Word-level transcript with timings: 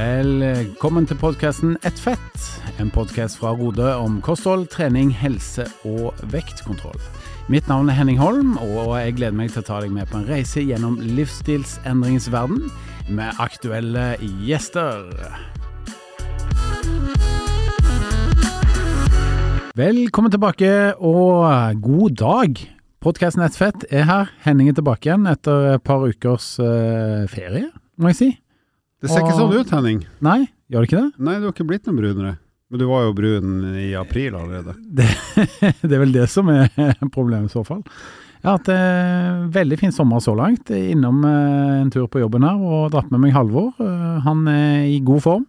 Velkommen 0.00 1.04
til 1.04 1.18
podkasten 1.20 1.74
Ett 1.84 1.98
fett, 2.00 2.44
en 2.80 2.88
podkast 2.94 3.36
fra 3.36 3.50
Rode 3.52 3.90
om 4.00 4.14
kosthold, 4.24 4.70
trening, 4.72 5.10
helse 5.12 5.66
og 5.84 6.16
vektkontroll. 6.32 6.96
Mitt 7.52 7.68
navn 7.68 7.90
er 7.90 7.98
Henning 7.98 8.16
Holm, 8.20 8.54
og 8.62 8.94
jeg 8.96 9.18
gleder 9.18 9.36
meg 9.36 9.52
til 9.52 9.60
å 9.60 9.66
ta 9.66 9.82
deg 9.84 9.92
med 9.92 10.08
på 10.08 10.22
en 10.22 10.26
reise 10.30 10.64
gjennom 10.64 10.96
livsstilsendringens 11.04 12.30
verden 12.32 12.70
med 13.12 13.44
aktuelle 13.44 14.14
gjester. 14.46 15.10
Velkommen 19.76 20.32
tilbake, 20.32 20.74
og 20.96 21.80
god 21.84 22.20
dag. 22.24 22.68
Podkasten 23.04 23.44
Ett 23.44 23.58
fett 23.58 23.90
er 23.90 24.08
her. 24.08 24.32
Henning 24.46 24.72
er 24.72 24.80
tilbake 24.80 25.10
igjen 25.10 25.28
etter 25.28 25.74
et 25.74 25.84
par 25.84 26.08
ukers 26.08 26.54
uh, 26.62 27.26
ferie, 27.28 27.68
må 28.00 28.14
jeg 28.14 28.24
si. 28.24 28.36
Det 29.00 29.08
ser 29.08 29.24
ikke 29.24 29.36
sånn 29.38 29.54
ut, 29.56 29.70
Henning. 29.72 30.00
Nei, 30.24 30.38
gjør 30.68 30.84
det 30.84 30.88
ikke 30.90 31.02
det? 31.02 31.24
Nei, 31.24 31.36
du 31.40 31.46
har 31.48 31.54
ikke 31.54 31.68
blitt 31.70 31.86
noe 31.88 31.96
brunere. 31.96 32.32
Men 32.70 32.78
du 32.82 32.86
var 32.86 33.06
jo 33.06 33.14
brun 33.16 33.54
i 33.80 33.92
april 33.98 34.36
allerede. 34.38 34.76
Det, 34.78 35.06
det 35.88 35.90
er 35.90 36.02
vel 36.02 36.12
det 36.14 36.26
som 36.30 36.50
er 36.52 36.68
problemet 37.16 37.50
i 37.50 37.54
så 37.54 37.64
fall. 37.66 37.80
Jeg 38.40 38.48
har 38.48 38.58
hatt 38.58 38.68
en 38.72 39.48
veldig 39.52 39.76
fin 39.80 39.92
sommer 39.92 40.20
så 40.24 40.32
langt. 40.36 40.70
Innom 40.72 41.24
eh, 41.28 41.80
en 41.80 41.90
tur 41.92 42.06
på 42.08 42.22
jobben 42.22 42.44
her 42.46 42.60
og 42.60 42.92
dratt 42.94 43.10
med 43.12 43.24
meg 43.24 43.34
Halvor. 43.36 43.72
Eh, 43.80 44.20
han 44.24 44.44
er 44.48 44.86
i 44.88 45.00
god 45.04 45.24
form. 45.24 45.48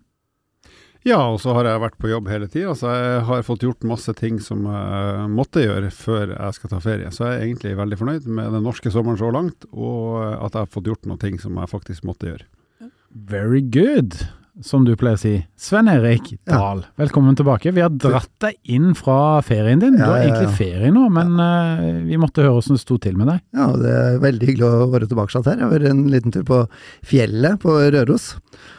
Ja, 1.08 1.20
og 1.32 1.40
så 1.42 1.56
har 1.58 1.66
jeg 1.66 1.82
vært 1.82 1.96
på 1.98 2.12
jobb 2.12 2.28
hele 2.30 2.46
tida, 2.52 2.76
så 2.78 2.92
jeg 2.94 3.22
har 3.26 3.46
fått 3.46 3.64
gjort 3.66 3.88
masse 3.90 4.14
ting 4.20 4.38
som 4.44 4.68
jeg 4.70 5.30
måtte 5.34 5.64
gjøre 5.64 5.90
før 5.98 6.36
jeg 6.36 6.58
skal 6.58 6.74
ta 6.76 6.82
ferie. 6.84 7.10
Så 7.16 7.26
jeg 7.26 7.38
er 7.38 7.46
egentlig 7.48 7.72
veldig 7.80 7.98
fornøyd 7.98 8.28
med 8.30 8.52
den 8.54 8.68
norske 8.68 8.92
sommeren 8.94 9.18
så 9.18 9.32
langt, 9.34 9.66
og 9.74 10.20
at 10.22 10.54
jeg 10.54 10.60
har 10.60 10.74
fått 10.76 10.92
gjort 10.92 11.10
noen 11.10 11.22
ting 11.24 11.40
som 11.42 11.58
jeg 11.58 11.72
faktisk 11.74 12.06
måtte 12.06 12.30
gjøre. 12.30 12.46
Very 13.14 13.62
good, 13.62 14.16
som 14.64 14.86
du 14.88 14.94
pleier 14.96 15.18
å 15.18 15.20
si. 15.20 15.32
Sven 15.60 15.90
Erik 15.92 16.30
Dahl, 16.48 16.84
ja. 16.86 16.92
velkommen 17.02 17.36
tilbake. 17.36 17.74
Vi 17.76 17.84
har 17.84 17.92
dratt 17.92 18.32
deg 18.40 18.56
inn 18.72 18.94
fra 18.96 19.42
ferien 19.44 19.82
din. 19.82 19.98
Ja, 20.00 20.06
du 20.06 20.14
har 20.14 20.22
egentlig 20.24 20.56
ferie 20.56 20.92
nå, 20.96 21.10
men 21.12 21.34
uh, 21.36 22.06
vi 22.08 22.20
måtte 22.22 22.46
høre 22.46 22.54
hvordan 22.56 22.80
det 22.80 22.84
sto 22.86 22.96
til 23.04 23.18
med 23.20 23.28
deg. 23.28 23.42
Ja, 23.58 23.68
det 23.76 23.92
er 23.98 24.16
veldig 24.24 24.48
hyggelig 24.48 24.70
å 24.70 24.88
være 24.94 25.10
tilbake 25.12 25.42
her. 25.44 25.60
Jeg 25.60 25.66
har 25.66 25.74
vært 25.74 25.90
en 25.92 26.06
liten 26.14 26.36
tur 26.36 26.46
på 26.48 26.62
fjellet 27.12 27.60
på 27.64 27.76
Røros. 27.98 28.30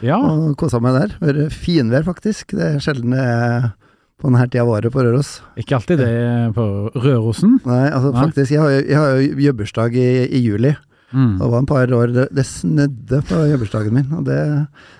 Ja. 0.01 0.17
Og 0.17 0.55
kosa 0.57 0.81
meg 0.81 0.97
der. 0.97 1.13
Det 1.19 1.29
Vært 1.29 1.59
finvær, 1.67 2.07
faktisk. 2.09 2.55
Det 2.57 2.71
er 2.71 2.81
sjelden 2.81 3.13
det 3.13 3.21
er 3.21 3.69
på 4.17 4.31
denne 4.31 4.47
tida 4.47 4.63
av 4.65 4.73
året 4.73 4.95
på 4.95 5.05
Røros. 5.05 5.35
Ikke 5.61 5.77
alltid 5.77 6.01
det 6.01 6.09
på 6.57 6.65
Rørosen? 6.95 7.59
Nei, 7.69 7.85
altså 7.91 8.15
Nei. 8.15 8.25
faktisk. 8.25 8.55
Jeg 8.55 8.65
har, 8.65 8.81
jeg 8.81 8.97
har 8.97 9.13
jo 9.21 9.45
jobbursdag 9.45 10.01
i, 10.01 10.09
i 10.25 10.41
juli. 10.41 10.73
Mm. 11.13 11.33
Det 11.37 11.47
var 11.51 11.59
en 11.61 11.67
par 11.69 11.91
år 11.93 12.07
Det, 12.13 12.23
det 12.33 12.43
snødde 12.49 13.19
på 13.29 13.41
jobbursdagen 13.51 13.93
min. 13.93 14.07
Og 14.17 14.23
det, 14.25 14.37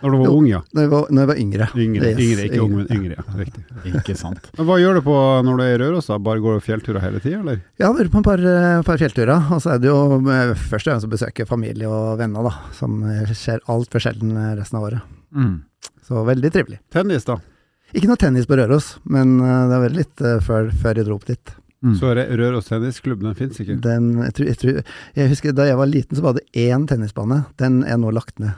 når 0.03 0.13
du 0.13 0.17
var 0.19 0.27
jo, 0.27 0.35
ung, 0.37 0.47
ja? 0.47 0.59
Når 0.73 0.85
jeg 0.85 0.91
var, 0.91 1.07
når 1.09 1.23
jeg 1.23 1.29
var 1.31 1.39
yngre. 1.43 1.67
Yngre, 1.85 2.11
yes, 2.11 2.19
yngre 2.21 2.45
ikke 2.47 2.59
ung, 2.63 2.75
men 2.77 2.91
yngre. 2.93 3.17
ja, 3.17 3.37
Riktig. 3.39 3.63
ikke 3.99 4.15
sant. 4.19 4.49
Men 4.57 4.67
Hva 4.69 4.77
gjør 4.81 4.99
du 4.99 5.03
på 5.07 5.15
når 5.47 5.57
du 5.57 5.63
er 5.65 5.73
i 5.73 5.79
Røros? 5.81 6.09
da? 6.11 6.19
Bare 6.29 6.43
går 6.43 6.59
du 6.59 6.65
fjellturer 6.67 7.03
hele 7.03 7.21
tida, 7.23 7.39
eller? 7.41 7.63
Ja, 7.63 7.81
jeg 7.81 7.87
har 7.89 7.97
vært 7.97 8.13
på 8.13 8.21
en 8.21 8.27
par, 8.29 8.45
eh, 8.53 8.81
par 8.85 9.01
fjellturer. 9.01 9.49
Og 9.57 9.63
så 9.65 9.73
er 9.73 9.81
det 9.83 9.89
jo 9.89 9.97
eh, 10.21 10.53
først 10.53 10.85
og 10.87 10.91
fremst 10.93 11.09
å 11.09 11.13
besøke 11.15 11.47
familie 11.49 11.89
og 11.89 12.21
venner, 12.21 12.45
da. 12.45 12.53
Som 12.77 13.01
skjer 13.33 13.65
altfor 13.73 14.05
sjelden 14.05 14.37
resten 14.59 14.79
av 14.79 14.87
året. 14.91 15.09
Mm. 15.33 15.57
Så 16.05 16.21
veldig 16.27 16.53
trivelig. 16.53 16.79
Tennis, 16.93 17.25
da? 17.25 17.39
Ikke 17.93 18.09
noe 18.09 18.17
tennis 18.21 18.47
på 18.49 18.57
Røros, 18.57 18.95
men 19.09 19.35
eh, 19.41 19.65
det 19.65 19.75
var 19.75 19.85
veldig 19.87 20.03
litt 20.05 20.25
før, 20.45 20.69
før 20.83 21.01
jeg 21.01 21.09
dro 21.09 21.17
opp 21.17 21.27
dit. 21.29 21.57
Mm. 21.83 21.95
Så 21.99 22.13
Røros 22.15 22.69
tennisklubb, 22.69 23.25
den 23.25 23.35
fins 23.35 23.57
ikke? 23.59 23.75
Den, 23.83 24.05
jeg, 24.23 24.33
tror, 24.37 24.45
jeg, 24.47 24.57
tror, 24.61 24.77
jeg, 25.17 25.29
husker 25.33 25.55
Da 25.55 25.65
jeg 25.67 25.75
var 25.75 25.89
liten, 25.91 26.15
så 26.15 26.23
var 26.23 26.37
det 26.37 26.45
én 26.55 26.85
tennisbane. 26.87 27.41
Den 27.59 27.81
er 27.83 27.97
nå 27.99 28.13
lagt 28.15 28.39
ned. 28.39 28.55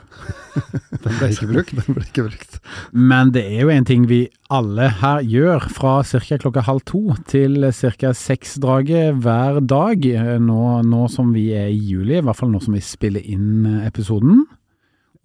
den 1.02 1.16
ble 1.18 1.30
ikke 1.34 1.48
brukt? 1.50 1.72
Den 1.80 1.96
ble 1.96 2.04
ikke 2.06 2.26
brukt. 2.28 2.60
Men 2.94 3.32
det 3.34 3.42
er 3.48 3.64
jo 3.64 3.72
en 3.74 3.88
ting 3.88 4.04
vi 4.06 4.20
alle 4.46 4.86
her 5.00 5.24
gjør 5.26 5.66
fra 5.74 5.96
ca. 6.06 6.38
klokka 6.38 6.62
halv 6.68 6.84
to 6.86 7.16
til 7.26 7.66
ca. 7.74 8.12
seks-draget 8.14 9.18
hver 9.24 9.58
dag. 9.58 10.06
Nå, 10.46 10.60
nå, 10.86 11.02
som 11.10 11.34
vi 11.34 11.48
er 11.58 11.66
i 11.72 11.82
juli, 11.82 12.20
i 12.20 12.22
hvert 12.22 12.38
fall 12.38 12.54
nå 12.54 12.62
som 12.62 12.78
vi 12.78 12.84
spiller 12.84 13.26
inn 13.26 13.82
episoden. 13.82 14.46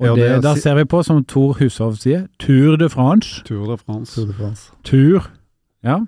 Og 0.01 0.07
ja, 0.07 0.17
det, 0.17 0.27
det 0.33 0.41
da 0.47 0.55
ser 0.57 0.79
vi 0.79 0.87
på, 0.89 1.03
som 1.05 1.21
Tor 1.29 1.53
Hushov 1.61 2.01
sier, 2.01 2.25
Tour 2.41 2.81
de 2.81 2.89
France. 2.89 3.43
Tour 3.45 3.69
de 3.69 3.77
France. 3.77 4.17
Tour 4.17 4.33
de 4.33 4.37
France. 4.41 4.71
Tour, 4.89 5.29
Ja. 5.85 6.01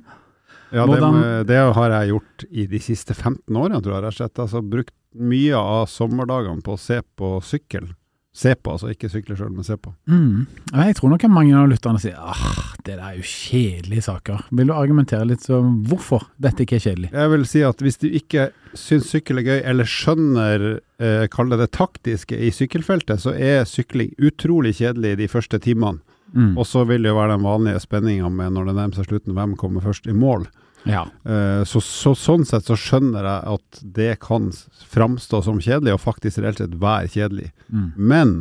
Ja, 0.74 0.88
det, 0.90 1.24
det, 1.52 1.60
har 1.78 1.98
jeg 2.00 2.14
gjort 2.16 2.46
i 2.50 2.68
de 2.70 2.80
siste 2.82 3.14
15 3.14 3.56
årene, 3.56 3.82
tror 3.84 4.00
jeg. 4.00 4.14
rett 4.18 4.40
altså, 4.42 4.62
brukt 4.66 4.96
mye 5.14 5.58
av 5.60 5.86
sommerdagene 5.92 6.66
på 6.66 6.74
å 6.74 6.82
se 6.82 7.04
på 7.16 7.36
sykkel. 7.46 7.92
Se 8.34 8.56
på, 8.58 8.74
altså 8.74 8.90
ikke 8.90 9.12
sykle 9.14 9.36
sjøl, 9.38 9.52
men 9.54 9.66
se 9.66 9.76
på. 9.78 9.92
Mm. 10.10 10.48
Jeg 10.74 10.96
tror 10.98 11.12
nok 11.12 11.26
mange 11.30 11.54
av 11.54 11.68
lytterne 11.70 12.00
sier 12.02 12.18
ah, 12.18 12.72
det 12.82 12.96
der 12.96 13.04
er 13.06 13.20
jo 13.20 13.28
kjedelige 13.30 14.06
saker. 14.08 14.48
Vil 14.58 14.72
du 14.72 14.74
argumentere 14.74 15.28
litt 15.30 15.46
om 15.54 15.76
hvorfor 15.86 16.26
dette 16.42 16.66
ikke 16.66 16.80
er 16.80 16.86
kjedelig? 16.88 17.12
Jeg 17.14 17.34
vil 17.36 17.46
si 17.52 17.62
at 17.68 17.84
hvis 17.86 18.02
du 18.02 18.08
ikke 18.10 18.48
syns 18.74 19.12
sykkel 19.14 19.44
er 19.44 19.46
gøy, 19.52 19.60
eller 19.70 19.90
skjønner, 19.90 20.66
eh, 20.98 21.28
kall 21.30 21.54
det 21.54 21.62
det 21.62 21.70
taktiske 21.78 22.40
i 22.42 22.50
sykkelfeltet, 22.50 23.22
så 23.22 23.36
er 23.38 23.70
sykling 23.70 24.16
utrolig 24.18 24.74
kjedelig 24.82 25.14
de 25.22 25.30
første 25.30 25.62
timene. 25.62 26.02
Mm. 26.34 26.54
Og 26.58 26.68
så 26.68 26.84
vil 26.90 27.06
det 27.06 27.12
jo 27.12 27.20
være 27.20 27.38
den 27.38 27.46
vanlige 27.46 27.82
spenninga 27.84 28.30
med 28.34 28.56
når 28.56 28.70
det 28.70 28.78
nærmer 28.80 29.00
seg 29.00 29.10
slutten, 29.10 29.36
hvem 29.38 29.56
kommer 29.60 29.86
først 29.86 30.10
i 30.10 30.16
mål. 30.18 30.48
Ja. 30.90 31.06
Uh, 31.24 31.62
så, 31.68 31.80
så, 31.84 32.12
sånn 32.18 32.44
sett 32.48 32.68
så 32.68 32.78
skjønner 32.80 33.24
jeg 33.24 33.54
at 33.58 33.84
det 34.00 34.10
kan 34.24 34.50
framstå 34.92 35.44
som 35.46 35.62
kjedelig, 35.64 35.96
og 35.96 36.04
faktisk 36.04 36.42
reelt 36.44 36.60
sett 36.60 36.76
være 36.82 37.12
kjedelig. 37.14 37.52
Mm. 37.70 37.88
Men 37.96 38.36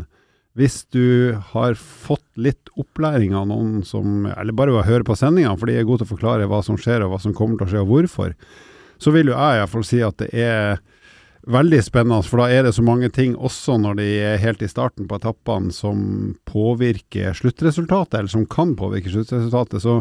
hvis 0.59 0.83
du 0.93 1.39
har 1.55 1.79
fått 1.81 2.27
litt 2.37 2.73
opplæring 2.77 3.33
av 3.37 3.47
noen 3.49 3.81
som 3.89 4.27
Eller 4.29 4.53
bare 4.53 4.75
ved 4.75 4.83
å 4.83 4.89
høre 4.91 5.07
på 5.09 5.17
sendingene, 5.17 5.57
for 5.57 5.71
de 5.71 5.79
er 5.81 5.87
gode 5.89 6.03
til 6.03 6.11
å 6.11 6.15
forklare 6.17 6.49
hva 6.51 6.61
som 6.65 6.77
skjer, 6.81 7.05
og 7.05 7.15
hva 7.15 7.21
som 7.23 7.37
kommer 7.37 7.61
til 7.61 7.69
å 7.69 7.73
skje, 7.73 7.85
og 7.85 7.93
hvorfor, 7.93 8.35
så 9.03 9.15
vil 9.15 9.33
jo 9.33 9.37
jeg 9.37 9.61
iallfall 9.61 9.87
si 9.87 10.03
at 10.05 10.19
det 10.21 10.29
er 10.37 10.83
veldig 11.51 11.81
spennende, 11.85 12.23
for 12.27 12.43
da 12.43 12.49
er 12.53 12.67
det 12.67 12.75
så 12.77 12.85
mange 12.87 13.09
ting, 13.11 13.35
også 13.35 13.79
når 13.83 13.99
de 13.99 14.09
er 14.23 14.43
helt 14.43 14.63
i 14.63 14.71
starten 14.71 15.09
på 15.11 15.19
etappene, 15.19 15.73
som 15.75 16.37
påvirker 16.49 17.35
sluttresultatet, 17.37 18.19
eller 18.21 18.33
som 18.33 18.47
kan 18.47 18.77
påvirke 18.79 19.11
sluttresultatet. 19.11 19.83
Så 19.83 20.01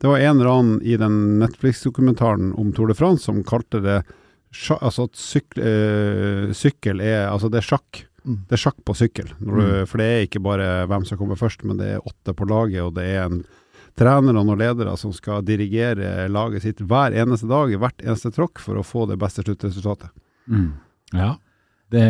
det 0.00 0.08
var 0.08 0.18
en 0.18 0.40
eller 0.40 0.50
annen 0.50 0.82
i 0.82 0.96
den 1.00 1.38
Netflix-dokumentaren 1.42 2.54
om 2.58 2.72
Tour 2.74 2.90
de 2.90 2.96
France 2.98 3.28
som 3.28 3.42
kalte 3.46 3.82
det 3.84 4.00
altså 4.80 5.06
at 5.06 5.18
syk, 5.18 5.58
øh, 5.62 6.50
sykkel 6.56 7.00
er 7.04 7.28
Altså, 7.30 7.48
det 7.48 7.60
er 7.60 7.68
sjakk. 7.68 8.04
Mm. 8.24 8.40
Det 8.48 8.56
er 8.56 8.62
sjakk 8.64 8.80
på 8.84 8.96
sykkel. 8.98 9.30
Du, 9.38 9.52
mm. 9.54 9.86
For 9.86 10.00
det 10.00 10.06
er 10.06 10.26
ikke 10.26 10.42
bare 10.42 10.86
hvem 10.90 11.06
som 11.06 11.20
kommer 11.20 11.38
først, 11.38 11.62
men 11.64 11.78
det 11.78 11.94
er 11.94 12.06
åtte 12.06 12.34
på 12.34 12.48
laget, 12.48 12.82
og 12.82 12.96
det 12.98 13.06
er 13.06 13.28
en 13.28 13.44
trener 13.98 14.36
og 14.36 14.46
noen 14.46 14.58
ledere 14.58 14.96
som 14.98 15.12
skal 15.12 15.44
dirigere 15.44 16.26
laget 16.32 16.64
sitt 16.64 16.80
hver 16.80 17.14
eneste 17.14 17.48
dag, 17.50 17.72
hvert 17.78 18.02
eneste 18.02 18.32
tråkk, 18.34 18.58
for 18.58 18.80
å 18.80 18.86
få 18.86 19.06
det 19.10 19.18
beste 19.20 19.44
sluttresultatet. 19.44 20.10
Mm. 20.48 20.72
Ja. 21.16 21.34
Det, 21.90 22.02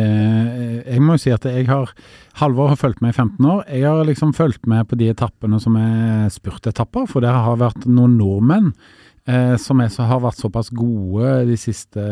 jeg 0.85 1.01
må 1.01 1.15
jo 1.17 1.21
si 1.23 1.31
at 1.33 1.45
jeg 1.49 1.65
har 1.65 1.89
Halvor 2.37 2.69
har 2.69 2.77
fulgt 2.77 3.01
med 3.01 3.15
i 3.15 3.17
15 3.17 3.47
år. 3.49 3.61
Jeg 3.65 3.87
har 3.89 4.05
liksom 4.05 4.33
fulgt 4.37 4.67
med 4.69 4.85
på 4.87 4.97
de 4.99 5.09
etappene 5.09 5.57
som 5.61 5.77
er 5.79 6.29
spurtetapper, 6.33 7.07
for 7.09 7.25
det 7.25 7.33
har 7.33 7.57
vært 7.59 7.87
noen 7.89 8.13
nordmenn 8.19 8.69
eh, 9.25 9.55
som 9.61 9.81
er, 9.81 9.93
har 10.05 10.21
vært 10.21 10.41
såpass 10.41 10.69
gode 10.75 11.39
de 11.49 11.57
siste 11.59 12.03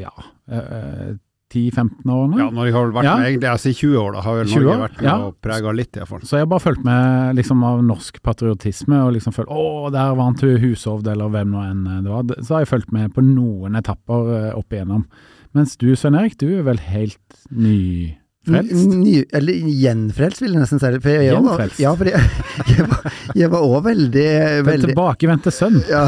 ja, 0.00 0.14
eh, 0.48 1.18
10-15 1.50 2.06
årene. 2.06 2.38
Ja, 2.38 2.48
når 2.54 2.68
jeg 2.68 2.74
har 2.76 2.92
vært 2.94 3.08
ja. 3.08 3.14
med 3.18 3.28
egentlig, 3.28 3.50
altså 3.50 3.72
I 3.72 3.76
20 3.80 3.96
år, 4.00 4.12
da 4.14 4.22
har 4.24 4.38
vel 4.38 4.52
Norge 4.54 4.76
vært 4.84 5.00
med 5.00 5.08
ja. 5.10 5.16
og 5.26 5.40
prega 5.42 5.74
litt, 5.74 5.98
iallfall. 5.98 6.22
Så 6.22 6.38
jeg 6.38 6.46
har 6.46 6.52
bare 6.52 6.64
fulgt 6.64 6.86
med 6.86 7.40
liksom 7.40 7.64
av 7.66 7.82
norsk 7.84 8.20
patriotisme, 8.26 9.00
og 9.02 9.16
liksom 9.16 9.34
følt 9.34 9.50
å, 9.50 9.90
der 9.92 10.14
vant 10.18 10.44
hun 10.46 10.60
Hushovd, 10.62 11.10
eller 11.10 11.32
hvem 11.34 11.52
nå 11.52 11.66
enn 11.66 11.82
det 12.06 12.14
var. 12.14 12.32
Så 12.38 12.56
har 12.56 12.64
jeg 12.64 12.72
fulgt 12.72 12.94
med 12.94 13.12
på 13.16 13.24
noen 13.26 13.76
etapper 13.80 14.32
eh, 14.36 14.48
opp 14.56 14.78
igjennom. 14.78 15.04
Mens 15.52 15.76
du, 15.76 15.96
Svein 15.96 16.14
Erik, 16.14 16.36
du 16.40 16.46
er 16.54 16.62
vel 16.62 16.78
helt 16.78 17.40
ny 17.50 18.14
Frelst? 18.40 18.86
Ny, 18.88 19.18
eller 19.36 19.52
gjenfrelst, 19.68 20.40
vil 20.40 20.54
jeg 20.54 20.62
nesten 20.62 20.80
si. 20.80 20.88
For 21.04 21.12
jeg, 21.12 21.26
gjenfrelst? 21.28 21.74
Var, 21.76 21.82
ja, 21.82 21.90
for 21.98 22.08
jeg, 22.08 22.20
jeg, 22.72 22.86
var, 22.88 23.16
jeg 23.36 23.50
var 23.52 23.64
også 23.66 23.80
veldig, 23.84 24.28
veldig 24.64 24.88
tilbakevendte 24.88 25.52
sønn? 25.52 25.76
Ja. 25.90 26.06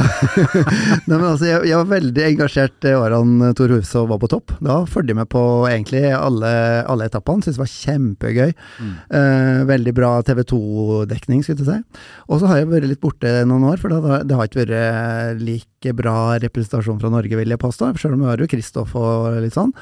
Nei, 1.10 1.18
men 1.18 1.26
altså, 1.28 1.50
jeg, 1.50 1.58
jeg, 1.68 1.76
var 1.76 1.90
veldig 1.90 2.24
engasjert 2.30 2.78
det 2.86 2.94
årene 2.96 3.50
Tor 3.58 3.74
Hushovd 3.76 4.08
var 4.14 4.22
på 4.22 4.30
topp. 4.32 4.54
Da 4.64 4.78
fulgte 4.88 5.12
jeg 5.12 5.18
med 5.20 5.28
på 5.34 5.42
egentlig 5.68 6.06
alle, 6.16 6.54
alle 6.88 7.10
etappene. 7.10 7.44
Syntes 7.44 7.58
det 7.58 7.64
var 7.66 7.74
kjempegøy. 7.74 8.56
Mm. 8.80 8.94
Eh, 9.20 9.60
veldig 9.68 9.94
bra 10.00 10.14
TV 10.24 10.40
2-dekning, 10.54 11.44
skulle 11.44 11.60
jeg 11.60 11.68
si. 11.68 12.08
Og 12.32 12.40
så 12.40 12.48
har 12.48 12.62
jeg 12.62 12.72
vært 12.72 12.88
litt 12.94 13.02
borte 13.04 13.34
noen 13.44 13.68
år, 13.74 13.76
for 13.82 13.92
det, 13.92 14.22
det 14.30 14.40
har 14.40 14.48
ikke 14.48 14.64
vært 14.64 15.44
like 15.44 15.94
bra 16.00 16.16
representasjon 16.40 16.96
fra 17.02 17.12
Norge, 17.12 17.36
vil 17.36 17.52
jeg 17.52 17.60
påstå. 17.60 17.92
Selv 18.00 18.16
om 18.16 18.24
vi 18.24 18.32
har 18.32 18.40
jo 18.40 18.48
Kristoff 18.48 18.96
og 18.96 19.36
litt 19.44 19.60
sånn. 19.60 19.76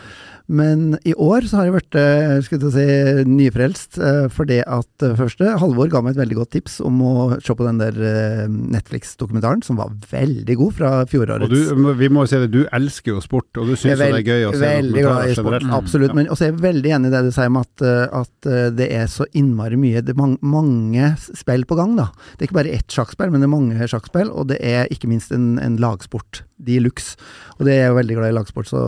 Men 0.50 0.96
i 1.06 1.12
år 1.14 1.46
så 1.46 1.60
har 1.60 1.68
jeg 1.68 1.74
vært 1.76 1.96
eh, 2.00 2.32
skulle 2.42 2.70
si, 2.74 2.86
nyfrelst, 3.30 3.98
for 4.00 4.40
fordi 4.40 4.62
at 4.64 5.04
eh, 5.04 5.12
første 5.18 5.52
Halvor 5.60 5.90
ga 5.92 6.00
meg 6.02 6.16
et 6.16 6.20
veldig 6.22 6.38
godt 6.38 6.52
tips 6.56 6.78
om 6.82 6.96
å 7.04 7.12
se 7.44 7.54
på 7.54 7.66
den 7.66 7.78
der 7.78 8.48
Netflix-dokumentaren, 8.48 9.60
som 9.62 9.78
var 9.78 9.92
veldig 10.10 10.56
god 10.58 10.74
fra 10.78 10.90
fjorårets. 11.10 11.44
Og 11.44 11.76
du, 11.76 11.90
vi 12.00 12.08
må 12.10 12.24
jo 12.24 12.30
si 12.32 12.40
det, 12.42 12.50
du 12.54 12.64
elsker 12.72 13.14
jo 13.14 13.22
sport, 13.22 13.50
og 13.60 13.70
du 13.70 13.76
syns 13.76 14.00
det 14.00 14.08
er 14.08 14.24
gøy 14.24 14.48
å 14.48 14.54
se 14.54 14.64
Veldig 14.64 15.04
glad 15.04 15.28
i 15.28 15.36
sport, 15.38 15.68
absolutt. 15.76 16.16
Men 16.16 16.32
også 16.32 16.48
er 16.48 16.52
jeg 16.52 16.64
veldig 16.64 16.94
enig 16.96 17.12
i 17.12 17.14
det 17.14 17.22
du 17.28 17.30
sier 17.36 17.52
om 17.52 17.60
at, 17.60 17.86
at 18.22 18.50
det 18.80 18.90
er 18.96 19.06
så 19.12 19.26
innmari 19.36 19.78
mye 19.80 20.02
Det 20.02 20.14
er 20.14 20.20
mange, 20.20 20.40
mange 20.42 21.12
spill 21.20 21.66
på 21.68 21.78
gang, 21.78 21.94
da. 22.00 22.10
Det 22.34 22.46
er 22.46 22.50
ikke 22.50 22.60
bare 22.62 22.76
ett 22.80 22.96
sjakkspill, 22.96 23.30
men 23.30 23.44
det 23.44 23.50
er 23.50 23.56
mange 23.58 23.90
sjakkspill, 23.92 24.32
og 24.32 24.50
det 24.50 24.62
er 24.64 24.90
ikke 24.90 25.10
minst 25.12 25.34
en, 25.36 25.52
en 25.62 25.78
lagsport 25.80 26.44
de 26.66 26.78
luxe. 26.84 27.18
Og 27.58 27.66
det 27.66 27.74
er 27.74 27.82
jeg 27.82 27.92
jo 27.92 27.98
veldig 27.98 28.16
glad 28.20 28.32
i 28.32 28.36
lagsport, 28.38 28.70
så 28.70 28.84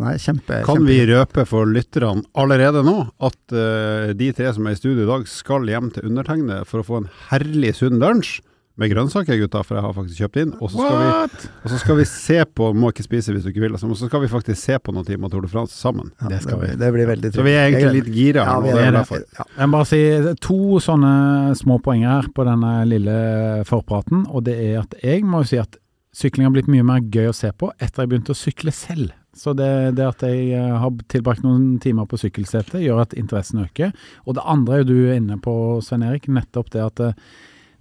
nei, 0.00 0.16
kjempe 0.22 0.62
Kan 0.66 0.80
kjempe. 0.80 0.90
vi 0.90 0.98
røpe 1.12 1.46
for 1.48 1.70
lytterne 1.70 2.24
allerede 2.38 2.82
nå 2.86 2.98
at 3.28 3.38
uh, 3.54 4.10
de 4.16 4.32
tre 4.36 4.50
som 4.56 4.66
er 4.66 4.76
i 4.76 4.80
studio 4.80 5.04
i 5.04 5.10
dag, 5.12 5.28
skal 5.30 5.68
hjem 5.70 5.92
til 5.94 6.10
undertegnede 6.10 6.66
for 6.66 6.82
å 6.82 6.86
få 6.86 7.00
en 7.02 7.10
herlig 7.30 7.76
sunn 7.78 8.02
lunsj? 8.02 8.38
Med 8.76 8.90
grønnsaker, 8.92 9.38
gutta, 9.40 9.62
for 9.64 9.78
jeg 9.78 9.86
har 9.86 9.92
faktisk 9.96 10.18
kjøpt 10.20 10.38
inn. 10.42 10.50
Og 10.60 10.68
så 10.68 10.82
skal, 10.84 10.98
vi, 11.00 11.78
skal 11.80 11.96
vi 11.96 12.04
se 12.10 12.42
på 12.44 12.66
Må 12.76 12.90
ikke 12.92 13.06
spise 13.06 13.32
hvis 13.32 13.46
du 13.46 13.48
ikke 13.48 13.62
vil, 13.62 13.72
altså, 13.72 13.88
og 13.88 13.96
så 13.96 14.10
skal 14.10 14.20
vi 14.20 14.28
faktisk 14.28 14.60
se 14.60 14.76
på 14.76 14.92
noen 14.92 15.06
timer 15.08 15.32
Tour 15.32 15.46
de 15.46 15.48
France 15.48 15.72
sammen. 15.72 16.10
Ja, 16.20 16.28
det, 16.34 16.42
skal 16.44 16.60
vi. 16.60 16.74
det 16.76 16.90
blir 16.92 17.08
veldig 17.08 17.30
trygg. 17.30 17.38
Så 17.40 17.46
vi 17.46 17.54
er 17.56 17.70
egentlig 17.70 18.02
litt 18.02 18.10
gira. 18.12 18.44
Ja, 18.44 18.58
vi 18.60 18.74
er 18.76 18.92
det. 18.98 19.22
Ja. 19.38 19.46
Jeg 19.62 19.70
må 19.72 19.78
bare 19.78 19.88
si 19.88 20.02
to 20.44 20.58
sånne 20.84 21.14
små 21.56 21.80
poenger 21.86 22.18
her 22.18 22.28
på 22.36 22.44
denne 22.50 22.74
lille 22.90 23.16
forpraten. 23.64 24.28
Og 24.28 24.44
det 24.44 24.58
er 24.66 24.82
at 24.82 24.92
jeg 25.00 25.24
må 25.24 25.40
jo 25.40 25.50
si 25.54 25.62
at 25.62 25.80
sykling 26.16 26.46
har 26.48 26.54
blitt 26.54 26.70
mye 26.72 26.86
mer 26.86 27.02
gøy 27.12 27.30
å 27.30 27.36
se 27.36 27.50
på 27.52 27.70
etter 27.76 28.04
jeg 28.04 28.12
begynte 28.12 28.32
å 28.32 28.38
sykle 28.38 28.72
selv. 28.74 29.12
Så 29.36 29.52
det, 29.56 29.68
det 29.98 30.06
at 30.06 30.22
jeg 30.24 30.54
eh, 30.56 30.76
har 30.80 30.94
tilbrakt 31.12 31.44
noen 31.44 31.76
timer 31.82 32.08
på 32.08 32.18
sykkelsetet, 32.20 32.80
gjør 32.80 33.02
at 33.04 33.16
interessen 33.20 33.60
øker. 33.66 33.92
Og 34.24 34.38
det 34.38 34.46
andre 34.48 34.78
er 34.78 34.82
jo 34.82 34.88
du 34.88 35.12
inne 35.12 35.36
på, 35.44 35.52
Svein 35.84 36.06
Erik, 36.06 36.30
nettopp 36.32 36.72
det 36.72 36.80
at 36.86 37.04
eh, 37.04 37.20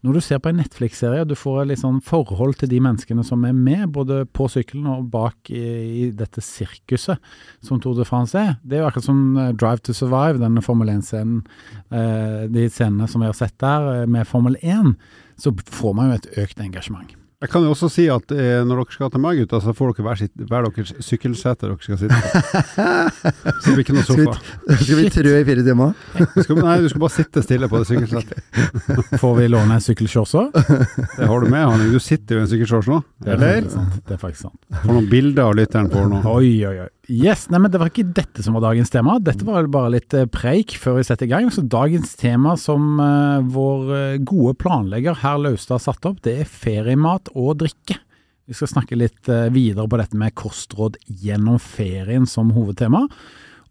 når 0.05 0.19
du 0.19 0.21
ser 0.21 0.37
på 0.43 0.51
en 0.51 0.59
Netflix-serie, 0.59 1.23
du 1.25 1.33
får 1.39 1.63
et 1.63 1.69
litt 1.71 1.81
sånn 1.81 1.97
forhold 2.05 2.59
til 2.59 2.69
de 2.69 2.77
menneskene 2.83 3.23
som 3.25 3.41
er 3.47 3.55
med, 3.57 3.87
både 3.95 4.19
på 4.37 4.45
sykkelen 4.51 4.85
og 4.91 5.07
bak 5.15 5.49
i, 5.49 5.63
i 6.03 6.03
dette 6.13 6.43
sirkuset 6.45 7.17
som 7.65 7.79
Tour 7.81 7.97
de 7.97 8.05
France 8.05 8.37
er. 8.37 8.59
Det 8.61 8.77
er 8.77 8.83
jo 8.83 8.91
akkurat 8.91 9.09
som 9.09 9.25
eh, 9.39 9.51
Drive 9.55 9.87
to 9.87 9.95
Survive, 9.97 10.43
denne 10.43 10.61
Formel 10.65 10.91
1-scenen. 10.99 11.41
Eh, 11.89 12.41
de 12.51 12.67
scenene 12.67 13.09
som 13.09 13.23
vi 13.23 13.31
har 13.31 13.37
sett 13.39 13.57
der 13.63 14.03
med 14.11 14.27
Formel 14.27 14.59
1, 14.61 14.97
så 15.41 15.55
får 15.55 15.95
man 15.95 16.11
jo 16.11 16.19
et 16.19 16.33
økt 16.43 16.61
engasjement. 16.61 17.15
Jeg 17.43 17.51
kan 17.51 17.65
jo 17.65 17.73
også 17.73 17.89
si 17.91 18.05
at 18.07 18.31
eh, 18.31 18.61
når 18.63 18.79
dere 18.79 18.95
skal 18.95 19.09
til 19.11 19.21
meg, 19.21 19.41
gutta, 19.41 19.59
så 19.59 19.73
får 19.75 19.91
dere 19.91 20.05
hver, 20.07 20.19
sitt, 20.21 20.33
hver 20.47 20.67
deres 20.69 20.93
sykkelsete 21.03 21.67
dere 21.67 21.75
skal 21.83 21.99
sitte 21.99 22.19
på. 22.21 22.85
Så 23.59 23.65
det 23.65 23.73
blir 23.75 23.83
ikke 23.83 23.95
noe 23.97 24.05
sofa. 24.07 24.35
Skal 24.39 24.69
vi, 24.71 24.77
skal 24.85 24.99
vi 25.01 25.11
trø 25.17 25.33
i 25.35 25.45
fire 25.47 25.65
timer? 25.67 25.91
Skal, 26.39 26.61
nei, 26.63 26.77
du 26.85 26.87
skal 26.91 27.03
bare 27.03 27.15
sitte 27.17 27.43
stille 27.43 27.69
på 27.71 27.81
det 27.81 27.89
sykkelsetet. 27.89 28.39
Får 29.21 29.35
vi 29.41 29.49
låne 29.51 29.77
en 29.77 29.83
sykkelshorts 29.83 30.35
òg? 30.39 30.55
Det 30.55 31.27
har 31.27 31.43
du 31.43 31.51
med, 31.51 31.67
Hanning. 31.67 31.91
Du 31.91 31.99
sitter 32.03 32.39
jo 32.39 32.43
i 32.43 32.45
en 32.45 32.51
sykkelshorts 32.53 32.91
nå. 32.93 33.01
Det 33.27 33.35
er, 33.35 33.67
sant. 33.73 33.99
det 34.07 34.15
er 34.15 34.21
faktisk 34.21 34.47
sant. 34.47 34.61
Får 34.85 34.95
noen 34.95 35.11
bilder 35.11 35.49
av 35.49 35.57
lytteren 35.59 35.91
på 35.91 36.07
nå. 36.11 36.23
Oi, 36.31 36.53
oi, 36.71 36.77
oi. 36.87 36.91
Yes, 37.11 37.45
nei, 37.53 37.59
men 37.61 37.69
Det 37.69 37.79
var 37.81 37.91
ikke 37.91 38.07
dette 38.17 38.41
som 38.41 38.55
var 38.57 38.63
dagens 38.65 38.89
tema. 38.93 39.19
Dette 39.21 39.45
var 39.45 39.67
bare 39.69 39.93
litt 39.97 40.13
eh, 40.17 40.25
preik 40.29 40.73
før 40.81 40.97
vi 40.99 41.05
setter 41.05 41.27
i 41.27 41.33
gang. 41.33 41.51
Så 41.53 41.61
Dagens 41.61 42.15
tema 42.17 42.55
som 42.57 42.97
uh, 42.97 43.45
vår 43.45 43.91
uh, 43.91 44.23
gode 44.25 44.55
planlegger 44.61 45.19
herr 45.21 45.37
Laustad 45.41 45.77
har 45.77 45.85
satt 45.85 46.07
opp, 46.09 46.23
det 46.25 46.39
er 46.41 46.49
feriemat 46.49 47.29
og 47.35 47.59
drikke. 47.61 47.99
Vi 48.45 48.57
skal 48.57 48.69
snakke 48.69 48.97
litt 48.97 49.25
videre 49.49 49.87
på 49.89 49.97
dette 49.97 50.17
med 50.21 50.35
kostråd 50.37 50.99
gjennom 51.09 51.57
ferien 51.57 52.27
som 52.29 52.51
hovedtema. 52.53 53.01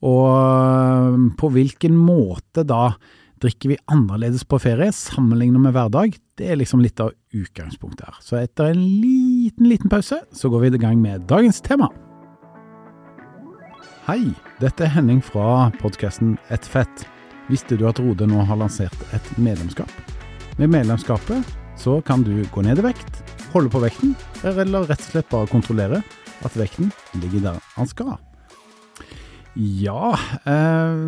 Og 0.02 1.20
på 1.38 1.50
hvilken 1.54 1.94
måte 1.94 2.64
da 2.66 2.88
drikker 3.44 3.70
vi 3.70 3.78
annerledes 3.94 4.42
på 4.50 4.58
ferie 4.58 4.90
sammenlignet 4.90 5.62
med 5.62 5.76
hverdag? 5.76 6.18
Det 6.34 6.50
er 6.50 6.58
liksom 6.58 6.82
litt 6.82 6.98
av 6.98 7.14
utgangspunktet 7.30 8.08
her. 8.08 8.18
Så 8.18 8.40
etter 8.42 8.72
en 8.72 8.82
liten, 8.82 9.70
liten 9.70 9.92
pause, 9.92 10.24
så 10.34 10.50
går 10.50 10.66
vi 10.66 10.74
i 10.74 10.82
gang 10.88 10.98
med 10.98 11.28
dagens 11.30 11.62
tema. 11.62 11.92
Hei, 14.04 14.34
dette 14.60 14.84
er 14.84 14.90
Henning 14.92 15.22
fra 15.24 15.70
podkasten 15.78 16.34
Et 16.52 16.66
fett. 16.68 17.06
Visste 17.48 17.78
du 17.80 17.86
at 17.88 17.96
Rode 18.04 18.26
nå 18.28 18.42
har 18.44 18.58
lansert 18.60 19.00
et 19.16 19.30
medlemskap? 19.40 19.88
Med 20.58 20.74
medlemskapet 20.74 21.54
så 21.80 21.94
kan 22.04 22.20
du 22.20 22.42
gå 22.52 22.64
ned 22.66 22.82
i 22.82 22.84
vekt, 22.84 23.22
holde 23.54 23.72
på 23.72 23.80
vekten, 23.80 24.12
eller 24.44 24.84
rett 24.90 25.00
og 25.00 25.08
slett 25.08 25.30
bare 25.32 25.48
kontrollere 25.48 26.02
at 26.44 26.60
vekten 26.60 26.92
ligger 27.22 27.46
der 27.46 27.64
han 27.78 27.88
skal. 27.88 28.18
Ja, 29.56 30.12
eh, 30.52 31.00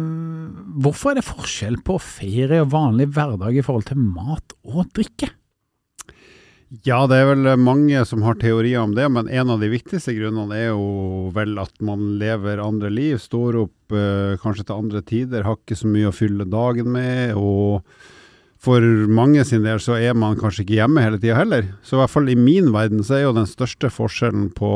hvorfor 0.80 1.12
er 1.12 1.20
det 1.20 1.28
forskjell 1.28 1.76
på 1.84 1.98
ferie 2.00 2.64
og 2.64 2.72
vanlig 2.72 3.10
hverdag 3.12 3.60
i 3.60 3.66
forhold 3.66 3.90
til 3.92 4.00
mat 4.00 4.56
og 4.64 4.88
drikke? 4.96 5.34
Ja, 6.82 7.04
det 7.06 7.20
er 7.20 7.28
vel 7.28 7.46
mange 7.62 8.00
som 8.10 8.24
har 8.26 8.34
teorier 8.40 8.82
om 8.82 8.96
det, 8.96 9.06
men 9.14 9.28
en 9.30 9.52
av 9.54 9.60
de 9.62 9.68
viktigste 9.70 10.16
grunnene 10.16 10.56
er 10.58 10.68
jo 10.72 11.28
vel 11.34 11.54
at 11.62 11.70
man 11.84 12.16
lever 12.18 12.58
andre 12.58 12.90
liv, 12.90 13.20
står 13.22 13.60
opp 13.60 13.94
eh, 13.94 14.34
kanskje 14.42 14.66
til 14.66 14.80
andre 14.80 15.02
tider, 15.06 15.46
har 15.46 15.60
ikke 15.60 15.78
så 15.78 15.90
mye 15.90 16.10
å 16.10 16.16
fylle 16.16 16.48
dagen 16.50 16.90
med. 16.96 17.36
og 17.38 17.86
for 18.66 18.82
mange 19.06 19.44
sin 19.46 19.62
del 19.62 19.78
så 19.78 19.94
er 20.00 20.16
man 20.18 20.34
kanskje 20.40 20.64
ikke 20.64 20.78
hjemme 20.80 21.04
hele 21.04 21.20
tida 21.22 21.36
heller. 21.38 21.68
Så 21.86 21.94
i 21.94 22.00
hvert 22.00 22.10
fall 22.10 22.32
i 22.32 22.38
min 22.40 22.72
verden 22.74 23.04
så 23.06 23.18
er 23.18 23.26
jo 23.26 23.36
den 23.36 23.46
største 23.46 23.92
forskjellen 23.92 24.48
på 24.56 24.70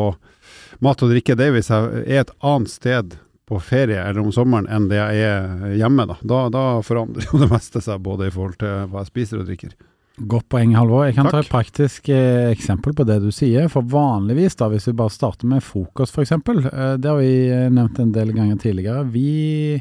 mat 0.85 1.03
og 1.03 1.11
drikke 1.11 1.35
det 1.35 1.49
hvis 1.57 1.73
jeg 1.73 2.05
er 2.05 2.23
et 2.23 2.31
annet 2.39 2.71
sted 2.71 3.17
på 3.51 3.59
ferie 3.59 3.99
eller 3.99 4.23
om 4.23 4.31
sommeren 4.31 4.69
enn 4.71 4.87
det 4.93 5.01
jeg 5.01 5.25
er 5.27 5.75
hjemme. 5.81 6.07
Da, 6.07 6.21
da, 6.23 6.43
da 6.55 6.65
forandrer 6.87 7.27
jo 7.27 7.41
det 7.43 7.51
meste 7.51 7.83
seg 7.83 8.05
både 8.05 8.29
i 8.29 8.35
forhold 8.37 8.61
til 8.61 8.93
hva 8.93 9.03
jeg 9.03 9.11
spiser 9.11 9.43
og 9.43 9.51
drikker. 9.51 9.75
Godt 10.19 10.49
poeng, 10.53 10.75
Halvor. 10.77 11.07
Jeg 11.07 11.15
kan 11.17 11.29
Takk. 11.29 11.33
ta 11.33 11.41
et 11.41 11.53
praktisk 11.53 12.09
eh, 12.13 12.51
eksempel 12.51 12.93
på 12.97 13.07
det 13.09 13.21
du 13.23 13.31
sier. 13.33 13.71
For 13.73 13.87
vanligvis, 13.87 14.57
da, 14.59 14.69
hvis 14.69 14.91
vi 14.91 14.97
bare 14.99 15.13
starter 15.15 15.49
med 15.49 15.65
frokost 15.65 16.17
f.eks., 16.17 16.35
eh, 16.35 16.97
det 17.01 17.09
har 17.09 17.17
vi 17.21 17.33
eh, 17.49 17.71
nevnt 17.73 18.03
en 18.03 18.13
del 18.13 18.35
ganger 18.37 18.59
tidligere. 18.61 19.07
Vi 19.15 19.81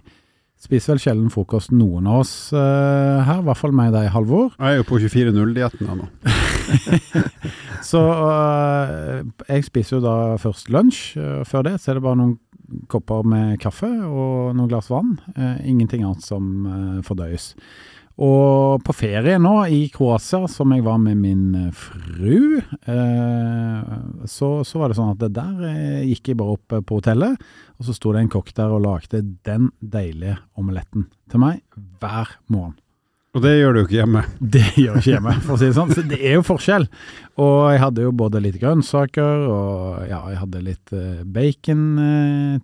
spiser 0.60 0.94
vel 0.94 1.02
sjelden 1.04 1.34
frokost, 1.34 1.74
noen 1.76 2.08
av 2.08 2.22
oss 2.22 2.54
eh, 2.54 3.20
her. 3.28 3.42
I 3.42 3.48
hvert 3.50 3.60
fall 3.60 3.76
meg 3.76 3.92
og 3.92 3.98
deg, 3.98 4.10
Halvor. 4.16 4.56
Jeg 4.56 4.78
er 4.78 4.80
jo 4.80 4.88
på 4.88 5.02
24-0-dietten 5.04 5.92
nå. 6.00 6.08
Så 7.90 8.00
jeg 9.50 9.66
spiser 9.68 9.98
jo 9.98 10.04
da 10.06 10.16
først 10.40 10.72
lunsj. 10.72 11.04
Før 11.50 11.66
det 11.66 11.80
så 11.82 11.92
er 11.92 12.00
det 12.00 12.06
bare 12.06 12.20
noen 12.20 12.36
kopper 12.92 13.26
med 13.26 13.56
kaffe 13.64 13.88
og 13.90 14.52
noen 14.54 14.70
glass 14.70 14.92
vann. 14.92 15.16
Ingenting 15.66 16.04
annet 16.06 16.28
som 16.28 17.00
fordøyes. 17.08 17.56
Og 18.20 18.82
på 18.84 18.94
ferie 18.98 19.38
nå 19.40 19.54
i 19.72 19.86
Kroatia, 19.94 20.44
som 20.52 20.74
jeg 20.76 20.84
var 20.84 20.98
med 21.00 21.22
min 21.22 21.44
eh, 21.56 21.70
fru, 21.72 22.60
eh, 22.60 23.94
så, 24.28 24.50
så, 24.68 24.82
var 24.82 24.92
det 24.92 24.98
sånn 24.98 25.14
at 25.14 25.22
det 25.24 25.32
der 25.38 25.64
eh, 25.70 26.10
gikk 26.10 26.34
jeg 26.34 26.40
bare 26.42 26.58
opp 26.58 26.76
eh, 26.76 26.84
på 26.84 27.00
hotellet, 27.00 27.40
og 27.80 27.88
så 27.88 27.96
sto 27.96 28.12
det 28.12 28.26
en 28.26 28.34
kokk 28.34 28.52
der 28.58 28.76
og 28.76 28.84
lagde 28.84 29.24
den 29.48 29.72
deilige 29.80 30.36
omeletten 30.60 31.08
til 31.32 31.46
meg 31.46 31.64
hver 32.04 32.36
morgen. 32.52 32.76
Og 33.38 33.44
det 33.46 33.56
gjør 33.56 33.78
du 33.78 33.82
ikke 33.86 34.00
hjemme. 34.02 34.26
Det 34.58 34.68
gjør 34.74 34.98
jeg 34.98 35.06
ikke 35.06 35.14
hjemme, 35.14 35.40
for 35.46 35.56
å 35.56 35.60
si 35.62 35.68
det 35.70 35.78
sånn. 35.78 35.92
Så 35.96 36.04
det 36.10 36.18
er 36.18 36.40
jo 36.40 36.46
forskjell. 36.48 36.90
Og 37.40 37.58
jeg 37.72 37.84
hadde 37.86 38.08
jo 38.08 38.14
både 38.20 38.42
litt 38.44 38.58
grønnsaker, 38.60 39.44
og 39.46 40.08
ja, 40.10 40.24
jeg 40.34 40.40
hadde 40.42 40.64
litt 40.66 40.96
uh, 40.98 41.22
bacon 41.30 41.84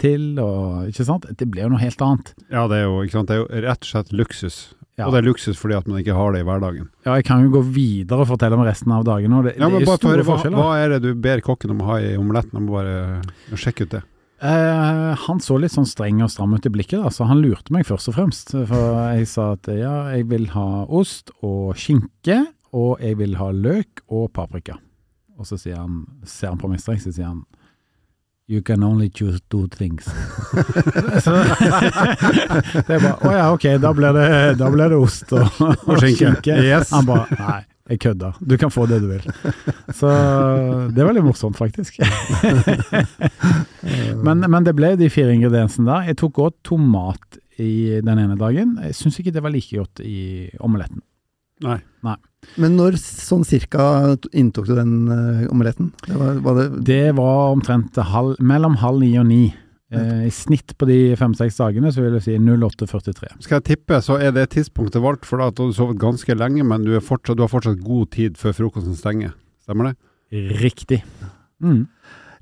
til, 0.02 0.32
og 0.42 0.90
ikke 0.90 1.06
sant. 1.06 1.30
Det 1.38 1.48
ble 1.54 1.68
jo 1.68 1.70
noe 1.76 1.84
helt 1.86 2.02
annet. 2.02 2.34
Ja, 2.50 2.66
det 2.66 2.82
er 2.82 2.90
jo, 2.90 2.98
ikke 3.06 3.20
sant? 3.22 3.30
Det 3.30 3.38
er 3.38 3.44
jo 3.46 3.68
rett 3.70 3.86
og 3.86 3.92
slett 3.94 4.18
luksus. 4.18 4.58
Ja. 4.96 5.10
Og 5.10 5.12
det 5.12 5.20
er 5.20 5.28
luksus 5.28 5.58
fordi 5.60 5.76
at 5.76 5.88
man 5.92 6.00
ikke 6.00 6.16
har 6.16 6.32
det 6.32 6.42
i 6.44 6.48
hverdagen. 6.48 6.88
Ja, 7.04 7.18
jeg 7.20 7.26
kan 7.28 7.44
jo 7.44 7.52
gå 7.58 7.62
videre 7.76 8.24
og 8.24 8.30
fortelle 8.30 8.56
om 8.56 8.64
resten 8.64 8.94
av 8.96 9.04
dagen. 9.08 9.34
Det, 9.44 9.58
ja, 9.60 9.68
men 9.68 9.82
er 9.82 9.90
bare 9.90 10.12
høre, 10.12 10.24
hva, 10.24 10.36
forskjeller. 10.38 10.60
hva 10.62 10.76
er 10.80 10.94
det 10.96 11.00
du 11.04 11.10
ber 11.20 11.44
kokken 11.44 11.74
om 11.76 11.82
å 11.84 11.90
ha 11.90 11.98
i 12.00 12.14
omeletten? 12.20 12.56
Jeg 12.56 12.64
må 12.64 12.78
bare 12.78 13.58
sjekke 13.60 13.88
ut 13.88 13.98
det. 13.98 14.06
Eh, 14.46 15.12
han 15.26 15.40
så 15.44 15.58
litt 15.60 15.74
sånn 15.74 15.88
streng 15.88 16.20
og 16.24 16.32
stram 16.32 16.56
ut 16.56 16.68
i 16.68 16.72
blikket, 16.72 17.00
da, 17.04 17.12
så 17.12 17.28
han 17.28 17.44
lurte 17.44 17.76
meg 17.76 17.88
først 17.88 18.12
og 18.12 18.18
fremst. 18.18 18.56
For 18.56 18.98
jeg 19.18 19.28
sa 19.32 19.52
at 19.56 19.68
ja, 19.72 19.96
jeg 20.16 20.30
vil 20.32 20.50
ha 20.56 20.68
ost 20.88 21.34
og 21.42 21.76
skinke, 21.80 22.46
og 22.76 23.04
jeg 23.04 23.20
vil 23.20 23.36
ha 23.40 23.52
løk 23.56 24.04
og 24.12 24.30
paprika. 24.36 24.78
Og 25.36 25.48
så 25.48 25.60
han, 25.76 26.04
ser 26.24 26.54
han 26.54 26.60
på 26.60 26.72
meg 26.72 26.80
strengt, 26.84 27.04
så 27.04 27.12
sier 27.12 27.32
han 27.32 27.44
You 28.48 28.62
can 28.62 28.84
only 28.84 29.10
choose 29.10 29.40
two 29.50 29.68
things. 29.68 30.06
så 31.26 31.32
det 32.86 32.94
er 32.94 33.00
bare 33.02 33.16
Å 33.26 33.32
ja, 33.34 33.46
ok, 33.56 33.64
da 33.82 33.94
blir 33.98 34.14
det, 34.14 34.28
det 34.60 35.00
ost 35.00 35.34
og, 35.34 35.48
og 35.90 36.04
skinke. 36.04 36.54
Yes. 36.54 36.92
Han 36.94 37.08
bare 37.10 37.26
Nei, 37.40 37.64
jeg 37.90 38.04
kødder. 38.06 38.38
Du 38.46 38.54
kan 38.62 38.70
få 38.74 38.86
det 38.92 39.00
du 39.02 39.08
vil. 39.10 39.26
Så 39.90 40.12
det 40.94 41.02
er 41.02 41.10
veldig 41.10 41.26
morsomt, 41.26 41.58
faktisk. 41.58 41.98
men, 44.26 44.46
men 44.46 44.62
det 44.66 44.76
ble 44.78 44.94
de 45.02 45.10
fire 45.10 45.34
ingrediensene 45.34 45.90
der. 45.90 46.12
Jeg 46.12 46.22
tok 46.22 46.44
òg 46.46 46.56
tomat 46.66 47.42
i 47.58 47.98
den 48.06 48.22
ene 48.28 48.38
dagen. 48.38 48.78
Jeg 48.86 48.98
syns 49.02 49.18
ikke 49.22 49.34
det 49.34 49.42
var 49.46 49.54
like 49.58 49.74
godt 49.74 50.06
i 50.06 50.52
omeletten. 50.62 51.02
Nei. 51.66 51.80
Nei. 52.06 52.18
Men 52.62 52.78
når 52.80 52.98
sånn 53.02 53.44
cirka 53.48 54.16
inntok 54.32 54.70
du 54.70 54.76
den 54.78 54.96
uh, 55.10 55.46
omeletten? 55.52 55.92
Det 56.06 56.18
var, 56.20 56.40
var 56.46 56.60
det 56.60 56.68
Det 56.88 57.04
var 57.18 57.54
omtrent 57.56 58.00
halv, 58.00 58.40
mellom 58.40 58.78
halv 58.82 59.04
ni 59.04 59.14
og 59.20 59.28
ni. 59.30 59.44
Eh, 59.94 60.26
I 60.28 60.32
snitt 60.34 60.74
på 60.80 60.88
de 60.90 60.98
fem-seks 61.20 61.60
dagene 61.60 61.92
så 61.94 62.02
vil 62.02 62.16
jeg 62.18 62.26
si 62.26 62.36
08.43. 62.42 63.30
Skal 63.46 63.60
jeg 63.60 63.68
tippe, 63.70 64.00
så 64.04 64.18
er 64.18 64.34
det 64.36 64.48
tidspunktet 64.56 65.04
valgt 65.04 65.28
for 65.30 65.44
at 65.46 65.56
du 65.58 65.68
har 65.68 65.76
sovet 65.78 66.00
ganske 66.02 66.38
lenge, 66.38 66.66
men 66.68 66.88
du, 66.88 66.96
er 66.98 67.06
fortsatt, 67.06 67.38
du 67.38 67.46
har 67.46 67.52
fortsatt 67.52 67.84
god 67.86 68.10
tid 68.16 68.40
før 68.42 68.58
frokosten 68.58 68.98
stenger. 68.98 69.36
Stemmer 69.66 69.92
det? 69.92 69.96
Riktig. 70.60 71.04
Mm. 71.64 71.86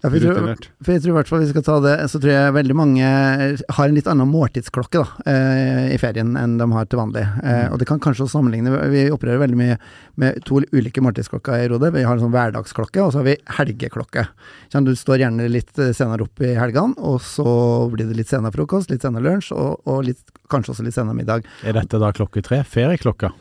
Ja, 0.03 0.09
for, 0.09 0.17
jeg 0.19 0.35
tror, 0.35 0.65
for 0.83 0.91
jeg 0.91 1.01
tror 1.03 1.13
i 1.13 1.15
hvert 1.15 1.29
fall 1.31 1.41
vi 1.45 1.49
skal 1.53 1.63
ta 1.63 1.75
det 1.79 1.93
Så 2.11 2.19
tror 2.19 2.31
jeg 2.33 2.55
veldig 2.57 2.75
mange 2.75 3.03
har 3.07 3.85
en 3.85 3.95
litt 3.95 4.09
annen 4.11 4.27
måltidsklokke 4.27 4.99
da, 4.99 5.29
eh, 5.31 5.93
i 5.95 5.99
ferien 6.01 6.33
enn 6.39 6.57
de 6.59 6.67
har 6.73 6.89
til 6.91 6.99
vanlig. 6.99 7.23
Eh, 7.39 7.69
og 7.71 7.79
det 7.79 7.87
kan 7.87 8.01
kanskje 8.03 8.25
også 8.25 8.35
sammenligne 8.35 8.73
Vi 8.91 9.05
opererer 9.15 9.39
veldig 9.45 9.59
mye 9.61 9.77
med 10.19 10.41
to 10.43 10.59
ulike 10.75 10.99
måltidsklokker 11.03 11.63
i 11.63 11.69
Rode. 11.71 11.93
Vi 11.95 12.03
har 12.03 12.17
en 12.17 12.25
sånn 12.25 12.35
hverdagsklokke, 12.35 12.99
og 12.99 13.13
så 13.13 13.21
har 13.21 13.29
vi 13.29 13.37
helgeklokke. 13.59 14.25
Sånn, 14.73 14.85
Du 14.85 14.91
står 14.99 15.23
gjerne 15.23 15.47
litt 15.47 15.79
eh, 15.79 15.95
senere 15.95 16.27
opp 16.27 16.43
i 16.43 16.51
helgene, 16.59 16.99
og 16.99 17.23
så 17.23 17.47
blir 17.93 18.11
det 18.11 18.19
litt 18.19 18.33
senere 18.33 18.53
frokost, 18.53 18.91
litt 18.91 19.07
senere 19.07 19.23
lunsj, 19.23 19.53
og, 19.55 19.87
og 19.87 20.03
litt, 20.09 20.21
kanskje 20.51 20.75
også 20.75 20.85
litt 20.85 20.99
senere 20.99 21.15
middag. 21.17 21.47
Er 21.63 21.79
dette 21.79 22.03
da 22.03 22.11
klokke 22.11 22.43
tre? 22.43 22.61
Ferieklokka? 22.67 23.31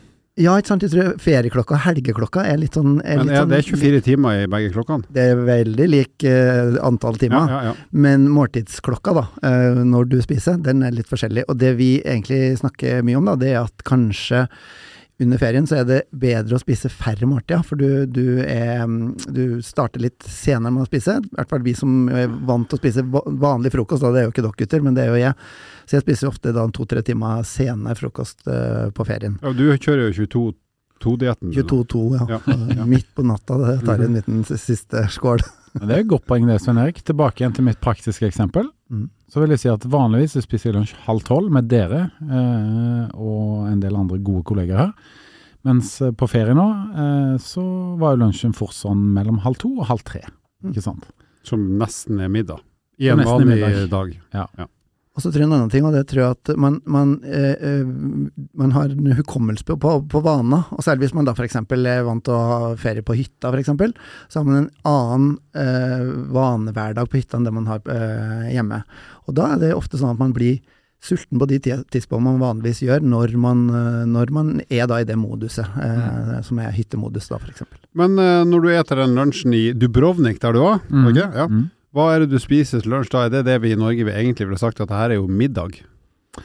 Ja, 0.41 0.55
ikke 0.57 0.71
sant. 0.71 0.81
Jeg 0.81 0.89
tror 0.95 1.17
ferieklokka 1.21 1.75
og 1.75 1.83
helgeklokka 1.83 2.43
er 2.49 2.57
litt 2.57 2.73
sånn 2.73 2.95
er 3.05 3.19
Men 3.19 3.27
litt 3.27 3.35
er 3.35 3.43
sånn, 3.43 3.51
det 3.51 3.57
er 3.59 3.67
24 3.67 4.05
timer 4.07 4.39
i 4.41 4.47
begge 4.49 4.71
klokkene? 4.73 5.05
Det 5.13 5.25
er 5.29 5.43
veldig 5.45 5.89
lik 5.91 6.25
uh, 6.25 6.79
antall 6.87 7.19
timer. 7.21 7.51
Ja, 7.51 7.59
ja, 7.59 7.73
ja. 7.73 7.91
Men 8.05 8.25
måltidsklokka, 8.33 9.13
da, 9.19 9.27
uh, 9.45 9.83
når 9.85 10.09
du 10.09 10.17
spiser, 10.25 10.57
den 10.57 10.81
er 10.87 10.95
litt 10.95 11.11
forskjellig. 11.11 11.45
Og 11.53 11.59
det 11.61 11.75
vi 11.77 11.91
egentlig 12.01 12.57
snakker 12.63 13.05
mye 13.05 13.19
om, 13.19 13.29
da, 13.29 13.37
det 13.43 13.53
er 13.53 13.61
at 13.61 13.85
kanskje 13.85 14.47
under 15.21 15.37
ferien 15.37 15.67
så 15.69 15.77
er 15.79 15.85
det 15.85 15.99
bedre 16.09 16.57
å 16.57 16.61
spise 16.63 16.89
færre 16.89 17.27
måltider, 17.29 17.61
for 17.67 17.77
du, 17.77 18.07
du, 18.09 18.41
er, 18.41 18.81
mm, 18.89 19.13
du 19.37 19.61
starter 19.63 20.01
litt 20.01 20.25
senere 20.25 20.73
med 20.73 20.87
å 20.87 20.89
spise. 20.89 21.19
I 21.21 21.37
hvert 21.37 21.53
fall 21.53 21.63
vi 21.65 21.75
som 21.77 22.09
er 22.09 22.33
vant 22.49 22.65
til 22.69 22.79
å 22.79 22.81
spise 22.81 23.05
vanlig 23.05 23.75
frokost, 23.75 24.01
da, 24.01 24.09
det 24.15 24.23
er 24.23 24.27
jo 24.27 24.33
ikke 24.33 24.47
dere 24.47 24.61
gutter, 24.63 24.83
men 24.85 24.97
det 24.97 25.05
er 25.05 25.13
jo 25.13 25.21
jeg. 25.21 25.37
Så 25.85 25.97
jeg 25.97 26.05
spiser 26.05 26.29
ofte 26.31 26.53
da 26.55 26.65
to-tre 26.73 27.03
timer 27.05 27.43
sene 27.47 27.95
frokost 27.99 28.45
eh, 28.47 28.89
på 28.95 29.07
ferien. 29.07 29.39
ja 29.41 29.53
du 29.55 29.65
kjører 29.71 30.11
jo 30.11 30.27
22-2-dietten. 31.01 31.51
22-2, 31.55 32.03
ja. 32.19 32.27
Ja, 32.37 32.41
ja. 32.79 32.85
Midt 32.89 33.09
på 33.15 33.25
natta, 33.27 33.57
det 33.61 33.81
tar 33.85 33.99
jeg 34.01 34.11
en 34.11 34.19
liten 34.21 34.45
siste 34.47 35.07
skål. 35.13 35.43
Men 35.73 35.89
Det 35.89 35.95
er 35.95 36.03
et 36.03 36.11
godt 36.11 36.27
poeng 36.29 36.45
det, 36.45 36.59
Svein 36.61 36.77
Erik. 36.77 37.01
Tilbake 37.01 37.41
igjen 37.41 37.55
til 37.57 37.65
mitt 37.65 37.79
praktiske 37.81 38.27
eksempel. 38.29 38.67
Mm. 38.93 39.07
Så 39.33 39.41
vil 39.41 39.55
jeg 39.55 39.63
si 39.63 39.71
at 39.71 39.87
vanligvis 39.89 40.35
jeg 40.37 40.45
spiser 40.45 40.69
jeg 40.69 40.77
lunsj 40.77 40.93
halv 41.07 41.23
tolv 41.25 41.49
med 41.53 41.65
dere 41.71 42.03
eh, 42.21 43.07
og 43.17 43.65
en 43.71 43.81
del 43.81 43.97
andre 43.97 44.19
gode 44.21 44.45
kolleger 44.45 44.77
her. 44.77 44.91
Mens 45.65 45.95
eh, 46.03 46.11
på 46.13 46.27
ferie 46.29 46.53
nå, 46.53 46.67
eh, 46.93 47.33
så 47.41 47.63
var 47.97 48.13
jo 48.13 48.21
lunsjen 48.25 48.53
fort 48.53 48.75
sånn 48.77 49.01
mellom 49.15 49.41
halv 49.47 49.57
to 49.63 49.71
og 49.79 49.87
halv 49.89 50.05
tre. 50.05 50.21
Mm. 50.61 50.75
Ikke 50.75 50.85
sant? 50.85 51.09
Som 51.47 51.65
nesten 51.81 52.21
er 52.21 52.29
middag. 52.31 52.61
I 53.01 53.09
en 53.09 53.23
vanlig 53.25 53.57
dag. 53.89 54.13
Ja. 54.35 54.45
middag. 54.53 54.69
Og 55.13 55.21
så 55.21 55.29
tror 55.29 55.43
jeg 55.43 55.45
en 55.45 55.53
annen 55.53 55.69
ting, 55.69 55.85
og 55.85 55.93
det 55.93 56.07
tror 56.09 56.21
jeg 56.23 56.33
at 56.33 56.51
man, 56.57 56.79
man, 56.89 57.11
eh, 57.21 57.53
eh, 57.53 57.85
man 58.57 58.71
har 58.73 58.89
en 58.89 59.11
hukommelse 59.13 59.61
på, 59.67 59.75
på, 59.77 59.91
på 60.09 60.21
vaner. 60.25 60.63
Og 60.73 60.81
særlig 60.81 61.05
hvis 61.05 61.13
man 61.13 61.27
da 61.27 61.35
f.eks. 61.37 61.59
er 61.61 62.05
vant 62.07 62.23
til 62.25 62.33
å 62.33 62.39
ha 62.49 62.71
ferie 62.81 63.05
på 63.05 63.13
hytta, 63.19 63.51
f.eks. 63.53 63.69
Så 64.33 64.39
har 64.41 64.47
man 64.47 64.63
en 64.63 64.71
annen 64.89 65.35
eh, 65.53 66.07
vanehverdag 66.33 67.11
på 67.11 67.19
hytta 67.21 67.37
enn 67.37 67.45
det 67.45 67.53
man 67.53 67.69
har 67.69 67.83
eh, 67.93 68.47
hjemme. 68.55 68.81
Og 69.29 69.37
da 69.37 69.51
er 69.53 69.61
det 69.61 69.75
ofte 69.77 70.01
sånn 70.01 70.15
at 70.15 70.23
man 70.23 70.33
blir 70.33 70.57
sulten 71.03 71.37
på 71.37 71.45
de 71.51 71.57
ti- 71.59 71.77
tidspunktene 71.93 72.31
man 72.31 72.41
vanligvis 72.41 72.81
gjør, 72.87 73.05
når 73.05 73.33
man, 73.43 73.63
eh, 73.69 74.01
når 74.09 74.33
man 74.33 74.51
er 74.71 74.87
da 74.89 74.97
i 75.03 75.05
det 75.05 75.19
moduset, 75.19 75.67
eh, 75.77 76.33
som 76.47 76.57
er 76.63 76.73
hyttemodus 76.73 77.29
da, 77.29 77.37
f.eks. 77.43 77.61
Men 77.93 78.17
eh, 78.17 78.41
når 78.49 78.65
du 78.65 78.69
eter 78.73 79.03
den 79.03 79.13
lunsjen 79.19 79.53
i 79.53 79.65
Dubrovnik 79.77 80.41
der 80.41 80.57
du 80.57 80.63
var, 80.65 80.81
Mm. 80.89 81.07
okay, 81.11 81.29
ja. 81.37 81.47
Mm. 81.51 81.69
Hva 81.93 82.09
er 82.13 82.23
det 82.23 82.33
du 82.33 82.39
spiser 82.41 82.81
til 82.81 82.93
lunsj 82.95 83.11
da? 83.13 83.27
Er 83.27 83.33
det 83.37 83.47
det 83.49 83.59
vi 83.63 83.73
i 83.73 83.79
Norge 83.79 84.05
vi 84.07 84.13
egentlig 84.13 84.49
ville 84.49 84.61
sagt 84.61 84.81
at 84.81 84.89
det 84.89 84.97
her 84.97 85.13
er 85.13 85.21
jo 85.21 85.27
middag? 85.29 85.81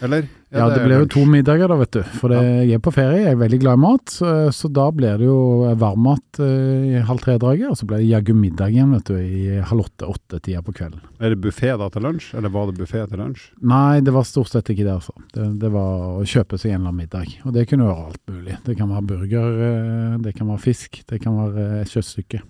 Eller? 0.04 0.26
Er 0.52 0.60
Ja, 0.60 0.66
det 0.68 0.82
blir 0.84 1.00
jo 1.00 1.06
to 1.08 1.22
middager 1.28 1.68
da, 1.68 1.76
vet 1.80 1.94
du. 1.96 2.02
For 2.20 2.32
det, 2.32 2.40
jeg 2.68 2.76
er 2.76 2.82
på 2.84 2.92
ferie, 2.92 3.22
jeg 3.22 3.32
er 3.32 3.40
veldig 3.40 3.58
glad 3.62 3.78
i 3.78 3.80
mat. 3.80 4.12
Så, 4.12 4.32
så 4.52 4.68
da 4.72 4.84
blir 4.92 5.20
det 5.20 5.24
jo 5.28 5.38
varmmat 5.80 6.40
eh, 6.44 6.88
i 6.90 7.00
halv 7.08 7.22
tre-draget, 7.24 7.70
og 7.72 7.78
så 7.80 7.88
blir 7.88 8.02
det 8.02 8.10
jaggu 8.10 8.34
middag 8.36 8.74
igjen, 8.74 8.92
vet 8.96 9.08
du, 9.08 9.16
i 9.16 9.62
halv 9.70 9.86
åtte-åtte-tida 9.86 10.60
på 10.66 10.74
kvelden. 10.76 11.00
Er 11.20 11.32
det 11.32 11.40
buffé 11.44 11.72
da 11.80 11.88
til 11.92 12.04
lunsj, 12.04 12.30
eller 12.36 12.52
var 12.52 12.68
det 12.68 12.76
buffé 12.80 13.06
til 13.08 13.22
lunsj? 13.22 13.46
Nei, 13.72 14.00
det 14.04 14.12
var 14.16 14.28
stort 14.28 14.52
sett 14.52 14.68
ikke 14.72 14.84
det, 14.84 14.98
altså. 14.98 15.16
Det, 15.32 15.48
det 15.64 15.72
var 15.72 16.20
å 16.20 16.28
kjøpe 16.28 16.60
seg 16.60 16.74
en 16.74 16.82
eller 16.82 16.92
annen 16.92 17.02
middag. 17.06 17.32
Og 17.48 17.56
det 17.56 17.64
kunne 17.72 17.88
være 17.88 18.06
alt 18.10 18.22
mulig. 18.34 18.60
Det 18.68 18.76
kan 18.76 18.92
være 18.92 19.08
burger, 19.14 19.58
eh, 19.70 20.20
det 20.28 20.36
kan 20.36 20.52
være 20.52 20.64
fisk, 20.68 21.02
det 21.08 21.22
kan 21.24 21.40
være 21.40 21.68
eh, 21.80 21.88
kjøttstykke. 21.88 22.44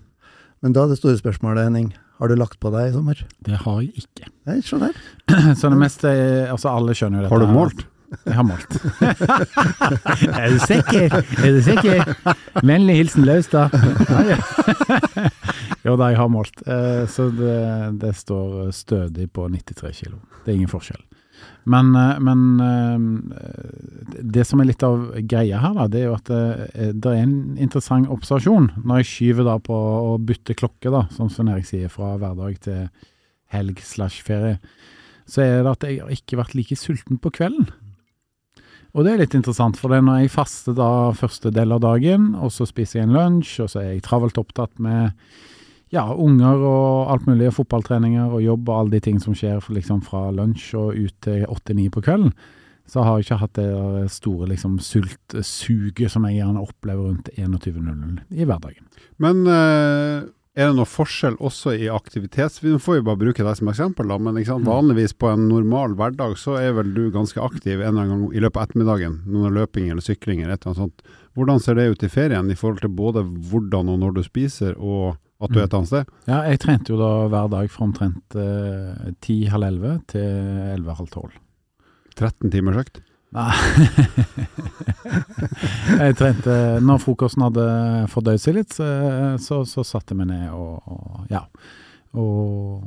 Men 0.59 0.75
da 0.75 0.83
er 0.83 0.91
det 0.91 0.99
store 0.99 1.19
spørsmålet, 1.19 1.69
Henning. 1.69 1.91
Har 2.19 2.27
du 2.27 2.35
lagt 2.35 2.59
på 2.59 2.69
deg 2.73 2.89
i 2.89 2.95
sommer? 2.95 3.21
Det 3.47 3.55
har 3.63 3.77
jeg 3.81 3.93
ikke. 4.03 4.27
Nei, 4.49 4.57
se 4.65 4.79
der. 4.81 4.97
Så 5.59 5.69
det 5.71 5.79
meste 5.79 6.11
Altså, 6.51 6.73
alle 6.73 6.95
skjønner 6.97 7.23
jo 7.23 7.27
dette. 7.27 7.33
Har 7.33 7.45
du 7.45 7.53
målt? 7.55 7.85
Jeg 8.25 8.33
har 8.33 8.45
målt. 8.47 8.71
er 10.41 10.49
du 10.49 10.57
sikker? 10.63 11.13
Er 11.45 11.51
du 11.53 11.59
sikker? 11.61 12.01
Vennlig 12.65 12.95
hilsen 13.03 13.27
Laustad. 13.29 13.69
Jo 15.85 15.93
da, 15.95 16.09
jeg 16.11 16.17
har 16.19 16.27
målt. 16.31 16.59
Eh, 16.67 17.05
Så 17.07 17.29
det, 17.31 17.53
det 18.01 18.11
står 18.17 18.71
stødig 18.75 19.29
på 19.31 19.45
93 19.53 19.93
kilo. 20.01 20.17
Det 20.43 20.51
er 20.51 20.57
ingen 20.57 20.71
forskjell. 20.71 20.99
Men, 21.69 21.91
eh, 21.95 22.19
men 22.23 22.43
eh, 22.63 24.21
det 24.35 24.45
som 24.47 24.61
er 24.61 24.71
litt 24.71 24.85
av 24.85 25.09
greia 25.29 25.61
her, 25.61 25.75
da, 25.77 25.87
det 25.91 26.01
er 26.01 26.07
jo 26.07 26.15
at 26.17 26.31
det, 26.31 26.93
det 26.97 27.11
er 27.11 27.23
en 27.23 27.35
interessant 27.61 28.09
observasjon. 28.11 28.71
Når 28.83 29.03
jeg 29.03 29.11
skyver 29.11 29.49
da 29.49 29.57
på 29.63 29.75
å 29.75 30.15
bytte 30.21 30.57
klokke, 30.57 30.93
da, 30.93 31.05
som 31.15 31.29
Svein 31.31 31.51
Erik 31.53 31.69
sier, 31.69 31.91
fra 31.93 32.15
hverdag 32.21 32.61
til 32.65 32.87
helg 33.53 33.83
slash 33.83 34.23
ferie, 34.25 34.57
så 35.29 35.43
er 35.45 35.61
det 35.61 35.75
at 35.75 35.85
jeg 35.85 36.01
har 36.01 36.13
ikke 36.13 36.39
vært 36.39 36.57
like 36.57 36.77
sulten 36.79 37.21
på 37.21 37.31
kvelden. 37.37 37.69
Og 38.97 39.05
det 39.05 39.11
er 39.13 39.21
litt 39.21 39.35
interessant, 39.37 39.77
for 39.77 39.91
det 39.91 39.99
er 39.99 40.05
når 40.07 40.23
jeg 40.23 40.33
faster 40.33 40.73
da 40.77 40.89
første 41.17 41.51
del 41.53 41.75
av 41.75 41.83
dagen, 41.83 42.31
og 42.33 42.49
så 42.53 42.65
spiser 42.65 42.99
jeg 42.99 43.09
en 43.09 43.17
lunsj, 43.17 43.59
og 43.61 43.69
så 43.69 43.83
er 43.83 43.91
jeg 43.91 44.05
travelt 44.07 44.39
opptatt 44.41 44.73
med 44.81 45.13
ja, 45.93 46.05
unger 46.13 46.61
og 46.61 47.11
alt 47.13 47.27
mulig, 47.29 47.49
og 47.49 47.59
fotballtreninger 47.59 48.29
og 48.29 48.43
jobb 48.45 48.69
og 48.69 48.77
alle 48.77 48.97
de 48.97 49.03
ting 49.09 49.19
som 49.21 49.35
skjer 49.37 49.61
liksom 49.73 50.01
fra 50.05 50.29
lunsj 50.35 50.71
og 50.77 50.97
ut 50.97 51.15
til 51.25 51.45
åtte-ni 51.49 51.89
på 51.93 52.03
kvelden, 52.05 52.33
så 52.89 53.03
har 53.05 53.17
jeg 53.17 53.27
ikke 53.27 53.43
hatt 53.43 53.59
det 53.59 54.09
store 54.13 54.49
liksom 54.49 54.79
sultsuget 54.81 56.09
som 56.09 56.25
jeg 56.25 56.39
gjerne 56.39 56.63
opplever 56.63 57.11
rundt 57.11 57.29
21.00 57.37 58.21
i 58.33 58.47
hverdagen. 58.49 58.85
Men 59.21 59.45
eh, 59.45 60.25
er 60.59 60.71
det 60.71 60.75
noe 60.79 60.89
forskjell 60.89 61.37
også 61.45 61.75
i 61.77 61.85
aktivitet? 61.93 62.57
Vi 62.63 62.73
får 62.81 62.99
jo 62.99 63.05
bare 63.07 63.21
bruke 63.21 63.45
deg 63.45 63.59
som 63.59 63.69
eksempel, 63.71 64.09
da, 64.09 64.17
men? 64.17 64.39
Mm. 64.41 64.65
vanligvis 64.65 65.13
på 65.13 65.29
en 65.29 65.45
normal 65.51 65.93
hverdag 65.99 66.35
så 66.41 66.57
er 66.59 66.73
vel 66.79 66.89
du 66.95 67.05
ganske 67.13 67.39
aktiv 67.39 67.77
en 67.77 67.93
eller 67.93 68.01
annen 68.01 68.25
gang 68.25 68.35
i 68.35 68.43
løpet 68.43 68.57
av 68.57 68.67
ettermiddagen. 68.67 69.21
Noen 69.29 69.55
løping 69.55 69.87
eller 69.93 70.03
sykling 70.03 70.41
eller 70.41 70.57
et 70.57 70.65
eller 70.65 70.73
annet 70.73 70.83
sånt. 70.89 71.17
Hvordan 71.37 71.63
ser 71.63 71.77
det 71.77 71.87
ut 71.93 72.03
i 72.03 72.11
ferien 72.11 72.49
i 72.49 72.57
forhold 72.57 72.81
til 72.81 72.91
både 72.97 73.23
hvordan 73.23 73.93
og 73.93 74.01
når 74.01 74.17
du 74.17 74.23
spiser, 74.25 74.73
og 74.75 75.19
at 75.39 75.53
du 75.53 75.59
er 75.59 75.67
et 75.67 75.75
annet 75.77 75.91
sted? 75.91 76.09
Ja, 76.27 76.41
jeg 76.51 76.59
trente 76.63 76.91
jo 76.91 76.97
da 76.99 77.11
hver 77.31 77.51
dag 77.51 77.69
fra 77.71 77.85
omtrent 77.87 78.35
eh, 78.39 79.13
ti-halv 79.23 79.69
elleve 79.69 79.93
til 80.11 80.25
elleve-halv 80.75 81.11
tolv. 81.13 81.37
13 82.19 82.51
timers 82.51 82.81
økt? 82.81 82.99
Nei. 83.37 83.53
jeg 86.01 86.15
trente 86.17 86.53
Når 86.81 87.01
frokosten 87.03 87.45
hadde 87.45 87.65
fordøyd 88.09 88.41
seg 88.41 88.57
litt, 88.57 88.73
så, 88.73 88.87
så, 89.41 89.61
så 89.69 89.85
satte 89.85 90.15
jeg 90.15 90.23
meg 90.23 90.31
ned 90.31 90.49
og, 90.57 90.81
og 90.89 91.29
ja. 91.31 91.43
Og 92.17 92.83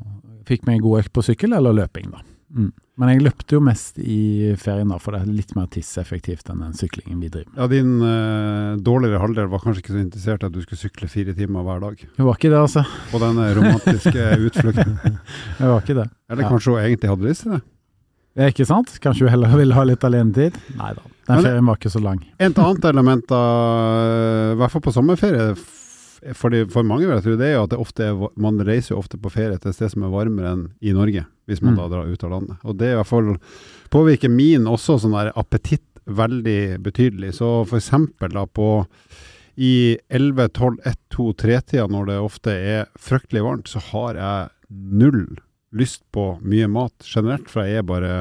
fikk 0.49 0.67
meg 0.67 0.81
en 0.81 0.87
god 0.89 1.05
økt 1.05 1.15
på 1.15 1.25
sykkel 1.25 1.55
eller 1.57 1.77
løping, 1.79 2.11
da. 2.13 2.25
Mm. 2.59 2.73
Men 3.01 3.09
jeg 3.09 3.23
løpte 3.25 3.55
jo 3.57 3.61
mest 3.65 3.97
i 3.99 4.53
ferien, 4.61 4.91
da, 4.93 4.99
for 5.01 5.15
det 5.17 5.23
er 5.23 5.31
litt 5.33 5.55
mer 5.57 5.65
tidseffektivt 5.73 6.51
enn 6.53 6.61
den 6.61 6.75
syklingen 6.77 7.23
vi 7.25 7.31
driver 7.33 7.49
med. 7.49 7.61
Ja, 7.63 7.69
din 7.73 7.95
uh, 8.05 8.77
dårligere 8.85 9.23
halvdel 9.23 9.49
var 9.49 9.63
kanskje 9.65 9.81
ikke 9.81 9.95
så 9.95 10.03
interessert 10.03 10.45
i 10.45 10.49
at 10.51 10.53
du 10.53 10.61
skulle 10.61 10.83
sykle 10.83 11.09
fire 11.09 11.33
timer 11.39 11.65
hver 11.65 11.81
dag 11.81 11.97
Det 12.05 12.27
var 12.27 12.37
ikke 12.37 12.51
det, 12.53 12.61
altså. 12.61 12.85
på 13.11 13.21
denne 13.23 13.47
romantiske 13.57 14.27
utflukten. 14.51 14.99
Det 15.03 15.71
var 15.73 15.81
ikke 15.81 15.97
det. 16.03 16.09
Eller 16.29 16.45
Ja. 16.45 16.51
kanskje 16.53 16.75
hun 16.77 16.83
egentlig 16.85 17.11
hadde 17.15 17.29
lyst 17.31 17.47
til 17.47 17.57
det? 17.57 17.63
Det 18.33 18.45
er 18.45 18.53
ikke 18.53 18.69
sant? 18.69 18.93
Kanskje 19.05 19.27
du 19.27 19.33
heller 19.33 19.57
ville 19.57 19.75
ha 19.77 19.83
litt 19.89 20.05
alenetid? 20.09 20.55
Nei 20.77 20.93
da. 20.97 21.03
Den 21.29 21.37
Men- 21.39 21.45
ferien 21.49 21.67
var 21.73 21.77
ikke 21.81 21.91
så 21.97 22.01
lang. 22.03 22.21
Et 22.41 22.59
annet 22.59 22.85
element, 22.93 23.25
da, 23.29 23.41
i 24.53 24.57
hvert 24.61 24.73
fall 24.73 24.85
på 24.85 24.93
sommerferie, 24.93 25.53
for, 26.38 26.50
de, 26.55 26.64
for 26.71 26.87
mange 26.87 27.07
vil 27.09 27.17
jeg 27.17 27.25
tro, 27.25 27.37
det 27.41 27.47
er 27.49 27.55
jo 27.57 27.64
at 27.67 27.73
det 27.75 27.79
ofte 27.83 28.05
er, 28.07 28.21
man 28.41 28.61
reiser 28.62 28.95
jo 28.95 29.00
ofte 29.02 29.19
på 29.21 29.31
ferie 29.35 29.59
til 29.59 29.73
et 29.73 29.76
sted 29.79 29.91
som 29.95 30.05
er 30.07 30.12
varmere 30.14 30.52
enn 30.55 30.64
i 30.81 30.93
Norge, 30.95 31.25
hvis 31.50 31.62
man 31.64 31.75
Mm. 31.75 31.79
da 31.81 31.88
drar 31.91 32.11
ut 32.12 32.25
av 32.25 32.31
landet. 32.31 32.57
Og 32.64 32.76
det 32.79 32.93
i 32.93 32.99
hvert 32.99 33.11
fall 33.11 33.33
påvirker 33.91 34.31
min 34.31 34.64
også 34.71 35.00
sånn 35.02 35.17
der 35.17 35.33
appetitt 35.35 35.83
veldig 36.07 36.79
betydelig. 36.83 37.35
Så 37.38 37.67
for 37.67 37.79
eksempel 37.79 38.33
da 38.35 38.47
på 38.47 38.87
i 39.59 39.99
11, 40.11 40.49
12, 40.57 40.79
1, 40.87 40.97
2, 41.12 41.26
3-tida, 41.43 41.87
når 41.91 42.07
det 42.09 42.19
ofte 42.23 42.50
er 42.57 42.87
fryktelig 42.99 43.43
varmt, 43.45 43.69
så 43.69 43.83
har 43.91 44.14
jeg 44.17 44.49
null 44.71 45.26
lyst 45.73 46.02
på 46.12 46.38
mye 46.45 46.69
mat 46.69 46.95
generelt, 47.05 47.49
for 47.50 47.64
jeg 47.64 47.83
er 47.83 47.87
bare 47.88 48.14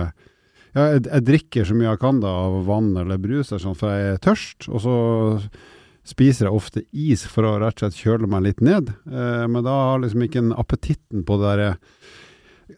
ja, 0.73 0.85
jeg, 0.93 1.05
jeg 1.07 1.25
drikker 1.27 1.65
så 1.67 1.75
mye 1.75 1.89
jeg 1.89 1.99
kan 1.99 2.19
da 2.23 2.29
av 2.45 2.61
vann 2.67 2.93
eller 2.95 3.17
brus, 3.19 3.49
eller 3.51 3.63
sånn, 3.63 3.75
for 3.79 3.91
jeg 3.91 4.13
er 4.13 4.21
tørst. 4.23 4.69
Og 4.71 4.79
så 4.83 4.95
spiser 6.07 6.47
jeg 6.47 6.57
ofte 6.57 6.83
is 6.91 7.23
for 7.29 7.45
å 7.45 7.57
rett 7.61 7.77
og 7.77 7.85
slett 7.85 8.01
kjøle 8.01 8.29
meg 8.29 8.45
litt 8.47 8.63
ned. 8.65 8.89
Eh, 9.09 9.45
men 9.47 9.65
da 9.65 9.77
har 9.91 10.03
liksom 10.03 10.25
ikke 10.25 10.41
en 10.43 10.55
appetitten 10.57 11.25
på 11.27 11.37
det 11.41 11.55
der 11.59 11.75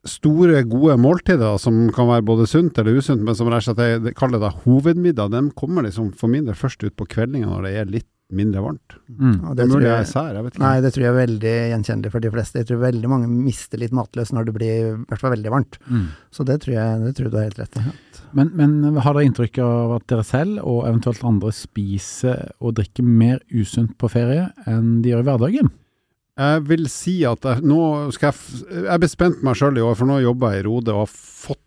store, 0.09 0.63
gode 0.65 0.95
måltider 0.97 1.59
som 1.61 1.85
kan 1.93 2.09
være 2.09 2.25
både 2.25 2.47
sunt 2.49 2.79
eller 2.81 2.97
usunt, 2.97 3.23
men 3.23 3.37
som 3.37 3.49
rett 3.51 3.63
og 3.63 3.69
slett 3.77 4.07
jeg 4.07 4.17
kaller 4.17 4.41
det 4.41 4.55
hovedmiddag, 4.63 5.31
de 5.33 5.43
kommer 5.57 5.85
liksom 5.85 6.11
for 6.17 6.31
min 6.33 6.47
del 6.47 6.57
først 6.57 6.83
ut 6.83 6.95
på 6.97 7.07
kveldinga 7.13 7.51
når 7.51 7.67
det 7.67 7.73
er 7.77 7.93
litt 7.99 8.09
mindre 8.37 8.63
varmt. 8.63 8.95
Mm. 9.09 9.35
Og 9.49 9.55
Det 9.55 9.63
er 9.63 9.69
mulig 9.69 9.79
tror 9.79 9.85
jeg 9.87 10.03
er 10.03 10.09
sær, 10.09 10.29
jeg 10.37 10.45
vet 10.45 10.55
ikke. 10.55 10.63
Nei, 10.63 10.73
det 10.83 10.91
tror 10.93 11.03
jeg 11.03 11.11
er 11.11 11.19
veldig 11.19 11.53
gjenkjennelig 11.73 12.13
for 12.13 12.25
de 12.25 12.31
fleste. 12.33 12.61
Jeg 12.61 12.69
tror 12.69 12.81
veldig 12.83 13.11
mange 13.11 13.29
mister 13.33 13.81
litt 13.81 13.95
matløs 13.95 14.33
når 14.35 14.47
det 14.49 14.55
blir 14.57 14.73
i 14.73 14.95
hvert 15.09 15.23
fall 15.23 15.35
veldig 15.35 15.53
varmt. 15.53 15.79
Mm. 15.87 16.07
Så 16.33 16.47
det 16.47 16.59
tror 16.63 16.75
jeg, 16.75 17.03
det 17.03 17.13
tror 17.17 17.29
du 17.29 17.37
har 17.39 17.47
helt 17.47 17.61
rett 17.61 17.79
i. 17.79 17.85
Men, 18.33 18.51
men 18.57 18.99
har 19.05 19.13
dere 19.15 19.27
inntrykk 19.29 19.61
av 19.63 19.95
at 19.99 20.07
dere 20.09 20.25
selv, 20.27 20.59
og 20.65 20.83
eventuelt 20.89 21.23
andre, 21.27 21.53
spiser 21.53 22.49
og 22.59 22.75
drikker 22.79 23.05
mer 23.05 23.41
usunt 23.53 23.95
på 24.01 24.09
ferie 24.11 24.49
enn 24.69 25.01
de 25.03 25.13
gjør 25.13 25.25
i 25.25 25.29
hverdagen? 25.29 25.73
Jeg 26.33 26.63
vil 26.65 26.87
si 26.89 27.19
at 27.29 27.45
jeg, 27.45 27.61
nå 27.61 28.09
skal 28.15 28.31
jeg 28.31 28.85
Jeg 28.87 29.01
ble 29.03 29.09
spent 29.11 29.43
meg 29.45 29.57
sjøl 29.59 29.77
i 29.77 29.83
år, 29.85 29.93
for 29.99 30.09
nå 30.09 30.17
jobber 30.23 30.55
jeg 30.55 30.63
i 30.63 30.65
Rode 30.65 30.95
og 30.95 31.03
har 31.03 31.11
fått 31.13 31.61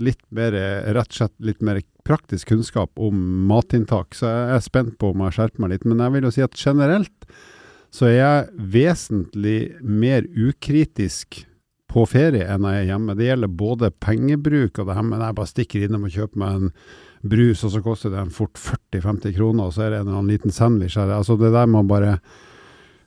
litt 0.00 0.22
mer, 0.32 0.54
rett 0.94 1.10
og 1.10 1.18
slett 1.18 1.34
litt 1.44 1.64
mer 1.64 1.82
praktisk 2.06 2.50
kunnskap 2.50 2.98
om 3.00 3.18
matinntak, 3.48 4.16
så 4.16 4.28
jeg 4.28 4.56
er 4.56 4.64
spent 4.64 4.98
på 5.00 5.12
om 5.12 5.24
jeg 5.26 5.36
skjerper 5.38 5.64
meg 5.64 5.74
litt. 5.74 5.86
Men 5.88 6.02
jeg 6.02 6.16
vil 6.16 6.28
jo 6.28 6.34
si 6.34 6.44
at 6.44 6.58
generelt 6.58 7.32
så 7.92 8.08
er 8.08 8.16
jeg 8.16 8.68
vesentlig 8.72 9.58
mer 9.84 10.24
ukritisk 10.32 11.42
på 11.92 12.04
ferie 12.08 12.46
enn 12.48 12.64
jeg 12.64 12.78
er 12.80 12.88
hjemme. 12.88 13.16
Det 13.18 13.26
gjelder 13.26 13.56
både 13.62 13.90
pengebruk 14.00 14.80
og 14.80 14.88
det 14.88 14.96
her 14.96 15.04
med 15.04 15.20
jeg 15.20 15.38
bare 15.38 15.50
stikker 15.50 15.84
innom 15.84 16.06
og 16.08 16.14
kjøper 16.14 16.40
meg 16.40 16.54
en 16.56 16.70
brus, 17.32 17.62
og 17.66 17.74
så 17.74 17.82
koster 17.84 18.14
den 18.14 18.32
fort 18.34 18.58
40-50 18.58 19.36
kroner, 19.36 19.68
og 19.68 19.76
så 19.76 19.84
er 19.84 19.92
det 19.92 20.00
en 20.00 20.08
eller 20.08 20.22
annen 20.22 20.32
liten 20.32 20.54
sandwich 20.54 20.96
her. 20.98 21.12
Altså 21.14 21.36
det 21.38 21.52
der 21.54 21.68
man 21.70 21.90
bare 21.90 22.16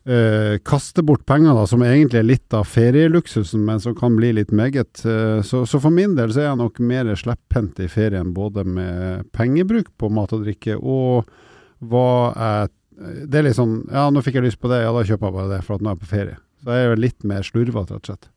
eh, 0.07 0.57
kaste 0.65 1.03
bort 1.03 1.25
penger, 1.25 1.53
da, 1.57 1.65
som 1.69 1.83
egentlig 1.85 2.21
er 2.21 2.27
litt 2.27 2.55
av 2.55 2.67
ferieluksusen, 2.69 3.63
men 3.65 3.81
som 3.83 3.95
kan 3.97 4.15
bli 4.17 4.31
litt 4.37 4.53
meget. 4.55 5.01
Eh, 5.05 5.41
så, 5.45 5.65
så 5.69 5.81
for 5.81 5.93
min 5.93 6.15
del 6.17 6.33
så 6.33 6.43
er 6.43 6.49
jeg 6.51 6.61
nok 6.61 6.79
mer 6.79 7.11
slepphendt 7.19 7.81
i 7.83 7.89
ferien, 7.91 8.33
både 8.35 8.65
med 8.67 9.27
pengebruk 9.35 9.91
på 9.97 10.11
mat 10.13 10.35
og 10.35 10.45
drikke, 10.47 10.79
og 10.79 11.29
hva 11.85 12.07
jeg 12.31 12.73
Det 12.95 13.35
er 13.35 13.43
litt 13.43 13.57
sånn 13.57 13.81
Ja, 13.91 14.05
nå 14.07 14.21
fikk 14.23 14.37
jeg 14.37 14.45
lyst 14.45 14.59
på 14.63 14.69
det, 14.71 14.77
ja 14.85 14.93
da 14.95 15.01
kjøper 15.03 15.27
jeg 15.27 15.35
bare 15.35 15.49
det, 15.51 15.63
for 15.67 15.75
at 15.75 15.83
nå 15.83 15.89
er 15.91 15.97
jeg 15.97 16.03
på 16.05 16.13
ferie. 16.13 16.37
Så 16.63 16.71
jeg 16.71 16.85
er 16.85 16.87
jo 16.93 17.01
litt 17.03 17.25
mer 17.27 17.43
slurvete, 17.43 17.97
rett 17.97 18.07
og 18.07 18.13
slett. 18.13 18.29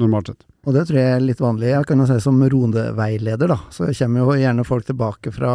Normalt 0.00 0.28
sett. 0.30 0.44
Og 0.62 0.76
det 0.76 0.84
tror 0.88 0.98
jeg 1.00 1.14
er 1.16 1.24
litt 1.24 1.40
vanlig. 1.42 1.70
Jeg 1.72 1.86
kan 1.88 2.00
jo 2.00 2.06
si 2.08 2.16
som 2.22 2.38
rodeveileder, 2.52 3.50
da, 3.50 3.58
så 3.74 3.88
kommer 3.98 4.22
jo 4.22 4.36
gjerne 4.38 4.64
folk 4.68 4.86
tilbake 4.88 5.32
fra, 5.34 5.54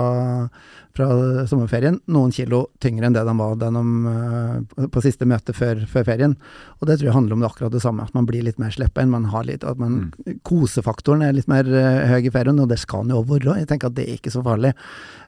fra 0.97 1.07
sommerferien 1.49 1.99
noen 2.11 2.33
kilo 2.33 2.65
tyngre 2.83 3.07
enn 3.07 3.15
det 3.15 3.23
de 3.27 3.35
var 3.37 3.55
de, 3.61 3.83
eh, 4.11 4.87
på 4.93 5.03
siste 5.05 5.27
møte 5.29 5.53
før, 5.55 5.83
før 5.89 6.07
ferien. 6.07 6.35
Og 6.79 6.89
det 6.89 6.97
tror 6.97 7.09
jeg 7.09 7.15
handler 7.15 7.37
om 7.37 7.43
det 7.43 7.49
akkurat 7.51 7.75
det 7.75 7.83
samme, 7.83 8.03
at 8.03 8.17
man 8.17 8.27
blir 8.29 8.45
litt 8.45 8.59
mer 8.61 8.73
slepphendt. 8.73 9.13
Man 9.13 9.29
har 9.33 9.47
litt, 9.47 9.63
at 9.67 9.79
man, 9.81 10.11
Kosefaktoren 10.47 11.23
er 11.25 11.37
litt 11.37 11.49
mer 11.51 11.69
eh, 11.69 12.07
høy 12.11 12.27
i 12.27 12.33
ferien, 12.33 12.59
og 12.59 12.69
det 12.71 12.79
skal 12.81 13.05
den 13.05 13.15
jo 13.15 13.23
være. 13.27 13.59
Jeg 13.61 13.69
tenker 13.71 13.91
at 13.91 13.97
det 13.97 14.07
er 14.07 14.17
ikke 14.17 14.33
så 14.33 14.43
farlig, 14.45 14.73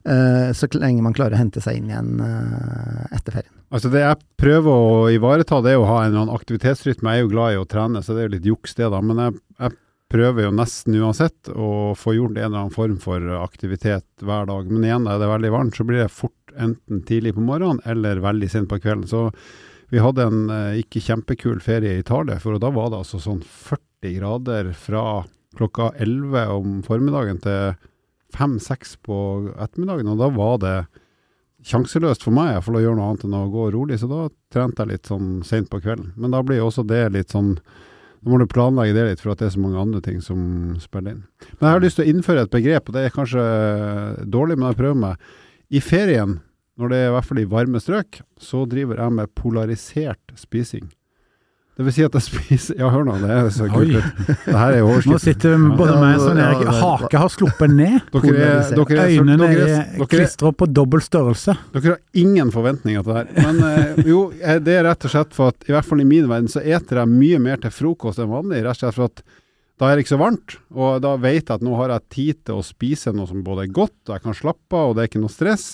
eh, 0.06 0.50
så 0.58 0.70
lenge 0.76 1.06
man 1.06 1.18
klarer 1.18 1.38
å 1.38 1.44
hente 1.44 1.64
seg 1.64 1.80
inn 1.80 1.92
igjen 1.92 2.20
etter 3.14 3.36
ferien. 3.36 3.54
Altså 3.70 3.92
Det 3.94 4.02
jeg 4.02 4.18
prøver 4.42 4.72
å 4.74 5.04
ivareta, 5.14 5.62
det 5.62 5.76
er 5.76 5.84
å 5.84 5.86
ha 5.90 6.02
en 6.02 6.10
eller 6.12 6.24
annen 6.24 6.38
aktivitetsrytme. 6.38 7.14
Jeg 7.14 7.22
er 7.22 7.28
jo 7.28 7.34
glad 7.36 7.54
i 7.54 7.62
å 7.62 7.68
trene, 7.70 8.02
så 8.02 8.16
det 8.16 8.24
er 8.24 8.30
jo 8.30 8.36
litt 8.38 8.50
juks 8.50 8.74
det, 8.80 8.90
da. 8.90 9.02
Men 9.06 9.22
jeg, 9.22 9.38
jeg 9.60 9.78
prøver 10.10 10.48
jo 10.48 10.54
nesten 10.56 10.98
uansett 10.98 11.52
å 11.54 11.94
få 11.98 12.16
gjort 12.18 12.38
en 12.38 12.48
eller 12.48 12.64
annen 12.64 12.74
form 12.74 12.98
for 13.02 13.24
aktivitet 13.40 14.08
hver 14.26 14.48
dag. 14.50 14.70
Men 14.72 14.88
igjen, 14.88 15.08
er 15.08 15.20
det 15.22 15.30
veldig 15.30 15.52
varmt, 15.54 15.78
så 15.78 15.86
blir 15.86 16.04
det 16.04 16.14
fort 16.14 16.54
enten 16.58 17.04
tidlig 17.06 17.36
på 17.38 17.46
morgenen 17.46 17.82
eller 17.86 18.24
veldig 18.24 18.50
sent 18.50 18.72
på 18.72 18.80
kvelden. 18.82 19.06
Så 19.10 19.28
vi 19.94 20.02
hadde 20.02 20.26
en 20.26 20.42
eh, 20.54 20.80
ikke 20.84 21.02
kjempekul 21.02 21.62
ferie 21.66 21.96
i 21.96 22.02
Italia, 22.04 22.40
for 22.42 22.58
da 22.62 22.72
var 22.74 22.92
det 22.92 23.04
altså 23.04 23.22
sånn 23.22 23.44
40 23.44 24.18
grader 24.18 24.74
fra 24.78 25.04
klokka 25.58 25.92
11 25.98 26.56
om 26.56 26.82
formiddagen 26.86 27.42
til 27.44 27.78
5-6 28.38 28.98
på 29.06 29.20
ettermiddagen, 29.58 30.12
og 30.14 30.22
da 30.22 30.30
var 30.34 30.60
det 30.62 30.76
sjanseløst 31.66 32.24
for 32.24 32.34
meg 32.34 32.62
for 32.64 32.78
å 32.78 32.82
gjøre 32.84 33.00
noe 33.00 33.12
annet 33.12 33.26
enn 33.28 33.36
å 33.36 33.50
gå 33.52 33.66
rolig, 33.76 33.98
så 34.00 34.08
da 34.10 34.28
trente 34.54 34.86
jeg 34.86 34.94
litt 34.94 35.10
sånn 35.10 35.32
sent 35.46 35.70
på 35.72 35.82
kvelden. 35.84 36.14
Men 36.16 36.34
da 36.34 36.44
blir 36.46 36.62
også 36.64 36.86
det 36.88 37.02
litt 37.16 37.34
sånn 37.36 37.56
Da 38.20 38.32
må 38.32 38.40
du 38.42 38.50
planlegge 38.52 38.96
det 38.98 39.06
litt, 39.08 39.24
for 39.24 39.32
at 39.34 39.42
det 39.42 39.48
er 39.48 39.56
så 39.56 39.64
mange 39.64 39.80
andre 39.80 40.02
ting 40.04 40.20
som 40.24 40.76
spiller 40.84 41.16
inn. 41.16 41.24
Men 41.56 41.66
jeg 41.66 41.78
har 41.78 41.84
lyst 41.86 42.00
til 42.00 42.08
å 42.08 42.14
innføre 42.14 42.44
et 42.44 42.54
begrep, 42.54 42.90
og 42.90 42.98
det 42.98 43.06
er 43.06 43.16
kanskje 43.16 43.46
dårlig, 44.28 44.60
men 44.60 44.72
jeg 44.72 44.80
prøver 44.82 45.02
meg. 45.06 45.28
I 45.70 45.82
ferien, 45.86 46.40
når 46.80 46.92
det 46.92 47.00
er 47.00 47.10
i 47.10 47.14
hvert 47.16 47.30
fall 47.30 47.42
i 47.44 47.50
varme 47.56 47.82
strøk, 47.84 48.22
så 48.40 48.66
driver 48.68 49.00
jeg 49.04 49.16
med 49.16 49.32
polarisert 49.40 50.36
spising. 50.40 50.90
Det 51.80 51.86
vil 51.88 51.94
si 51.96 52.04
at 52.04 52.16
jeg 52.18 52.26
spiser 52.26 52.76
Ja, 52.76 52.90
hør 52.92 53.06
nå, 53.08 53.14
det 53.22 53.30
er 53.32 53.46
så 53.56 53.70
kult. 53.72 53.94
Det 54.28 54.52
her 54.52 54.74
er 54.76 54.82
jo 54.82 54.98
Nå 55.08 55.20
sitter 55.24 55.54
både 55.80 55.94
meg 56.02 56.18
og 56.18 56.26
Svein 56.26 56.42
Erik 56.44 56.72
Hake 56.76 57.22
har 57.22 57.32
sluppet 57.32 57.72
ned. 57.72 58.02
Dere 58.18 58.34
er, 58.50 58.74
dere, 58.76 58.98
er, 59.06 59.14
Øynene 59.14 59.48
er, 59.48 60.02
klistra 60.12 60.52
på 60.52 60.68
dobbel 60.68 61.00
størrelse. 61.06 61.56
Dere 61.72 61.94
har 61.94 62.02
ingen 62.20 62.52
forventninger 62.52 63.06
til 63.06 63.16
det 63.16 63.22
her. 63.22 63.32
Men 63.48 63.64
eh, 63.70 64.02
jo, 64.12 64.26
eh, 64.44 64.60
det 64.60 64.76
er 64.76 64.84
rett 64.90 65.08
og 65.08 65.14
slett 65.16 65.32
for 65.38 65.54
at 65.54 65.72
i 65.72 65.78
hvert 65.78 65.88
fall 65.88 66.04
i 66.04 66.10
min 66.12 66.28
verden 66.28 66.52
så 66.52 66.60
eter 66.60 67.00
jeg 67.00 67.14
mye 67.14 67.40
mer 67.48 67.64
til 67.64 67.72
frokost 67.72 68.20
enn 68.20 68.32
vanlig. 68.34 68.60
Rett 68.68 68.76
og 68.76 68.84
slett 68.84 69.00
for 69.00 69.08
at 69.08 69.24
da 69.80 69.88
er 69.88 69.96
det 69.96 70.04
ikke 70.04 70.18
så 70.18 70.20
varmt, 70.20 70.60
og 70.76 71.00
da 71.06 71.16
vet 71.24 71.46
jeg 71.46 71.56
at 71.56 71.64
nå 71.64 71.80
har 71.80 71.94
jeg 71.94 72.08
tid 72.12 72.44
til 72.50 72.60
å 72.60 72.68
spise 72.68 73.16
noe 73.16 73.32
som 73.32 73.46
både 73.46 73.70
er 73.70 73.76
godt, 73.80 73.96
og 74.10 74.18
jeg 74.18 74.26
kan 74.26 74.36
slappe 74.36 74.76
av, 74.76 74.92
og 74.92 74.98
det 74.98 75.06
er 75.06 75.14
ikke 75.14 75.24
noe 75.24 75.32
stress. 75.32 75.70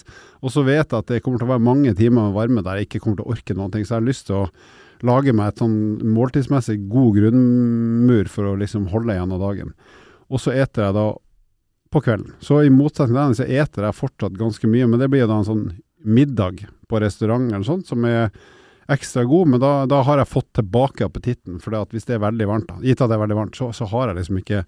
Og 0.45 0.53
så 0.53 0.61
vet 0.67 0.83
jeg 0.83 0.99
at 0.99 1.09
det 1.09 1.23
kommer 1.25 1.41
til 1.41 1.49
å 1.49 1.55
være 1.55 1.65
mange 1.65 1.97
timer 1.97 2.35
varme 2.35 2.61
der 2.61 2.77
jeg 2.77 2.91
ikke 2.91 3.01
kommer 3.01 3.17
til 3.17 3.25
å 3.25 3.33
orke 3.33 3.57
noen 3.57 3.73
ting, 3.73 3.81
så 3.81 3.95
jeg 3.95 4.03
har 4.03 4.11
lyst 4.11 4.29
til 4.29 4.43
å 4.43 4.49
lage 5.03 5.34
meg 5.36 5.51
et 5.51 5.62
sånn 5.63 5.77
måltidsmessig 6.15 6.79
god 6.91 7.19
grunnmur 7.19 8.31
for 8.31 8.51
å 8.51 8.58
liksom 8.60 8.89
holde 8.93 9.17
gjennom 9.17 9.41
dagen. 9.41 9.73
Og 10.31 10.41
så 10.41 10.55
eter 10.55 10.88
jeg 10.88 10.97
da 10.97 11.08
på 11.93 12.01
kvelden. 12.05 12.34
Så 12.43 12.62
i 12.63 12.73
motsetning 12.73 13.15
til 13.15 13.21
den, 13.21 13.38
så 13.38 13.47
eter 13.47 13.88
jeg 13.88 13.99
fortsatt 13.99 14.38
ganske 14.39 14.69
mye, 14.69 14.88
men 14.89 15.01
det 15.01 15.10
blir 15.12 15.27
da 15.29 15.39
en 15.39 15.47
sånn 15.47 15.65
middag 16.05 16.65
på 16.89 17.01
restaurant 17.01 17.49
eller 17.51 17.65
sånt, 17.65 17.88
som 17.89 18.05
er 18.05 18.29
ekstra 18.91 19.23
god, 19.25 19.53
men 19.53 19.62
da, 19.63 19.71
da 19.89 20.03
har 20.05 20.21
jeg 20.21 20.29
fått 20.29 20.51
tilbake 20.60 21.08
appetitten. 21.08 21.58
For 21.63 21.73
hvis 21.91 22.05
det 22.05 22.17
er 22.17 22.25
veldig 22.25 22.49
varmt, 22.49 22.69
da, 22.69 22.79
gitt 22.86 23.01
at 23.01 23.10
det 23.10 23.17
er 23.17 23.23
veldig 23.23 23.39
varmt, 23.39 23.58
så, 23.58 23.71
så 23.73 23.88
har 23.89 24.12
jeg 24.12 24.19
liksom 24.19 24.41
ikke 24.41 24.63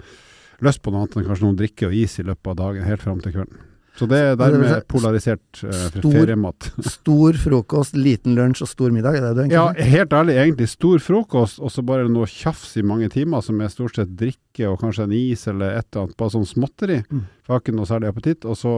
lyst 0.65 0.81
på 0.81 0.93
noe 0.93 1.03
annet 1.03 1.19
enn 1.19 1.27
kanskje 1.27 1.45
noe 1.45 1.59
drikke 1.59 1.89
og 1.89 1.97
is 1.97 2.17
i 2.17 2.25
løpet 2.25 2.53
av 2.53 2.61
dagen, 2.63 2.87
helt 2.87 3.03
fram 3.03 3.19
til 3.21 3.35
kvelden. 3.35 3.66
Så 3.97 4.05
det 4.09 4.17
er 4.21 4.35
dermed 4.37 4.83
polarisert 4.91 5.63
eh, 5.65 5.87
stor- 5.95 6.11
feriemat. 6.13 6.67
Stor 6.97 7.37
frokost, 7.41 7.95
liten 7.97 8.35
lunsj 8.37 8.61
og 8.65 8.69
stor 8.69 8.93
middag, 8.93 9.17
er 9.17 9.23
det 9.25 9.31
du 9.33 9.41
egentlig 9.41 9.57
Ja, 9.57 9.87
helt 9.95 10.13
ærlig, 10.13 10.35
egentlig 10.43 10.67
stor 10.69 11.01
frokost, 11.01 11.57
og 11.59 11.73
så 11.73 11.81
bare 11.87 12.05
noe 12.11 12.29
tjafs 12.29 12.75
i 12.77 12.85
mange 12.85 13.09
timer, 13.13 13.41
som 13.41 13.59
er 13.65 13.73
stort 13.73 13.97
sett 13.97 14.13
drikke 14.19 14.69
og 14.69 14.77
kanskje 14.83 15.07
en 15.07 15.15
is 15.17 15.47
eller 15.49 15.79
et 15.79 15.87
eller 15.89 16.05
annet, 16.07 16.17
bare 16.21 16.35
sånn 16.35 16.45
småtteri. 16.49 16.99
Mm. 17.09 17.25
For 17.41 17.53
jeg 17.53 17.55
har 17.57 17.65
ikke 17.65 17.77
noe 17.79 17.89
særlig 17.89 18.11
appetitt, 18.13 18.45
og 18.45 18.57
så 18.59 18.75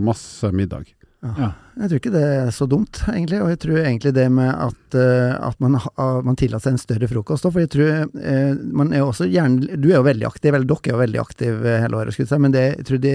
masse 0.00 0.52
middag. 0.56 0.88
Ja. 1.22 1.52
Jeg 1.78 1.88
tror 1.88 2.00
ikke 2.00 2.12
det 2.12 2.22
er 2.26 2.48
så 2.52 2.66
dumt, 2.68 2.98
egentlig. 3.08 3.38
Og 3.40 3.52
jeg 3.52 3.60
tror 3.62 3.78
egentlig 3.78 4.10
det 4.16 4.24
med 4.34 4.50
at, 4.50 4.96
eh, 4.98 5.34
at 5.38 5.60
man, 5.62 5.78
man 6.26 6.38
tillater 6.38 6.66
seg 6.66 6.74
en 6.74 6.82
større 6.82 7.08
frokost. 7.08 7.46
òg, 7.46 7.54
For 7.54 7.62
jeg 7.62 7.70
tror 7.72 8.18
eh, 8.18 8.58
man 8.74 8.90
er 8.92 9.04
jo 9.04 9.12
også 9.12 9.28
gjerne 9.30 9.78
Du 9.78 9.88
er 9.92 10.00
jo 10.00 10.08
veldig 10.08 10.26
aktiv, 10.28 10.50
eller 10.50 10.66
dere 10.68 10.90
er 10.90 10.96
jo 10.96 11.02
veldig 11.04 11.22
aktiv 11.22 11.62
hele 11.68 12.00
året, 12.00 12.16
skulle 12.16 12.26
jeg 12.26 12.34
si. 12.34 12.42
Men 12.42 12.56
det, 12.56 12.64
jeg 12.74 12.88
tror 12.90 13.02
de, 13.06 13.14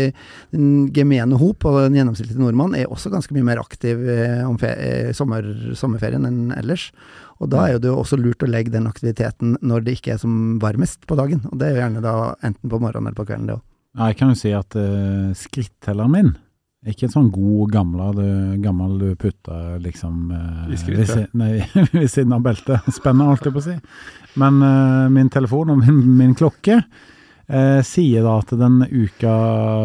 den 0.56 0.72
gemene 0.96 1.42
hop 1.42 1.68
og 1.68 1.82
den 1.84 2.00
gjennomsnittlige 2.00 2.42
nordmann 2.42 2.80
er 2.80 2.88
også 2.88 3.12
ganske 3.14 3.36
mye 3.36 3.50
mer 3.52 3.62
aktiv 3.62 4.08
eh, 4.16 4.42
om 4.48 4.58
sommer, 5.18 5.52
sommerferien 5.78 6.26
enn 6.32 6.42
ellers. 6.56 6.90
Og 7.44 7.52
da 7.52 7.68
er 7.68 7.76
jo 7.76 7.84
det 7.84 7.92
jo 7.92 8.00
også 8.02 8.18
lurt 8.18 8.42
å 8.42 8.50
legge 8.50 8.74
den 8.74 8.90
aktiviteten 8.90 9.60
når 9.62 9.84
det 9.86 10.00
ikke 10.00 10.16
er 10.16 10.24
som 10.24 10.58
varmest 10.64 11.04
på 11.06 11.20
dagen. 11.20 11.44
Og 11.52 11.60
det 11.60 11.68
er 11.68 11.76
jo 11.76 11.84
gjerne 11.84 12.08
da 12.08 12.18
enten 12.40 12.72
på 12.72 12.80
morgenen 12.82 13.12
eller 13.12 13.20
på 13.20 13.28
kvelden, 13.28 13.52
det 13.52 13.60
òg. 13.60 13.66
Ja, 13.98 14.10
jeg 14.12 14.18
kan 14.20 14.30
jo 14.30 14.38
si 14.38 14.52
at 14.54 14.76
uh, 14.78 15.34
skrittelleren 15.38 16.14
min 16.14 16.36
ikke 16.86 17.08
en 17.08 17.14
sånn 17.14 17.30
god 17.34 17.72
gamle, 17.74 18.08
du, 18.14 18.28
gammel 18.62 18.98
du 19.02 19.08
putter 19.20 19.80
liksom 19.82 20.32
eh, 20.32 20.74
I 20.76 20.80
skrittet? 20.80 21.14
ved, 21.16 21.38
nei, 21.38 21.52
ved 21.96 22.10
siden 22.12 22.36
av 22.38 22.44
beltet. 22.46 22.86
Spennende, 22.94 23.32
holdt 23.32 23.48
jeg 23.50 23.56
på 23.56 23.64
å 23.64 23.66
si. 23.66 23.78
Men 24.38 24.62
eh, 24.62 25.08
min 25.14 25.32
telefon 25.34 25.74
og 25.74 25.82
min, 25.82 26.04
min 26.20 26.36
klokke 26.38 26.78
eh, 26.78 27.82
sier 27.88 28.28
da 28.28 28.38
at 28.44 28.54
den 28.62 28.84
uka 28.86 29.34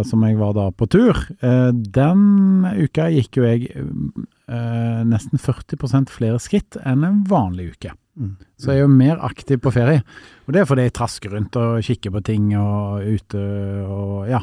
som 0.08 0.26
jeg 0.26 0.36
var 0.40 0.52
da 0.58 0.68
på 0.76 0.88
tur, 0.92 1.16
eh, 1.40 1.70
den 1.72 2.68
uka 2.84 3.08
gikk 3.14 3.40
jo 3.40 3.48
jeg 3.48 3.72
eh, 3.72 5.00
nesten 5.08 5.40
40% 5.40 6.12
flere 6.12 6.42
skritt 6.42 6.76
enn 6.84 7.08
en 7.08 7.24
vanlig 7.30 7.72
uke. 7.72 7.96
Mm. 8.20 8.36
Så 8.60 8.74
jeg 8.74 8.82
er 8.82 8.84
jo 8.84 8.92
mer 8.92 9.22
aktiv 9.24 9.62
på 9.64 9.72
ferie. 9.72 10.04
Og 10.44 10.52
det 10.52 10.62
er 10.62 10.68
fordi 10.68 10.84
jeg 10.84 10.96
trasker 10.98 11.32
rundt 11.32 11.56
og 11.56 11.80
kikker 11.86 12.12
på 12.12 12.24
ting 12.28 12.52
og 12.60 13.00
ute 13.08 13.42
og 13.88 14.28
ja, 14.28 14.42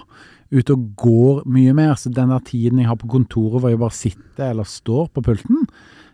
ute 0.52 0.76
og 0.76 0.90
går 1.00 1.42
mye 1.50 1.74
mer. 1.78 1.96
Så 2.00 2.12
den 2.14 2.34
der 2.34 2.44
tiden 2.46 2.82
jeg 2.82 2.90
har 2.90 3.00
på 3.00 3.10
kontoret 3.12 3.62
hvor 3.62 3.72
jeg 3.74 3.82
bare 3.82 3.96
sitter 3.96 4.52
eller 4.54 4.70
står 4.70 5.10
på 5.14 5.26
pulten, 5.26 5.66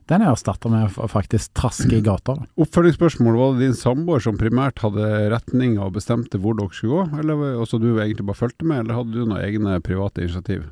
den 0.05 0.21
er 0.21 0.29
erstatta 0.29 0.69
med 0.69 0.97
å 1.01 1.07
faktisk 1.09 1.55
traske 1.57 1.97
i 1.97 2.03
gata. 2.05 2.35
Oppfølgingsspørsmål, 2.61 3.37
var 3.39 3.55
det 3.55 3.65
din 3.65 3.77
samboer 3.77 4.21
som 4.21 4.37
primært 4.37 4.83
hadde 4.85 5.07
retninga 5.33 5.81
og 5.87 5.95
bestemte 5.97 6.37
hvor 6.41 6.57
dere 6.57 6.69
skulle 6.77 7.07
gå, 7.07 7.21
eller 7.23 7.61
også 7.63 7.81
du 7.81 7.95
egentlig 7.95 8.27
bare 8.27 8.43
fulgte 8.43 8.67
med, 8.69 8.83
eller 8.83 8.99
hadde 8.99 9.15
du 9.15 9.23
noen 9.23 9.39
egne 9.41 9.79
private 9.85 10.21
initiativ? 10.21 10.67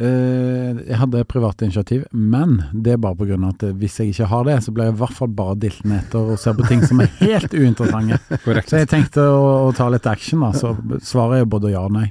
Eh, 0.00 0.78
jeg 0.86 0.96
hadde 0.96 1.26
private 1.28 1.66
initiativ, 1.66 2.06
men 2.16 2.62
det 2.72 2.94
er 2.94 3.02
bare 3.02 3.18
pga. 3.18 3.36
at 3.50 3.66
hvis 3.76 3.98
jeg 4.00 4.14
ikke 4.14 4.30
har 4.30 4.46
det, 4.48 4.54
så 4.64 4.72
blir 4.72 4.88
jeg 4.88 4.94
i 4.94 5.00
hvert 5.02 5.18
fall 5.18 5.28
bare 5.28 5.58
dilten 5.60 5.92
etter 5.92 6.32
og 6.32 6.40
ser 6.40 6.56
på 6.56 6.64
ting 6.70 6.80
som 6.88 7.02
er 7.04 7.12
helt 7.20 7.52
uinteressante. 7.52 8.16
Korrekt. 8.46 8.72
Så 8.72 8.80
jeg 8.80 8.88
tenkte 8.88 9.20
å, 9.28 9.68
å 9.68 9.76
ta 9.76 9.90
litt 9.92 10.08
action, 10.08 10.40
da. 10.40 10.54
Så 10.56 10.72
svaret 11.04 11.42
er 11.42 11.52
både 11.52 11.74
ja 11.74 11.84
og 11.84 11.92
nei. 11.98 12.08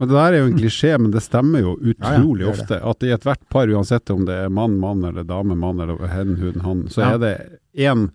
Men 0.00 0.08
Det 0.08 0.16
der 0.16 0.32
er 0.32 0.38
jo 0.40 0.46
en 0.50 0.58
klisjé, 0.62 0.94
men 0.98 1.12
det 1.12 1.20
stemmer 1.22 1.60
jo 1.60 1.74
utrolig 1.76 2.46
Ja, 2.46 2.48
ja, 2.48 2.54
ofte. 2.56 2.80
At 2.94 3.04
i 3.04 3.12
ethvert 3.12 3.44
par, 3.52 3.68
uansett 3.68 4.10
om 4.14 4.24
det 4.28 4.38
er 4.46 4.48
mann, 4.48 4.78
mann 4.80 5.04
eller 5.04 5.26
dame, 5.28 5.54
mann 5.60 5.80
eller 5.84 6.00
hen, 6.08 6.34
hun, 6.40 6.60
han, 6.64 6.82
så 6.88 7.04
Ja. 7.04 7.14
er 7.14 7.18
det 7.22 7.34
én 7.86 8.08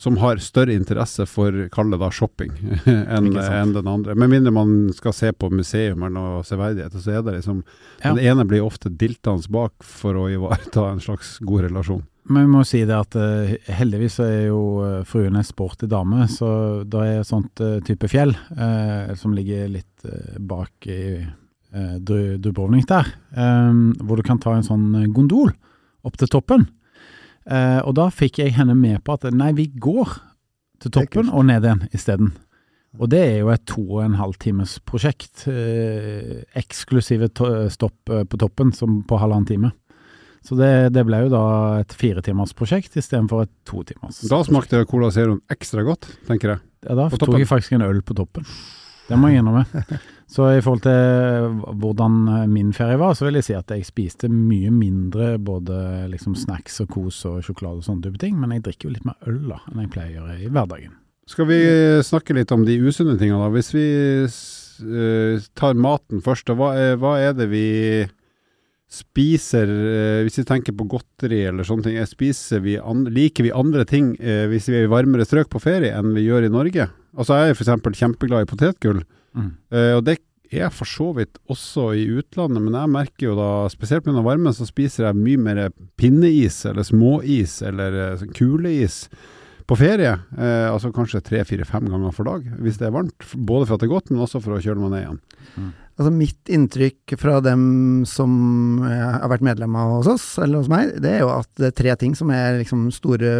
som 0.00 0.16
har 0.16 0.38
større 0.40 0.72
interesse 0.72 1.26
for, 1.28 1.52
kall 1.68 1.90
det 1.92 1.98
da 2.00 2.08
shopping, 2.10 2.54
enn 2.88 3.26
en 3.36 3.72
den 3.74 3.86
andre. 3.90 4.14
Med 4.16 4.30
mindre 4.32 4.50
man 4.54 4.70
skal 4.96 5.12
se 5.12 5.28
på 5.36 5.50
museum 5.52 6.00
eller 6.06 6.14
noe 6.14 6.44
severdighet, 6.48 6.94
så 6.96 7.18
er 7.18 7.26
det 7.26 7.34
liksom. 7.42 7.58
Den 8.00 8.16
ene 8.22 8.46
blir 8.48 8.64
ofte 8.64 8.88
diltende 8.88 9.44
bak 9.52 9.74
for 9.84 10.16
å 10.16 10.24
ivareta 10.32 10.86
en 10.94 11.02
slags 11.04 11.34
god 11.44 11.66
relasjon. 11.68 12.06
Men 12.28 12.46
vi 12.46 12.52
må 12.52 12.62
si 12.68 12.82
det 12.86 12.96
at 12.96 13.16
uh, 13.16 13.52
heldigvis 13.78 14.18
er 14.22 14.50
jo 14.50 14.60
uh, 14.84 15.14
en 15.24 15.44
sporty 15.46 15.88
dame, 15.90 16.26
så 16.28 16.82
det 16.84 17.00
er 17.00 17.20
et 17.20 17.28
sånt 17.28 17.62
uh, 17.64 17.78
type 17.86 18.08
fjell 18.10 18.34
som 19.16 19.32
ligger 19.34 19.70
litt 19.72 20.04
bak 20.38 20.86
i 20.90 21.20
Dubrovnik 21.70 22.88
der, 22.90 23.06
um, 23.36 23.92
hvor 24.02 24.18
du 24.18 24.24
kan 24.26 24.40
ta 24.42 24.56
en 24.56 24.66
sånn 24.66 25.12
gondol 25.14 25.52
opp 26.02 26.16
til 26.18 26.30
toppen. 26.32 26.66
Og 27.50 27.92
da 27.96 28.08
fikk 28.12 28.40
jeg 28.40 28.54
henne 28.56 28.74
med 28.78 29.00
på 29.04 29.14
at 29.16 29.26
nei, 29.34 29.52
vi 29.56 29.68
går 29.70 30.12
til 30.82 30.92
toppen 30.94 31.30
og 31.30 31.46
ned 31.48 31.66
igjen 31.66 31.84
isteden. 31.94 32.32
Og 32.98 33.10
det 33.12 33.20
er 33.22 33.36
jo 33.38 33.52
et 33.52 33.66
to 33.70 33.84
og 33.84 34.02
en 34.02 34.16
halv 34.18 34.34
times 34.42 34.78
prosjekt, 34.82 35.44
eh, 35.50 36.42
eksklusive 36.58 37.30
to 37.38 37.46
stopp 37.70 38.10
på 38.10 38.40
toppen, 38.40 38.72
som 38.74 39.02
på 39.06 39.18
halvannen 39.20 39.46
time. 39.46 39.70
Så 40.46 40.56
det, 40.56 40.72
det 40.96 41.04
ble 41.04 41.24
jo 41.26 41.32
da 41.32 41.44
et 41.82 41.94
firetimersprosjekt 42.00 42.96
istedenfor 42.96 43.44
et 43.44 43.52
to 43.68 43.82
timers. 43.88 44.22
Da 44.30 44.40
smakte 44.46 44.82
Cola 44.88 45.10
Zeroen 45.12 45.42
ekstra 45.52 45.84
godt, 45.86 46.08
tenker 46.28 46.54
jeg. 46.54 46.64
Ja, 46.88 46.96
da 46.96 47.10
tok 47.12 47.36
jeg 47.36 47.48
faktisk 47.48 47.76
en 47.76 47.84
øl 47.84 48.00
på 48.06 48.16
toppen. 48.16 48.46
Det 49.10 49.18
må 49.18 49.30
jeg 49.30 49.42
innrømme. 49.42 49.66
Så 50.30 50.46
i 50.54 50.60
forhold 50.62 50.84
til 50.84 51.74
hvordan 51.82 52.18
eh, 52.30 52.46
min 52.46 52.68
ferie 52.72 52.98
var, 53.00 53.16
så 53.18 53.26
vil 53.26 53.40
jeg 53.40 53.48
si 53.48 53.54
at 53.58 53.72
jeg 53.74 53.82
spiste 53.88 54.28
mye 54.30 54.70
mindre 54.70 55.32
både 55.42 56.06
liksom 56.12 56.36
snacks 56.38 56.78
og 56.84 56.92
kos 56.94 57.18
og 57.26 57.40
sjokolade 57.42 57.82
og 57.82 57.88
sånne 57.88 58.04
type 58.04 58.20
ting, 58.22 58.36
men 58.38 58.54
jeg 58.54 58.62
drikker 58.68 58.86
jo 58.86 58.92
litt 58.94 59.08
mer 59.08 59.18
øl 59.26 59.40
da, 59.50 59.58
enn 59.72 59.82
jeg 59.82 59.90
pleier 59.90 60.12
å 60.12 60.20
gjøre 60.20 60.36
i 60.38 60.52
hverdagen. 60.54 60.94
Skal 61.30 61.48
vi 61.50 61.58
snakke 62.06 62.36
litt 62.38 62.54
om 62.54 62.62
de 62.66 62.78
usunne 62.78 63.16
tingene, 63.18 63.42
da? 63.42 63.50
Hvis 63.54 63.72
vi 63.74 63.88
eh, 64.22 65.50
tar 65.58 65.82
maten 65.82 66.22
først, 66.22 66.46
da, 66.46 66.70
hva 67.02 67.16
er 67.18 67.34
det 67.34 67.50
vi 67.50 67.66
spiser 68.90 69.70
eh, 69.70 70.22
Hvis 70.26 70.40
vi 70.40 70.44
tenker 70.48 70.74
på 70.76 70.86
godteri 70.90 71.44
eller 71.48 71.66
sånne 71.66 71.86
ting, 71.86 71.96
eh, 72.00 72.08
spiser 72.10 72.62
vi 72.64 72.74
liker 73.14 73.46
vi 73.46 73.52
andre 73.54 73.84
ting 73.86 74.16
eh, 74.18 74.46
hvis 74.50 74.66
vi 74.68 74.80
er 74.80 74.88
i 74.88 74.90
varmere 74.90 75.26
strøk 75.28 75.48
på 75.52 75.60
ferie 75.62 75.92
enn 75.94 76.10
vi 76.16 76.26
gjør 76.26 76.48
i 76.48 76.52
Norge? 76.52 76.88
Altså 77.16 77.38
Jeg 77.38 77.52
er 77.54 77.54
f.eks. 77.58 77.98
kjempeglad 78.02 78.46
i 78.46 78.50
potetgull, 78.50 79.02
Mm. 79.30 79.52
eh, 79.70 79.92
og 79.94 80.02
det 80.08 80.16
er 80.50 80.72
for 80.74 80.84
så 80.90 81.12
vidt 81.14 81.38
også 81.46 81.92
i 81.94 82.00
utlandet, 82.18 82.58
men 82.64 82.74
jeg 82.74 82.90
merker 82.90 83.28
jo 83.28 83.36
da, 83.38 83.68
spesielt 83.70 84.02
pga. 84.02 84.18
varmen, 84.26 84.50
så 84.52 84.66
spiser 84.66 85.06
jeg 85.06 85.14
mye 85.14 85.38
mer 85.38 85.70
pinneis 85.96 86.64
eller 86.66 86.82
småis 86.82 87.60
eller 87.62 88.16
sånn 88.18 88.32
kuleis 88.34 89.04
på 89.70 89.76
ferie, 89.78 90.16
eh, 90.34 90.66
altså 90.66 90.90
kanskje 90.90 91.22
tre, 91.22 91.44
fire, 91.46 91.62
fem 91.64 91.86
ganger 91.86 92.10
for 92.12 92.24
dag, 92.26 92.42
hvis 92.58 92.80
det 92.82 92.88
er 92.88 92.96
varmt. 92.96 93.22
Både 93.38 93.68
for 93.68 93.74
at 93.78 93.84
det 93.84 93.86
er 93.86 93.94
godt, 93.94 94.10
men 94.10 94.24
også 94.26 94.42
for 94.42 94.56
å 94.58 94.60
kjøle 94.64 94.82
meg 94.82 94.90
ned 94.96 95.04
igjen. 95.04 95.20
Altså 96.00 96.14
Mitt 96.16 96.48
inntrykk 96.48 97.12
fra 97.20 97.42
dem 97.44 97.64
som 98.08 98.30
eh, 98.88 99.02
har 99.20 99.28
vært 99.28 99.44
medlemmer 99.44 99.98
hos 99.98 100.08
oss, 100.08 100.24
eller 100.40 100.62
hos 100.62 100.70
meg, 100.72 100.94
det 101.04 101.10
er 101.12 101.20
jo 101.26 101.28
at 101.34 101.50
det 101.60 101.68
er 101.68 101.76
tre 101.76 101.96
ting 102.00 102.14
som 102.16 102.32
er 102.32 102.56
liksom 102.62 102.86
store 102.94 103.32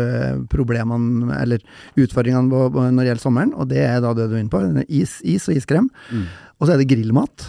problemene, 0.52 1.30
eller 1.38 1.64
utfordringene 1.96 2.52
når 2.52 3.00
det 3.00 3.08
gjelder 3.08 3.24
sommeren. 3.24 3.56
Og 3.56 3.70
det 3.72 3.80
er 3.86 4.04
da 4.04 4.12
det 4.12 4.28
du 4.28 4.36
er 4.36 4.44
inne 4.44 4.52
på, 4.52 4.60
is, 4.92 5.16
is 5.24 5.48
og 5.48 5.56
iskrem. 5.56 5.88
Og 6.60 6.68
så 6.68 6.74
er 6.74 6.82
det 6.82 6.90
grillmat, 6.92 7.48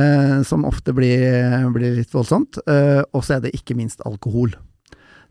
eh, 0.00 0.38
som 0.48 0.64
ofte 0.64 0.96
blir, 0.96 1.68
blir 1.76 2.00
litt 2.00 2.16
voldsomt. 2.16 2.56
Eh, 2.64 3.02
og 3.12 3.20
så 3.20 3.36
er 3.36 3.44
det 3.44 3.52
ikke 3.58 3.76
minst 3.76 4.00
alkohol. 4.08 4.56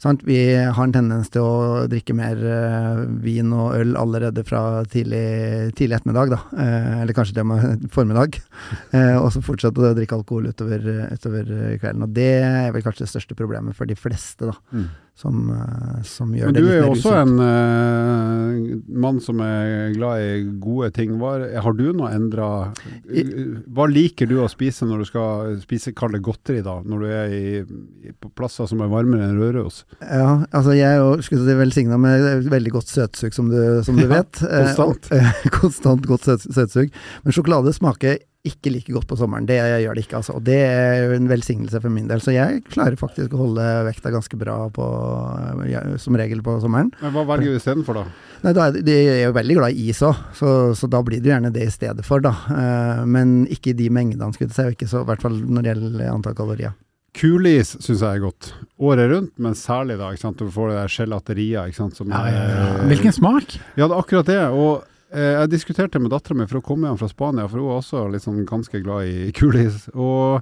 Sant? 0.02 0.24
Vi 0.26 0.38
har 0.58 0.82
en 0.82 0.94
tendens 0.96 1.30
til 1.30 1.46
å 1.46 1.84
drikke 1.90 2.16
mer 2.18 2.40
eh, 2.42 3.02
vin 3.22 3.52
og 3.54 3.76
øl 3.78 3.92
allerede 4.00 4.42
fra 4.48 4.82
tidlig, 4.90 5.76
tidlig 5.78 6.00
ettermiddag, 6.00 6.34
da. 6.34 6.40
Eh, 6.58 6.96
eller 7.04 7.14
kanskje 7.14 7.36
til 7.38 7.44
og 7.46 7.52
med 7.52 7.86
formiddag. 7.96 8.40
Eh, 8.98 9.14
og 9.20 9.30
så 9.36 9.44
fortsette 9.46 9.92
å 9.92 9.94
drikke 9.98 10.18
alkohol 10.18 10.50
utover, 10.50 10.88
utover 11.14 11.54
kvelden. 11.84 12.08
Og 12.08 12.18
det 12.18 12.32
er 12.42 12.74
vel 12.74 12.86
kanskje 12.88 13.06
det 13.06 13.12
største 13.14 13.38
problemet 13.38 13.78
for 13.78 13.90
de 13.90 14.00
fleste, 14.00 14.50
da. 14.50 14.58
Som, 15.18 15.52
eh, 15.54 16.02
som 16.08 16.32
gjør 16.34 16.50
Men 16.50 16.56
det 16.56 16.62
du 16.64 16.70
er 16.72 16.80
jo 16.80 16.94
også 16.96 17.12
usunt. 17.12 17.20
en 17.22 17.42
uh, 17.44 18.78
mann 19.04 19.20
som 19.22 19.42
er 19.44 19.92
glad 19.94 20.24
i 20.24 20.30
gode 20.64 20.88
ting. 20.96 21.12
Hva, 21.20 21.36
har 21.62 21.76
du 21.78 21.84
noe 21.94 22.10
endra 22.16 22.48
Hva 23.70 23.86
liker 23.92 24.30
du 24.32 24.40
å 24.42 24.48
spise 24.50 24.88
når 24.90 25.04
du 25.04 25.10
skal 25.12 25.52
spise, 25.62 25.94
kall 25.94 26.16
det 26.16 26.24
godteri, 26.26 26.64
da? 26.66 26.80
Når 26.82 27.04
du 27.04 27.12
er 27.12 27.36
i, 27.38 27.44
på 28.18 28.32
plasser 28.40 28.66
som 28.72 28.82
er 28.82 28.90
varmere 28.90 29.28
enn 29.30 29.38
Røros? 29.38 29.84
Ja, 30.02 30.48
altså 30.50 30.74
jeg 30.80 30.88
er 30.90 31.04
jo 31.04 31.14
si, 31.22 31.38
velsigna 31.60 32.00
med 32.02 32.48
veldig 32.50 32.74
godt 32.80 32.90
søtsug, 32.90 33.36
som 33.36 33.52
du, 33.54 33.60
som 33.86 34.00
du 34.00 34.08
vet. 34.16 34.42
Eh, 34.48 34.72
konstant. 34.72 35.12
eh, 35.14 35.46
konstant 35.60 36.10
godt 36.10 36.32
søt, 36.32 36.50
søtsug. 36.50 36.90
Men 37.28 37.38
sjokolade 37.38 37.76
smaker 37.78 38.18
ikke 38.48 38.72
like 38.74 38.90
godt 38.96 39.06
på 39.06 39.18
sommeren. 39.20 39.46
Det 39.46 39.58
gjør 39.60 39.94
det 39.98 40.04
ikke, 40.06 40.18
altså. 40.18 40.34
Og 40.40 40.44
det 40.48 40.56
er 40.66 41.04
jo 41.06 41.16
en 41.20 41.28
velsignelse 41.30 41.82
for 41.84 41.94
min 41.94 42.08
del. 42.10 42.22
Så 42.24 42.34
jeg 42.34 42.64
klarer 42.74 42.98
faktisk 42.98 43.36
å 43.38 43.42
holde 43.44 43.66
vekta 43.86 44.10
ganske 44.16 44.40
bra 44.42 44.56
på, 44.74 44.88
ja, 45.70 45.84
som 46.02 46.18
regel 46.18 46.42
på 46.46 46.56
sommeren. 46.64 46.90
Men 47.04 47.14
hva 47.14 47.24
velger 47.30 47.54
du 47.54 47.60
istedenfor, 47.60 48.00
da? 48.02 48.06
Nei, 48.42 48.54
da 48.58 48.68
er, 48.68 48.78
de- 48.80 48.82
de 48.88 48.96
er 49.12 49.20
jo 49.28 49.36
veldig 49.38 49.58
glad 49.60 49.78
i 49.78 49.90
is 49.94 50.02
òg, 50.02 50.18
så, 50.34 50.54
så 50.74 50.90
da 50.90 51.04
blir 51.06 51.22
det 51.22 51.30
jo 51.30 51.36
gjerne 51.36 51.52
det 51.54 51.68
i 51.68 51.74
stedet 51.74 52.06
for, 52.08 52.24
da. 52.26 52.32
Eh, 52.50 53.04
men 53.06 53.44
ikke 53.54 53.76
i 53.76 53.78
de 53.78 53.90
mengdene, 53.94 54.34
skulle 54.34 54.50
jeg 54.50 54.58
si. 54.58 54.66
og 54.66 54.78
Ikke 54.80 54.90
så, 54.90 55.04
i 55.06 55.10
hvert 55.12 55.22
fall 55.22 55.38
når 55.46 55.62
det 55.68 55.76
gjelder 55.76 56.10
antall 56.16 56.38
kalorier. 56.42 56.74
Kulis 57.14 57.74
syns 57.84 58.00
jeg 58.02 58.08
er 58.08 58.22
godt. 58.24 58.54
Året 58.80 59.10
rundt, 59.12 59.34
men 59.44 59.54
særlig 59.60 59.98
da. 60.00 60.10
ikke 60.16 60.24
sant? 60.24 60.40
Du 60.40 60.48
får 60.50 60.70
det 60.72 60.78
der 60.80 60.94
gelateria. 60.96 61.66
ikke 61.68 61.76
sant? 61.82 61.98
Som 62.00 62.08
Ja, 62.14 62.22
ja, 62.32 62.44
ja. 62.56 62.70
Hvilken 62.88 63.12
smak? 63.12 63.58
Ja, 63.76 63.84
det 63.86 63.92
er 63.92 64.00
akkurat 64.00 64.30
det. 64.32 64.38
Og 64.56 64.86
jeg 65.12 65.52
diskuterte 65.52 66.00
med 66.00 66.14
dattera 66.14 66.38
mi 66.40 66.48
for 66.48 66.62
å 66.62 66.66
komme 66.66 66.88
hjem 66.88 67.00
fra 67.02 67.10
Spania, 67.12 67.48
for 67.52 67.60
hun 67.60 67.72
er 67.74 67.80
også 67.82 68.04
sånn 68.24 68.46
ganske 68.48 68.80
glad 68.84 69.10
i 69.12 69.32
kulis. 69.38 69.90
Og 69.92 70.40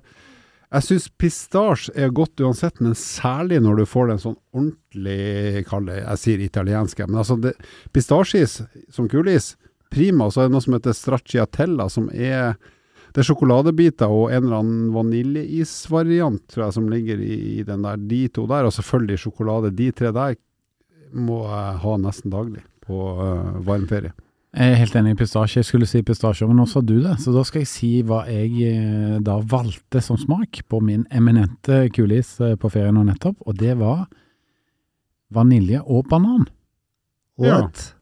jeg 0.69 0.86
syns 0.86 1.08
pistasje 1.17 1.93
er 1.97 2.12
godt 2.13 2.41
uansett, 2.45 2.77
men 2.84 2.93
særlig 2.97 3.58
når 3.65 3.82
du 3.82 3.86
får 3.89 4.12
den 4.12 4.21
sånn 4.21 4.36
ordentlig, 4.53 5.63
kalde, 5.69 5.97
jeg 5.97 6.21
sier 6.21 6.43
italienske, 6.45 7.08
men 7.10 7.23
altså 7.23 7.39
pistasjeis 7.95 8.60
som 8.93 9.10
kulis, 9.10 9.55
prima. 9.89 10.29
Så 10.29 10.43
er 10.43 10.49
det 10.49 10.53
noe 10.53 10.65
som 10.65 10.77
heter 10.77 10.93
stracciatella, 10.93 11.89
som 11.89 12.12
er 12.13 12.53
det 13.10 13.23
er 13.23 13.25
sjokoladebiter 13.25 14.12
og 14.13 14.29
en 14.29 14.43
eller 14.43 14.60
annen 14.60 14.89
vaniljeisvariant, 14.93 16.43
tror 16.51 16.67
jeg, 16.67 16.75
som 16.75 16.89
ligger 16.91 17.21
i, 17.25 17.38
i 17.58 17.63
den 17.65 17.82
der. 17.82 17.97
De 17.97 18.19
to 18.29 18.45
der, 18.49 18.67
og 18.69 18.75
selvfølgelig 18.75 19.23
sjokolade. 19.23 19.73
De 19.73 19.89
tre 19.97 20.12
der 20.13 20.38
må 21.17 21.41
jeg 21.47 21.79
ha 21.82 21.95
nesten 22.05 22.29
daglig 22.29 22.62
på 22.86 22.99
uh, 23.17 23.58
varm 23.65 23.88
ferie. 23.89 24.13
Jeg 24.49 24.73
er 24.73 24.79
helt 24.79 24.95
enig 24.97 25.12
i 25.13 25.17
pistasje. 25.19 25.59
Jeg 25.62 25.67
skulle 25.67 25.88
si 25.89 26.01
pistasje, 26.01 26.47
men 26.49 26.57
nå 26.57 26.65
sa 26.69 26.81
du 26.81 26.95
det. 27.03 27.19
Så 27.21 27.33
da 27.35 27.43
skal 27.45 27.62
jeg 27.62 27.69
si 27.69 27.89
hva 28.01 28.23
jeg 28.25 28.49
eh, 28.65 29.19
da 29.21 29.38
valgte 29.45 30.01
som 30.01 30.17
smak 30.17 30.63
på 30.65 30.79
min 30.81 31.05
eminente 31.13 31.83
kulis 31.93 32.33
eh, 32.41 32.55
på 32.57 32.71
ferien 32.73 32.97
nå 32.97 33.05
nettopp, 33.05 33.38
og 33.45 33.59
det 33.62 33.77
var 33.77 34.07
vanilje 35.29 35.83
og 35.85 36.09
banan. 36.09 36.47
Ja. 37.38 37.62
What? 37.62 37.93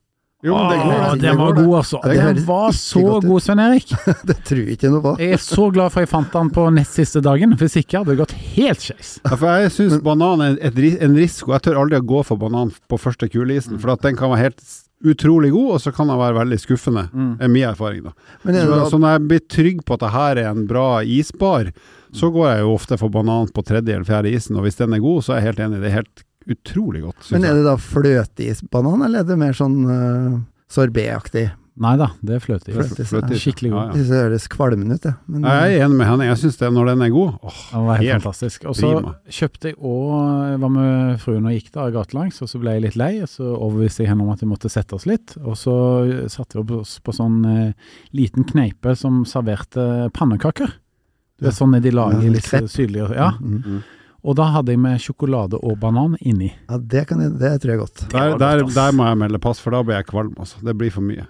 Jo, 0.45 0.53
men 0.53 0.69
det 0.69 0.77
går, 0.85 0.93
Åh, 0.93 1.13
det. 1.17 1.29
var 1.33 1.51
går, 1.51 1.63
god, 1.65 1.75
altså. 1.81 1.99
Det 2.03 2.15
Den 2.23 2.43
var 2.45 2.71
så 2.71 3.19
god, 3.19 3.41
Svein 3.41 3.59
Erik. 3.59 3.93
det 4.29 4.35
tror 4.45 4.59
jeg 4.61 4.77
ikke 4.77 4.91
noe 4.93 5.03
på. 5.03 5.13
Jeg 5.19 5.35
er 5.35 5.41
så 5.43 5.69
glad 5.73 5.91
for 5.91 6.05
jeg 6.05 6.11
fant 6.13 6.33
den 6.39 6.51
på 6.53 6.67
nest 6.77 6.95
siste 6.95 7.23
dagen, 7.25 7.57
hvis 7.59 7.75
ikke 7.81 7.99
hadde 7.99 8.13
det 8.13 8.19
gått 8.21 8.35
helt 8.55 8.85
skeis. 8.85 9.15
Ja, 9.25 9.33
for 9.33 9.63
jeg 9.65 9.73
syns 9.75 9.99
banan 10.05 10.45
er 10.45 10.59
et, 10.69 10.77
en 10.77 11.17
risiko. 11.17 11.57
Jeg 11.57 11.67
tør 11.67 11.81
aldri 11.83 11.99
å 11.99 12.05
gå 12.13 12.21
for 12.29 12.39
banan 12.39 12.71
på 12.87 13.01
første 13.01 13.27
kulisen, 13.33 13.81
for 13.81 13.97
at 13.97 14.05
den 14.05 14.15
kan 14.15 14.31
være 14.31 14.45
helt 14.47 14.61
utrolig 15.05 15.51
god, 15.53 15.71
og 15.75 15.81
så 15.81 15.91
kan 15.93 16.09
den 16.09 16.19
være 16.19 16.37
veldig 16.39 16.57
skuffende. 16.61 17.07
Mm. 17.13 17.33
er 17.41 17.51
min 17.53 17.67
erfaring, 17.69 18.03
da. 18.07 18.13
Men 18.43 18.55
er 18.55 18.65
Så, 18.65 18.79
så 18.93 18.99
når 19.01 19.15
jeg 19.15 19.27
blir 19.27 19.43
trygg 19.57 19.83
på 19.85 19.97
at 19.97 20.05
det 20.05 20.13
her 20.15 20.41
er 20.41 20.49
en 20.49 20.65
bra 20.69 20.87
isbar, 21.03 21.71
så 22.15 22.31
går 22.33 22.47
jeg 22.49 22.63
jo 22.63 22.73
ofte 22.73 22.97
for 22.97 23.13
banan 23.13 23.51
på 23.53 23.63
tredje 23.67 23.93
eller 23.93 24.07
fjerde 24.07 24.31
isen, 24.31 24.57
og 24.57 24.65
hvis 24.65 24.79
den 24.79 24.95
er 24.95 25.03
god, 25.03 25.21
så 25.23 25.33
er 25.33 25.41
jeg 25.41 25.51
helt 25.51 25.63
enig. 25.67 25.81
Det 25.83 25.91
er 25.91 25.99
helt 25.99 26.23
utrolig 26.47 27.03
godt. 27.03 27.31
men 27.31 27.45
er 27.45 27.57
det 27.57 27.65
da 27.67 27.75
fløteisbanan, 27.77 29.03
eller 29.05 29.23
er 29.23 29.27
det 29.27 29.39
mer 29.39 29.57
sånn 29.57 29.77
uh, 29.85 30.37
sorbetaktig? 30.71 31.49
Nei 31.77 31.91
da, 31.99 32.07
det 32.25 32.33
er 32.37 32.41
fløteis. 32.41 32.73
Fløtis, 32.73 33.09
Fløteis, 33.11 33.41
Skikkelig 33.43 33.69
god. 33.69 33.77
Ja, 33.77 33.85
Jeg 33.91 33.97
synes 33.99 34.09
det 34.09 34.21
høres 34.23 34.45
kvalmende 34.49 34.95
ut, 34.97 35.03
jeg. 35.05 35.13
Men, 35.29 35.43
ja. 35.45 35.51
Jeg 35.67 35.75
er 35.77 35.83
enig 35.85 35.97
med 35.99 36.07
henne. 36.09 36.25
Jeg 36.31 36.39
syns 36.41 36.57
det 36.57 36.69
når 36.73 36.87
den 36.89 37.03
er 37.05 37.11
god 37.13 37.35
åh, 37.45 37.59
Det 37.69 37.81
var 37.85 37.99
helt 38.01 38.07
Helt 38.07 38.23
fantastisk. 38.25 38.65
Og 38.71 38.77
så 38.79 38.89
kjøpte 39.37 39.69
jeg 39.69 39.77
òg 39.77 40.55
var 40.63 40.71
med 40.73 41.19
fruen 41.21 41.45
og 41.45 41.53
gikk 41.53 41.69
da 41.75 41.85
gatelangs, 41.93 42.41
og 42.41 42.49
så 42.49 42.61
ble 42.63 42.73
jeg 42.77 42.85
litt 42.87 42.97
lei. 42.97 43.11
og 43.21 43.29
Så 43.29 43.45
overbeviste 43.45 44.03
jeg 44.03 44.09
henne 44.09 44.25
om 44.25 44.33
at 44.33 44.41
vi 44.41 44.49
måtte 44.49 44.71
sette 44.73 44.97
oss 44.97 45.05
litt. 45.05 45.35
Og 45.43 45.53
så 45.59 45.75
satte 46.33 46.63
vi 46.63 46.79
oss 46.81 46.97
på 47.05 47.13
sånn 47.13 47.37
eh, 47.45 47.93
liten 48.17 48.47
kneipe 48.49 48.95
som 48.97 49.21
serverte 49.29 50.09
pannekaker. 50.17 50.73
Det 51.37 51.51
er 51.51 51.57
sånn 51.59 51.77
de 51.77 51.93
lager 51.93 52.25
Ja, 52.25 52.33
litt 52.33 52.49
krepp. 52.49 52.71
sydligere. 52.73 53.13
Ja. 53.13 53.29
Mm. 53.37 53.61
Mm. 53.61 53.81
Og 54.27 54.35
da 54.35 54.49
hadde 54.57 54.73
jeg 54.73 54.81
med 54.81 54.97
sjokolade 54.99 55.61
og 55.61 55.77
banan 55.79 56.17
inni. 56.25 56.49
Ja, 56.67 56.79
det, 56.81 57.05
kan 57.07 57.21
jeg, 57.21 57.37
det 57.37 57.53
tror 57.61 57.75
jeg 57.75 57.79
godt. 57.85 58.07
Der, 58.11 58.33
der, 58.41 58.63
der 58.65 58.91
må 58.97 59.05
jeg 59.05 59.19
melde 59.21 59.39
pass, 59.39 59.61
for 59.61 59.77
da 59.77 59.83
blir 59.85 59.99
jeg 60.01 60.07
kvalm. 60.09 60.33
Altså. 60.41 60.57
Det 60.65 60.73
blir 60.75 60.89
for 60.91 61.05
mye. 61.05 61.27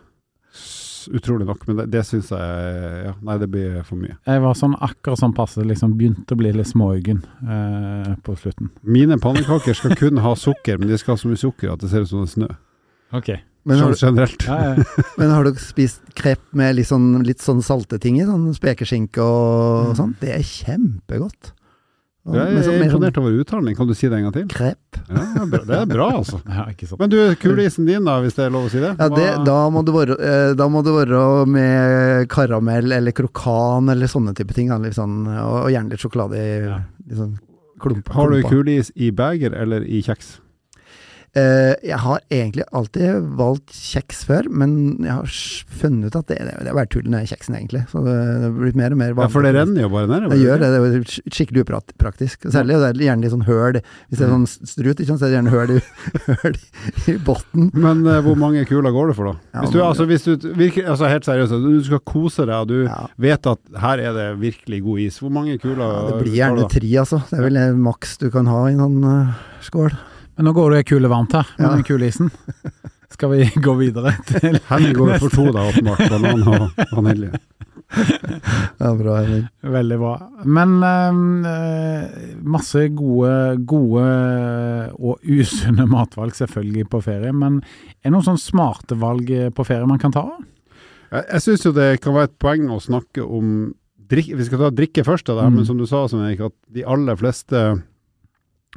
Utrolig 1.13 1.45
nok, 1.47 1.65
men 1.67 1.77
det, 1.81 1.85
det 1.93 2.01
syns 2.07 2.29
jeg 2.33 3.01
ja, 3.07 3.13
Nei, 3.23 3.37
det 3.41 3.47
blir 3.53 3.81
for 3.87 3.95
mye. 4.01 4.17
Jeg 4.27 4.41
var 4.43 4.53
sånn 4.59 4.75
akkurat 4.83 5.19
sånn 5.21 5.35
passe, 5.37 5.63
liksom 5.63 5.95
begynte 5.99 6.35
å 6.35 6.39
bli 6.39 6.51
litt 6.55 6.67
småøyen 6.71 7.21
eh, 7.47 8.13
på 8.25 8.35
slutten. 8.39 8.71
Mine 8.83 9.17
pannekaker 9.23 9.77
skal 9.77 9.95
kun 9.99 10.17
ha 10.23 10.33
sukker, 10.35 10.77
men 10.81 10.89
de 10.91 10.97
skal 10.99 11.15
ha 11.15 11.21
så 11.21 11.29
mye 11.31 11.39
sukker 11.39 11.71
at 11.73 11.83
det 11.83 11.91
ser 11.93 12.03
ut 12.03 12.11
som 12.11 12.23
det 12.25 12.29
er 12.31 12.33
snø. 12.35 12.49
Ok. 13.17 13.29
Men 13.67 13.81
har, 13.83 13.93
Sånn 13.99 14.15
generelt. 14.15 14.45
Ja, 14.47 14.57
ja. 14.77 14.83
men 15.19 15.31
har 15.33 15.43
du 15.43 15.57
spist 15.59 15.99
krepp 16.15 16.43
med 16.55 16.77
litt 16.77 16.87
sånn, 16.87 17.09
litt 17.27 17.43
sånn 17.43 17.59
salte 17.65 17.99
ting 17.99 18.15
i? 18.21 18.23
Sånn 18.27 18.45
spekeskinke 18.55 19.19
og 19.23 19.89
Mm. 19.91 19.95
sånn? 19.99 20.13
Det 20.21 20.31
er 20.37 20.43
kjempegodt. 20.47 21.51
Jeg 22.35 22.63
er 22.67 22.83
imponert 22.83 23.17
over 23.21 23.35
uttalen 23.39 23.69
din. 23.69 23.75
Kan 23.77 23.87
du 23.87 23.93
si 23.95 24.09
det 24.09 24.17
en 24.17 24.27
gang 24.27 24.33
til? 24.35 24.47
Krepp. 24.51 24.99
Ja, 25.07 25.45
det 25.47 25.77
er 25.77 25.85
bra, 25.87 26.09
altså. 26.19 26.41
ja. 26.57 26.65
Men 26.99 27.11
du, 27.13 27.17
kuleisen 27.39 27.87
din 27.87 28.07
da, 28.07 28.17
hvis 28.23 28.35
det 28.35 28.47
er 28.47 28.53
lov 28.55 28.67
å 28.67 28.71
si 28.73 28.81
det? 28.83 28.93
Ja, 28.99 29.07
det, 29.13 29.27
da, 29.47 29.57
må 29.71 29.83
det 29.87 29.95
være, 29.95 30.17
eh, 30.19 30.51
da 30.59 30.67
må 30.71 30.83
det 30.85 30.95
være 30.95 31.21
med 31.51 32.27
karamell 32.33 32.91
eller 32.97 33.15
krokan 33.15 33.93
eller 33.93 34.11
sånne 34.11 34.35
type 34.37 34.55
ting. 34.57 34.73
sånn, 34.95 35.21
og, 35.37 35.55
og 35.65 35.71
gjerne 35.71 35.93
litt 35.95 36.03
sjokolade 36.03 36.41
i 36.41 36.49
Ja. 36.67 36.81
litt 37.07 37.21
sånn 37.21 37.37
klump, 37.79 38.09
Har 38.09 38.31
du 38.33 38.41
kulis 38.43 38.91
i 38.95 39.11
beger 39.11 39.53
eller 39.53 39.85
i 39.85 40.01
kjeks? 40.01 40.39
Eh, 41.37 41.73
jeg 41.85 41.99
har 42.01 42.21
egentlig 42.33 42.65
alltid 42.75 43.25
valgt 43.37 43.73
kjeks 43.75 44.23
før, 44.25 44.47
men 44.49 44.71
jeg 45.03 45.11
har 45.11 45.33
funnet 45.81 46.09
ut 46.09 46.17
at 46.17 46.31
det, 46.31 46.37
det 46.47 46.71
er 46.71 46.77
bare 46.77 46.89
tull 46.89 47.09
med 47.11 47.27
kjeksen, 47.29 47.57
egentlig. 47.59 47.83
Så 47.91 48.01
det, 48.05 48.15
det 48.15 48.47
har 48.47 48.55
blitt 48.55 48.79
mer 48.79 48.95
og 48.95 49.01
mer 49.01 49.13
Ja, 49.13 49.27
for 49.33 49.45
det 49.45 49.53
renner 49.57 49.85
jo 49.85 49.91
bare 49.93 50.09
ned? 50.09 50.29
Det 50.31 50.39
gjør 50.41 50.63
det, 50.63 50.71
det 50.73 50.81
er 50.87 51.35
skikkelig 51.35 51.65
upraktisk. 51.67 52.47
Særlig 52.47 52.79
det 52.81 52.89
er 52.89 53.03
gjerne 53.09 53.25
litt 53.25 53.35
sånn 53.35 53.45
høl 53.47 53.77
Hvis 53.77 54.17
det 54.17 54.25
er 54.25 54.33
sånn 54.33 54.47
strut, 54.47 55.03
ikke 55.03 55.09
sant, 55.11 55.21
så 55.21 55.27
er 55.27 55.33
det 55.33 55.37
gjerne 55.37 55.53
høl 55.53 55.75
i, 55.75 55.79
høl 56.41 56.57
i, 56.57 57.17
botten. 57.27 57.69
Men 57.77 58.03
uh, 58.07 58.17
hvor 58.25 58.39
mange 58.39 58.65
kuler 58.69 58.95
går 58.95 59.13
det 59.13 59.17
for, 59.19 59.31
da? 59.31 59.37
Hvis 59.67 59.75
du, 59.75 59.79
altså, 59.83 60.05
hvis 60.09 60.25
du 60.25 60.49
virker, 60.57 60.87
altså 60.89 61.09
helt 61.11 61.25
seriøst, 61.27 61.55
du 61.63 61.79
skal 61.85 62.01
kose 62.07 62.45
deg, 62.47 62.55
og 62.55 62.69
du 62.71 62.77
Ja, 62.87 62.99
vet 63.21 63.49
at 63.49 63.61
her 63.83 64.01
er 64.09 64.13
det 64.15 64.27
virkelig 64.41 64.81
god 64.85 65.05
is. 65.05 65.21
Hvor 65.21 65.33
mange 65.33 65.57
kuler 65.61 65.83
ja, 65.85 66.03
det 66.09 66.19
blir 66.23 66.37
gjerne 66.37 66.67
tre, 66.71 66.91
altså. 67.03 67.21
Det 67.29 67.39
er 67.39 67.49
vel 67.49 67.81
maks 67.81 68.17
du 68.21 68.29
kan 68.33 68.49
ha 68.49 68.67
i 68.69 68.75
en 68.75 68.85
sånn 68.85 69.01
uh, 69.05 69.49
skål. 69.65 69.97
Men 70.37 70.45
nå 70.45 70.53
går 70.53 70.75
det 70.77 70.83
kule 70.89 71.09
varmt 71.11 71.33
her 71.33 71.47
med 71.57 71.65
Ja. 71.67 71.73
den 71.75 71.83
kuleisen. 71.87 72.31
Skal 73.09 73.31
vi 73.31 73.45
gå 73.63 73.73
videre 73.79 74.11
til 74.27 74.59
Henning 74.69 74.93
går 74.97 75.17
for 75.19 75.29
to, 75.33 75.47
da, 75.55 75.63
åpenbart. 75.71 76.03
Banan 76.11 76.43
og 76.47 76.81
vanilje. 76.93 77.31
Ja, 78.77 78.91
bra, 78.99 79.15
Henning. 79.23 79.45
Veldig 79.63 79.97
bra. 80.01 80.11
Men 80.45 80.75
eh, 81.47 82.19
masse 82.43 82.83
gode, 82.93 83.31
gode 83.69 84.05
og 84.99 85.23
usunne 85.23 85.87
matvalg 85.89 86.35
selvfølgelig 86.37 86.85
på 86.91 87.01
ferie. 87.05 87.31
Men 87.33 87.61
er 88.03 88.09
det 88.09 88.13
noen 88.13 88.27
sånne 88.27 88.43
smarte 88.43 88.97
valg 89.01 89.31
på 89.57 89.65
ferie 89.67 89.87
man 89.89 90.01
kan 90.03 90.13
ta? 90.15 90.25
Jeg, 91.11 91.23
jeg 91.31 91.45
syns 91.47 91.65
jo 91.69 91.75
det 91.79 91.89
kan 92.03 92.13
være 92.17 92.29
et 92.31 92.37
poeng 92.43 92.67
å 92.75 92.81
snakke 92.83 93.23
om 93.23 93.53
drikke. 94.11 94.37
Vi 94.39 94.45
skal 94.47 94.61
ta 94.65 94.69
drikke 94.75 95.07
først, 95.07 95.29
av 95.31 95.39
det, 95.41 95.47
Mm. 95.49 95.55
men 95.61 95.65
som 95.71 95.77
du 95.79 95.85
sa, 95.87 96.05
Svein 96.11 96.27
Erik, 96.29 96.45
at 96.51 96.55
de 96.75 96.83
aller 96.87 97.15
fleste 97.19 97.63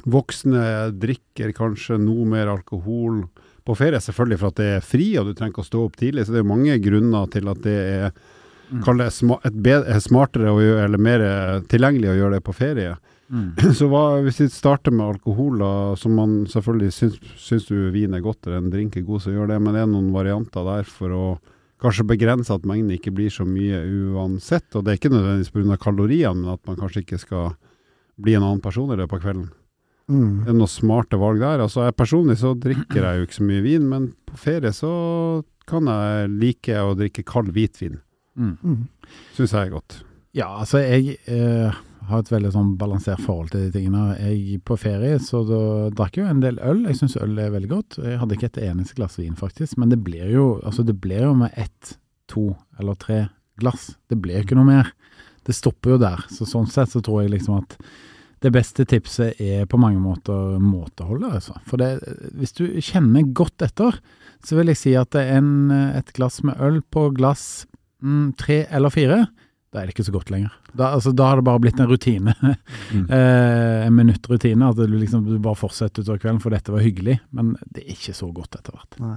voksne 0.09 0.65
drikker 0.97 1.53
kanskje 1.57 1.99
noe 2.01 2.25
mer 2.29 2.51
alkohol 2.51 3.23
på 3.67 3.77
ferie. 3.77 4.01
Selvfølgelig 4.01 4.41
for 4.41 4.53
at 4.53 4.61
det 4.61 4.69
er 4.77 4.85
fri, 4.85 5.09
og 5.19 5.29
du 5.29 5.33
trenger 5.33 5.53
ikke 5.53 5.65
å 5.65 5.71
stå 5.71 5.87
opp 5.87 5.97
tidlig. 5.99 6.25
Så 6.25 6.35
det 6.35 6.41
er 6.41 6.53
mange 6.53 6.77
grunner 6.83 7.27
til 7.33 7.51
at 7.51 7.65
det 7.65 7.79
er 7.81 8.13
Mm. 8.71 8.83
Bedre, 9.61 9.99
smartere 9.99 10.51
gjøre, 10.55 10.83
eller 10.85 11.01
mer 11.01 11.23
eh, 11.25 11.55
tilgjengelig 11.71 12.13
å 12.13 12.17
gjøre 12.19 12.37
det 12.37 12.45
på 12.45 12.55
ferie. 12.55 12.93
Så 13.77 13.87
hva, 13.91 14.21
hvis 14.23 14.41
vi 14.43 14.47
starter 14.51 14.95
med 14.95 15.17
alkohol, 15.17 15.59
da, 15.59 15.71
som 15.99 16.15
man 16.15 16.41
selvfølgelig 16.51 16.95
syns, 16.95 17.17
syns 17.39 17.67
du 17.67 17.91
vin 17.91 18.15
er 18.15 18.23
godt 18.23 18.47
eller 18.47 18.61
en 18.61 18.71
drink 18.71 18.97
er 18.99 19.07
god, 19.07 19.23
så 19.23 19.31
gjør 19.31 19.51
det, 19.51 19.59
men 19.63 19.75
det 19.75 19.83
er 19.83 19.91
noen 19.91 20.11
varianter 20.15 20.67
der 20.67 20.87
for 20.87 21.15
å 21.15 21.25
kanskje 21.81 22.07
begrense 22.11 22.53
at 22.53 22.67
mengden 22.67 22.93
ikke 22.95 23.13
blir 23.15 23.31
så 23.33 23.47
mye 23.47 23.79
uansett. 23.87 24.67
Og 24.75 24.85
det 24.85 24.93
er 24.93 24.99
ikke 24.99 25.13
nødvendigvis 25.13 25.53
pga. 25.55 25.79
kaloriene, 25.81 26.43
men 26.43 26.53
at 26.55 26.63
man 26.67 26.79
kanskje 26.79 27.05
ikke 27.05 27.19
skal 27.23 27.55
bli 28.21 28.35
en 28.37 28.45
annen 28.45 28.63
person 28.63 28.91
i 28.91 28.99
løpet 28.99 29.17
av 29.17 29.23
kvelden. 29.25 29.49
Mm. 30.11 30.31
Det 30.43 30.51
er 30.51 30.57
noen 30.59 30.71
smarte 30.71 31.19
valg 31.21 31.39
der. 31.41 31.63
Altså 31.63 31.85
jeg 31.87 31.97
Personlig 31.99 32.37
så 32.41 32.53
drikker 32.57 33.05
jeg 33.05 33.19
jo 33.19 33.27
ikke 33.27 33.39
så 33.39 33.47
mye 33.47 33.65
vin, 33.65 33.87
men 33.87 34.09
på 34.27 34.39
ferie 34.41 34.73
så 34.75 34.93
kan 35.69 35.87
jeg 35.87 36.31
like 36.41 36.79
å 36.83 36.95
drikke 36.99 37.23
kald 37.27 37.53
hvitvin. 37.55 38.01
Mm. 38.35 38.57
Mm. 38.59 39.13
Syns 39.37 39.55
jeg 39.55 39.69
er 39.69 39.73
godt. 39.75 40.01
Ja, 40.35 40.47
altså 40.61 40.79
jeg 40.79 41.17
eh, 41.27 41.79
har 42.07 42.23
et 42.23 42.31
veldig 42.31 42.51
sånn 42.53 42.71
balansert 42.79 43.21
forhold 43.23 43.51
til 43.53 43.65
de 43.65 43.73
tingene. 43.75 44.15
Jeg 44.19 44.61
På 44.67 44.77
ferie 44.79 45.19
så 45.23 45.43
da 45.47 45.61
drakk 45.95 46.17
jeg 46.17 46.25
jo 46.25 46.31
en 46.31 46.43
del 46.43 46.59
øl. 46.63 46.85
Jeg 46.89 47.01
syns 47.01 47.17
øl 47.19 47.37
er 47.39 47.53
veldig 47.53 47.71
godt. 47.71 47.99
Jeg 48.03 48.19
hadde 48.21 48.37
ikke 48.37 48.51
et 48.51 48.61
eneste 48.69 48.97
glass 48.99 49.19
vin, 49.19 49.35
faktisk. 49.39 49.77
Men 49.81 49.93
det 49.93 50.01
blir 50.05 50.31
jo, 50.31 50.47
altså 50.65 50.85
det 50.87 50.97
blir 51.03 51.27
jo 51.27 51.35
med 51.43 51.55
ett, 51.59 51.95
to 52.31 52.51
eller 52.79 52.95
tre 52.99 53.25
glass. 53.59 53.91
Det 54.09 54.19
blir 54.23 54.39
jo 54.39 54.47
ikke 54.47 54.59
noe 54.59 54.69
mer. 54.69 54.93
Det 55.47 55.55
stopper 55.57 55.95
jo 55.95 56.01
der. 56.01 56.23
Så 56.31 56.47
sånn 56.47 56.69
sett 56.71 56.93
så 56.93 57.01
tror 57.03 57.23
jeg 57.23 57.35
liksom 57.35 57.59
at 57.59 57.77
det 58.41 58.51
beste 58.55 58.85
tipset 58.89 59.37
er 59.41 59.67
på 59.69 59.77
mange 59.77 60.01
måter 60.01 60.57
måteholdet, 60.61 61.35
altså. 61.37 61.59
For 61.69 61.81
det, 61.81 61.91
hvis 62.39 62.55
du 62.57 62.63
kjenner 62.81 63.27
godt 63.37 63.61
etter, 63.61 63.99
så 64.41 64.57
vil 64.57 64.71
jeg 64.71 64.79
si 64.79 64.95
at 64.97 65.17
en, 65.21 65.69
et 65.69 66.09
glass 66.17 66.41
med 66.47 66.57
øl 66.63 66.81
på 66.81 67.09
glass 67.17 67.67
mm, 68.01 68.33
tre 68.41 68.63
eller 68.73 68.93
fire, 68.93 69.19
da 69.71 69.79
er 69.79 69.87
det 69.87 69.93
ikke 69.95 70.03
så 70.03 70.11
godt 70.11 70.29
lenger. 70.33 70.51
Da, 70.75 70.89
altså, 70.97 71.13
da 71.15 71.29
har 71.29 71.39
det 71.39 71.45
bare 71.47 71.61
blitt 71.63 71.79
en 71.79 71.87
rutine. 71.91 72.33
Mm. 72.91 73.05
eh, 73.07 73.85
en 73.87 73.93
minuttrutine. 73.95 74.67
At 74.67 74.75
du 74.75 74.83
liksom 74.99 75.21
du 75.23 75.37
bare 75.39 75.55
fortsetter 75.55 76.03
utover 76.03 76.19
kvelden, 76.19 76.41
for 76.43 76.51
dette 76.51 76.73
var 76.73 76.83
hyggelig. 76.83 77.13
Men 77.31 77.53
det 77.71 77.85
er 77.85 77.93
ikke 77.93 78.11
så 78.17 78.27
godt 78.35 78.57
etter 78.57 78.75
hvert. 78.75 78.97
Nei. 78.99 79.13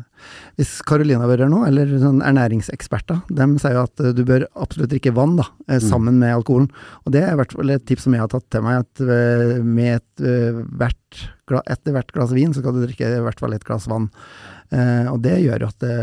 Hvis 0.60 0.76
Carolina 0.86 1.26
hører 1.26 1.50
nå, 1.50 1.64
eller 1.66 1.90
sånn 1.98 2.20
ernæringseksperter, 2.22 3.24
de 3.34 3.48
sier 3.58 3.74
jo 3.74 3.82
at 3.88 4.04
eh, 4.04 4.12
du 4.14 4.22
bør 4.28 4.46
absolutt 4.54 4.92
drikke 4.94 5.14
vann 5.16 5.34
da, 5.40 5.48
sammen 5.66 5.82
Mm. 5.82 5.90
sammen 5.90 6.18
med 6.22 6.36
alkoholen. 6.36 6.70
Og 7.02 7.12
det 7.16 7.24
er 7.26 7.34
i 7.34 7.40
hvert 7.42 7.52
fall 7.58 7.74
et 7.74 7.86
tips 7.90 8.06
som 8.06 8.14
jeg 8.14 8.22
har 8.22 8.30
tatt 8.30 8.46
til 8.54 8.62
meg, 8.62 8.84
at 8.86 9.02
eh, 9.02 9.58
med 9.66 9.96
et, 9.98 10.22
eh, 10.22 10.62
hvert, 10.78 11.24
etter 11.66 11.92
hvert 11.98 12.14
glass 12.14 12.30
vin, 12.36 12.54
så 12.54 12.62
skal 12.62 12.78
du 12.78 12.84
drikke 12.86 13.10
i 13.10 13.22
hvert 13.26 13.42
fall 13.42 13.52
et 13.58 13.66
glass 13.66 13.88
vann. 13.90 14.06
Eh, 14.72 15.06
og 15.12 15.20
det 15.22 15.36
gjør 15.42 15.64
jo 15.64 15.68
at 15.68 15.84
det, 15.84 15.96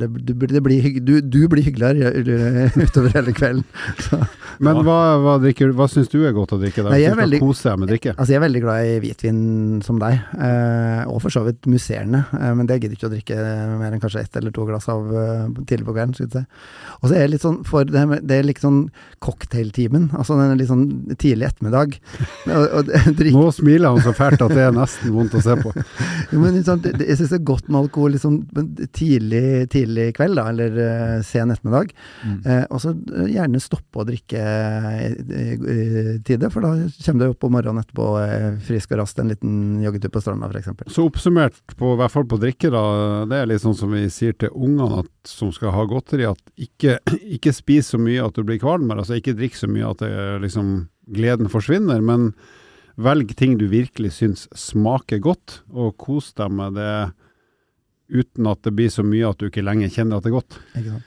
det, 0.00 0.08
du, 0.14 0.32
det 0.46 0.62
blir 0.62 0.86
du, 1.04 1.14
du 1.20 1.40
blir 1.50 1.64
hyggeligere 1.66 2.12
eh, 2.14 2.76
utover 2.78 3.16
hele 3.16 3.34
kvelden. 3.34 3.64
Så, 4.04 4.20
Men 4.62 4.78
hva, 4.86 4.98
hva, 5.18 5.34
drikker, 5.42 5.72
hva 5.74 5.88
syns 5.90 6.10
du 6.12 6.20
er 6.22 6.34
godt 6.36 6.54
å 6.54 6.60
drikke? 6.60 6.84
Nei, 6.86 7.00
jeg 7.02 7.10
er 7.12 7.18
veldig- 7.18 7.42
med 7.44 7.90
drikke? 7.90 8.14
altså 8.14 8.30
jeg 8.30 8.38
er 8.38 8.44
veldig 8.44 8.62
glad 8.62 8.86
i 8.86 8.94
hvitvin 9.02 9.40
som 9.84 9.98
deg, 9.98 10.20
eh, 10.38 11.02
og 11.10 11.20
for 11.24 11.34
så 11.34 11.42
vidt 11.46 11.66
musserende, 11.70 12.24
eh, 12.38 12.52
men 12.54 12.68
det 12.70 12.78
gidder 12.80 12.96
ikke 12.96 13.08
å 13.08 13.12
drikke 13.14 13.38
mer 13.80 13.94
enn 13.96 14.02
kanskje 14.02 14.22
ett 14.22 14.38
eller 14.38 14.54
to 14.54 14.66
glass 14.68 14.86
av 14.92 15.10
eh, 15.10 15.48
tidlig 15.66 15.88
på 15.88 15.96
kvelden. 15.96 16.14
si. 16.14 16.44
Og 17.00 17.08
så 17.10 17.16
er 17.16 17.24
det 17.26 17.34
litt 17.34 17.44
sånn, 17.44 17.60
for 17.66 17.88
det, 17.88 18.04
det 18.22 18.38
er 18.38 18.46
litt 18.46 18.62
sånn 18.62 18.84
cocktailtimen, 19.24 20.10
altså 20.14 20.38
den 20.38 20.56
litt 20.60 20.70
sånn 20.70 20.86
tidlig 21.18 21.50
ettermiddag. 21.50 21.98
og, 22.54 22.64
og 22.80 22.94
Nå 23.34 23.48
smiler 23.56 23.90
han 23.90 24.04
så 24.04 24.14
fælt 24.16 24.44
at 24.44 24.54
det 24.54 24.66
er 24.68 24.74
nesten 24.76 25.14
vondt 25.14 25.34
å 25.34 25.42
se 25.44 25.56
på. 25.60 25.74
Jo, 26.30 26.40
men 26.42 26.60
sånn, 26.66 26.82
det, 26.84 26.94
det, 27.00 27.08
jeg 27.10 27.20
syns 27.20 27.34
det 27.34 27.40
er 27.40 27.46
godt 27.50 27.63
med 27.66 27.78
alkohol 27.80 28.14
liksom, 28.14 28.38
tidlig, 28.92 29.70
tidlig 29.72 30.08
kveld, 30.16 30.38
da, 30.38 30.46
eller 30.52 30.78
uh, 30.78 31.22
sen 31.26 31.52
ettermiddag. 31.54 31.92
Mm. 32.24 32.38
Uh, 32.46 32.64
og 32.68 32.82
så 32.82 32.92
eh, 32.94 33.30
gjerne 33.34 33.62
stoppe 33.62 34.02
å 34.02 34.06
drikke 34.08 34.44
i, 35.04 35.44
tide, 36.26 36.50
for 36.52 36.64
da 36.64 36.72
kommer 37.04 37.24
du 37.24 37.34
opp 37.34 37.46
om 37.46 37.54
morgenen 37.56 37.82
etterpå 37.82 38.08
frisk 38.66 38.94
og 38.94 39.02
rask 39.02 39.20
en 39.20 39.30
liten 39.32 39.54
joggetur 39.84 40.12
på 40.14 40.24
stranda, 40.24 40.50
f.eks. 40.50 40.86
Så 40.94 41.06
oppsummert, 41.08 41.60
på, 41.76 41.94
i 41.94 42.00
hvert 42.00 42.14
fall 42.14 42.26
på 42.30 42.40
drikke, 42.42 42.72
da, 42.74 42.84
det 43.30 43.40
er 43.40 43.50
litt 43.50 43.64
sånn 43.64 43.78
som 43.78 43.94
vi 43.94 44.06
sier 44.12 44.36
til 44.38 44.52
ungene 44.54 45.04
at, 45.04 45.12
som 45.28 45.52
skal 45.54 45.74
ha 45.74 45.86
godteri, 45.90 46.26
at 46.28 46.42
ikke, 46.60 46.98
ikke 47.38 47.54
spis 47.56 47.94
så 47.94 48.00
mye 48.00 48.24
at 48.24 48.36
du 48.36 48.44
blir 48.46 48.60
kvalm, 48.62 48.90
altså 48.94 49.18
ikke 49.20 49.36
drikk 49.38 49.58
så 49.58 49.70
mye 49.70 49.94
at 49.94 50.04
det, 50.04 50.12
liksom, 50.44 50.74
gleden 51.14 51.50
forsvinner, 51.52 52.02
men 52.04 52.32
velg 53.00 53.34
ting 53.36 53.56
du 53.58 53.66
virkelig 53.70 54.14
syns 54.18 54.46
smaker 54.58 55.20
godt, 55.22 55.60
og 55.72 55.96
kos 56.00 56.32
deg 56.38 56.52
med 56.54 56.78
det 56.78 56.94
uten 58.08 58.46
at 58.50 58.62
det 58.62 58.72
blir 58.76 58.90
så 58.92 59.02
mye 59.06 59.28
at 59.30 59.38
du 59.40 59.48
ikke 59.48 59.64
lenger 59.64 59.88
kjenner 59.92 60.18
at 60.20 60.26
det 60.26 60.32
er 60.32 60.36
godt. 60.38 60.58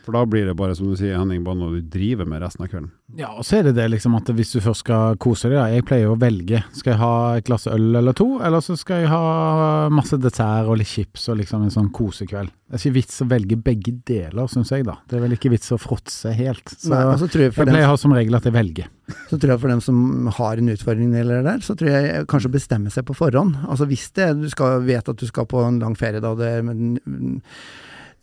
For 0.05 0.17
da 0.17 0.23
blir 0.25 0.47
det 0.49 0.55
bare, 0.57 0.75
som 0.75 0.89
du 0.89 0.95
sier, 0.97 1.17
Henning, 1.19 1.43
bare 1.45 1.59
noe 1.59 1.77
du 1.77 1.91
driver 1.93 2.25
med 2.29 2.41
resten 2.41 2.65
av 2.65 2.71
kvelden. 2.71 2.91
Ja, 3.15 3.29
og 3.39 3.45
så 3.47 3.61
er 3.61 3.69
det 3.69 3.77
det 3.77 3.85
liksom 3.93 4.17
at 4.17 4.27
hvis 4.35 4.49
du 4.51 4.57
først 4.59 4.83
skal 4.83 5.15
kose 5.23 5.47
deg, 5.47 5.55
da. 5.55 5.69
Jeg 5.71 5.85
pleier 5.87 6.11
å 6.11 6.17
velge. 6.19 6.59
Skal 6.75 6.91
jeg 6.91 6.99
ha 6.99 7.11
et 7.37 7.45
glass 7.47 7.63
øl 7.71 7.95
eller 7.95 8.15
to, 8.17 8.25
eller 8.43 8.59
så 8.63 8.75
skal 8.75 9.05
jeg 9.05 9.11
ha 9.13 9.87
masse 9.95 10.19
dessert 10.19 10.67
og 10.67 10.81
litt 10.81 10.91
chips 10.91 11.29
og 11.31 11.39
liksom 11.39 11.63
en 11.63 11.71
sånn 11.71 11.87
kosekveld. 11.95 12.51
Det 12.67 12.75
er 12.75 12.83
ikke 12.83 12.97
vits 12.97 13.23
å 13.23 13.29
velge 13.31 13.59
begge 13.63 13.93
deler, 14.09 14.51
syns 14.51 14.73
jeg, 14.75 14.83
da. 14.89 14.97
Det 15.07 15.15
er 15.15 15.23
vel 15.23 15.37
ikke 15.37 15.53
vits 15.53 15.71
å 15.71 15.79
fråtse 15.79 16.35
helt. 16.35 16.67
Så 16.73 16.91
Nei, 16.91 17.01
så 17.21 17.31
tror 17.31 17.45
jeg 17.45 17.53
jeg 17.53 17.57
pleier 17.61 17.87
å 17.87 17.93
ha 17.93 18.01
som 18.03 18.15
regel 18.17 18.35
at 18.35 18.49
jeg 18.49 18.57
velger. 18.57 18.91
Så 19.31 19.39
tror 19.39 19.53
jeg 19.53 19.63
for 19.63 19.71
dem 19.71 19.83
som 19.87 20.31
har 20.41 20.59
en 20.59 20.75
utfordring 20.75 21.15
eller 21.15 21.39
det 21.39 21.47
der, 21.53 21.63
så 21.63 21.77
tror 21.79 21.93
jeg 21.95 22.27
kanskje 22.27 22.55
bestemme 22.57 22.91
seg 22.91 23.07
på 23.07 23.15
forhånd. 23.15 23.55
Altså 23.71 23.87
hvis 23.87 24.09
det, 24.19 24.33
du 24.41 24.49
skal, 24.51 24.83
vet 24.83 25.07
at 25.07 25.23
du 25.23 25.29
skal 25.31 25.47
på 25.47 25.63
en 25.63 25.79
lang 25.79 25.95
ferie, 25.95 26.19
da 26.19 26.35
det, 26.35 26.57
men, 26.67 26.97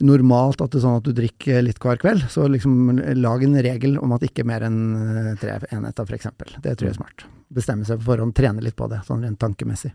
normalt 0.02 0.62
at 0.64 0.72
det 0.72 0.80
er 0.80 0.84
sånn 0.84 0.98
at 0.98 1.06
du 1.06 1.12
drikker 1.14 1.62
litt 1.62 1.78
hver 1.82 2.00
kveld, 2.02 2.24
så 2.32 2.48
liksom 2.50 2.98
lag 3.20 3.44
en 3.46 3.58
regel 3.62 3.98
om 4.02 4.14
at 4.16 4.26
ikke 4.26 4.46
mer 4.48 4.66
enn 4.66 4.80
eh, 4.98 5.30
tre 5.40 5.58
enheter, 5.74 6.08
f.eks. 6.08 6.30
Det 6.64 6.74
tror 6.74 6.88
jeg 6.88 6.94
er 6.94 6.98
smart. 6.98 7.26
Bestemme 7.54 7.86
seg 7.86 8.00
på 8.00 8.10
forhånd, 8.10 8.34
trene 8.36 8.64
litt 8.64 8.76
på 8.78 8.88
det, 8.90 9.04
sånn 9.06 9.22
rent 9.24 9.40
tankemessig. 9.42 9.92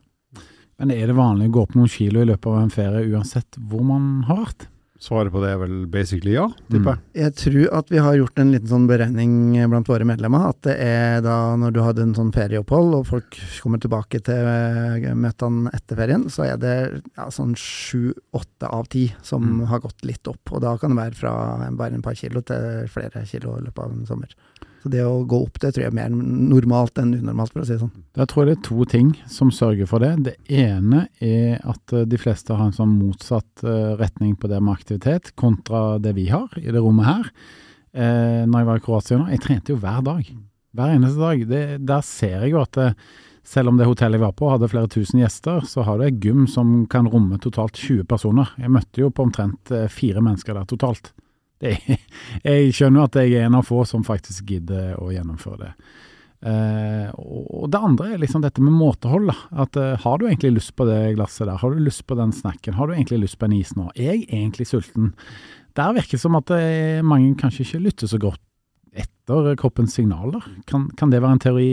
Men 0.79 0.93
er 0.95 1.09
det 1.11 1.17
vanlig 1.17 1.49
å 1.49 1.55
gå 1.57 1.63
opp 1.65 1.75
noen 1.75 1.91
kilo 1.91 2.23
i 2.23 2.29
løpet 2.29 2.47
av 2.47 2.61
en 2.61 2.71
ferie 2.71 3.07
uansett 3.11 3.59
hvor 3.67 3.83
man 3.83 4.21
har 4.29 4.45
vært? 4.45 4.69
Svaret 4.99 5.31
på 5.31 5.39
det 5.39 5.53
er 5.53 5.59
vel 5.61 5.75
basically 5.87 6.33
ja, 6.33 6.49
tipper 6.67 6.97
jeg. 6.97 7.21
Jeg 7.21 7.35
tror 7.39 7.75
at 7.77 7.91
vi 7.93 8.01
har 8.03 8.17
gjort 8.19 8.41
en 8.41 8.49
liten 8.51 8.67
sånn 8.67 8.87
beregning 8.89 9.55
blant 9.71 9.87
våre 9.87 10.03
medlemmer. 10.07 10.49
At 10.51 10.59
det 10.67 10.75
er 10.83 11.21
da 11.23 11.37
når 11.59 11.75
du 11.75 11.79
hadde 11.85 12.03
en 12.03 12.15
sånn 12.17 12.33
ferieopphold, 12.35 12.97
og 12.97 13.05
folk 13.07 13.37
kommer 13.63 13.79
tilbake 13.79 14.19
til 14.27 15.07
møtene 15.15 15.71
etter 15.77 16.01
ferien, 16.01 16.27
så 16.27 16.49
er 16.49 16.59
det 16.59 16.75
ja, 17.15 17.29
sånn 17.31 17.55
sju-åtte 17.55 18.67
av 18.67 18.91
ti 18.91 19.05
som 19.23 19.45
mm. 19.47 19.65
har 19.71 19.85
gått 19.87 20.03
litt 20.03 20.27
opp. 20.27 20.43
Og 20.51 20.65
da 20.67 20.75
kan 20.81 20.91
det 20.91 20.99
være 20.99 21.19
fra 21.21 21.33
bare 21.79 21.95
en 21.95 22.03
par 22.03 22.19
kilo 22.19 22.43
til 22.43 22.91
flere 22.91 23.23
kilo 23.29 23.55
i 23.55 23.63
løpet 23.69 23.85
av 23.85 23.95
en 23.95 24.09
sommer. 24.09 24.35
Så 24.79 24.89
det 24.93 25.01
å 25.03 25.25
gå 25.27 25.41
opp, 25.43 25.57
det 25.59 25.73
tror 25.75 25.83
jeg 25.83 25.91
er 25.91 25.97
mer 25.97 26.11
normalt 26.13 26.99
enn 27.01 27.11
unormalt, 27.17 27.51
for 27.51 27.63
å 27.63 27.67
si 27.67 27.75
det 27.75 27.81
sånn. 27.81 28.03
Jeg 28.15 28.31
tror 28.31 28.47
det 28.47 28.55
er 28.55 28.61
to 28.63 28.85
ting 28.87 29.09
som 29.27 29.51
sørger 29.51 29.89
for 29.89 30.03
det. 30.03 30.11
Det 30.23 30.35
ene 30.55 31.05
er 31.19 31.59
at 31.67 31.95
eh, 31.95 32.05
de 32.07 32.19
fleste 32.19 32.55
har 32.55 32.69
en 32.69 32.75
sånn 32.75 32.93
motsatt 32.95 33.65
eh, 33.65 33.95
retning 33.99 34.37
på 34.39 34.51
det 34.51 34.61
med 34.63 34.79
aktivitet, 34.79 35.33
kontra 35.39 35.97
det 35.99 36.15
vi 36.15 36.29
har 36.31 36.47
i 36.61 36.69
det 36.71 36.79
rommet 36.79 37.09
her. 37.09 37.31
Eh, 37.91 38.45
når 38.47 38.61
jeg 38.61 38.69
var 38.69 38.79
i 38.79 38.85
Kroatia 38.85 39.19
nå, 39.19 39.27
jeg 39.33 39.43
trente 39.43 39.75
jo 39.75 39.81
hver 39.83 40.03
dag. 40.05 40.29
Hver 40.79 40.93
eneste 40.95 41.25
dag. 41.25 41.43
Det, 41.49 41.63
der 41.91 42.05
ser 42.07 42.45
jeg 42.45 42.55
jo 42.55 42.63
at 42.63 42.79
det, 42.79 42.91
eh, 42.93 43.25
selv 43.49 43.71
om 43.71 43.79
det 43.79 43.87
hotellet 43.87 44.19
jeg 44.19 44.21
var 44.21 44.33
på 44.37 44.49
hadde 44.51 44.67
flere 44.69 44.89
tusen 44.91 45.23
gjester, 45.23 45.63
så 45.65 45.81
har 45.87 45.97
du 45.97 46.03
et 46.05 46.19
gym 46.21 46.43
som 46.47 46.83
kan 46.91 47.07
romme 47.09 47.39
totalt 47.41 47.79
20 47.79 48.05
personer. 48.05 48.51
Jeg 48.61 48.69
møtte 48.75 49.01
jo 49.01 49.09
på 49.09 49.25
omtrent 49.25 49.71
fire 49.89 50.21
mennesker 50.21 50.53
der 50.53 50.67
totalt. 50.69 51.09
Det, 51.59 51.75
jeg 52.47 52.75
skjønner 52.75 53.07
at 53.07 53.17
jeg 53.19 53.35
er 53.35 53.49
en 53.49 53.57
av 53.59 53.65
få 53.67 53.83
som 53.87 54.05
faktisk 54.07 54.47
gidder 54.53 54.93
å 54.99 55.09
gjennomføre 55.11 55.59
det. 55.65 55.73
Uh, 56.39 57.11
og 57.19 57.65
det 57.67 57.81
andre 57.83 58.13
er 58.13 58.21
liksom 58.21 58.43
dette 58.45 58.63
med 58.63 58.71
måtehold. 58.71 59.33
at 59.51 59.75
uh, 59.75 59.97
Har 59.99 60.19
du 60.19 60.29
egentlig 60.29 60.53
lyst 60.55 60.71
på 60.79 60.87
det 60.87 61.17
glasset 61.17 61.49
der? 61.49 61.57
Har 61.59 61.75
du 61.75 61.81
lyst 61.83 62.05
på 62.07 62.15
den 62.15 62.31
snacken? 62.31 62.77
Har 62.79 62.87
du 62.87 62.95
egentlig 62.95 63.25
lyst 63.25 63.39
på 63.41 63.49
en 63.49 63.57
is 63.57 63.73
nå? 63.75 63.89
Er 63.97 64.13
jeg 64.13 64.29
egentlig 64.29 64.69
sulten? 64.69 65.11
Der 65.75 65.91
virker 65.97 66.15
det 66.15 66.23
som 66.23 66.39
at 66.39 66.53
uh, 66.55 67.03
mange 67.03 67.35
kanskje 67.39 67.67
ikke 67.67 67.83
lytter 67.89 68.11
så 68.11 68.21
godt 68.23 68.39
etter 69.29 69.59
kroppens 69.59 69.95
signaler. 69.95 70.43
Kan, 70.69 70.87
kan 70.97 71.13
det 71.13 71.21
være 71.21 71.37
en 71.37 71.43
teori, 71.43 71.69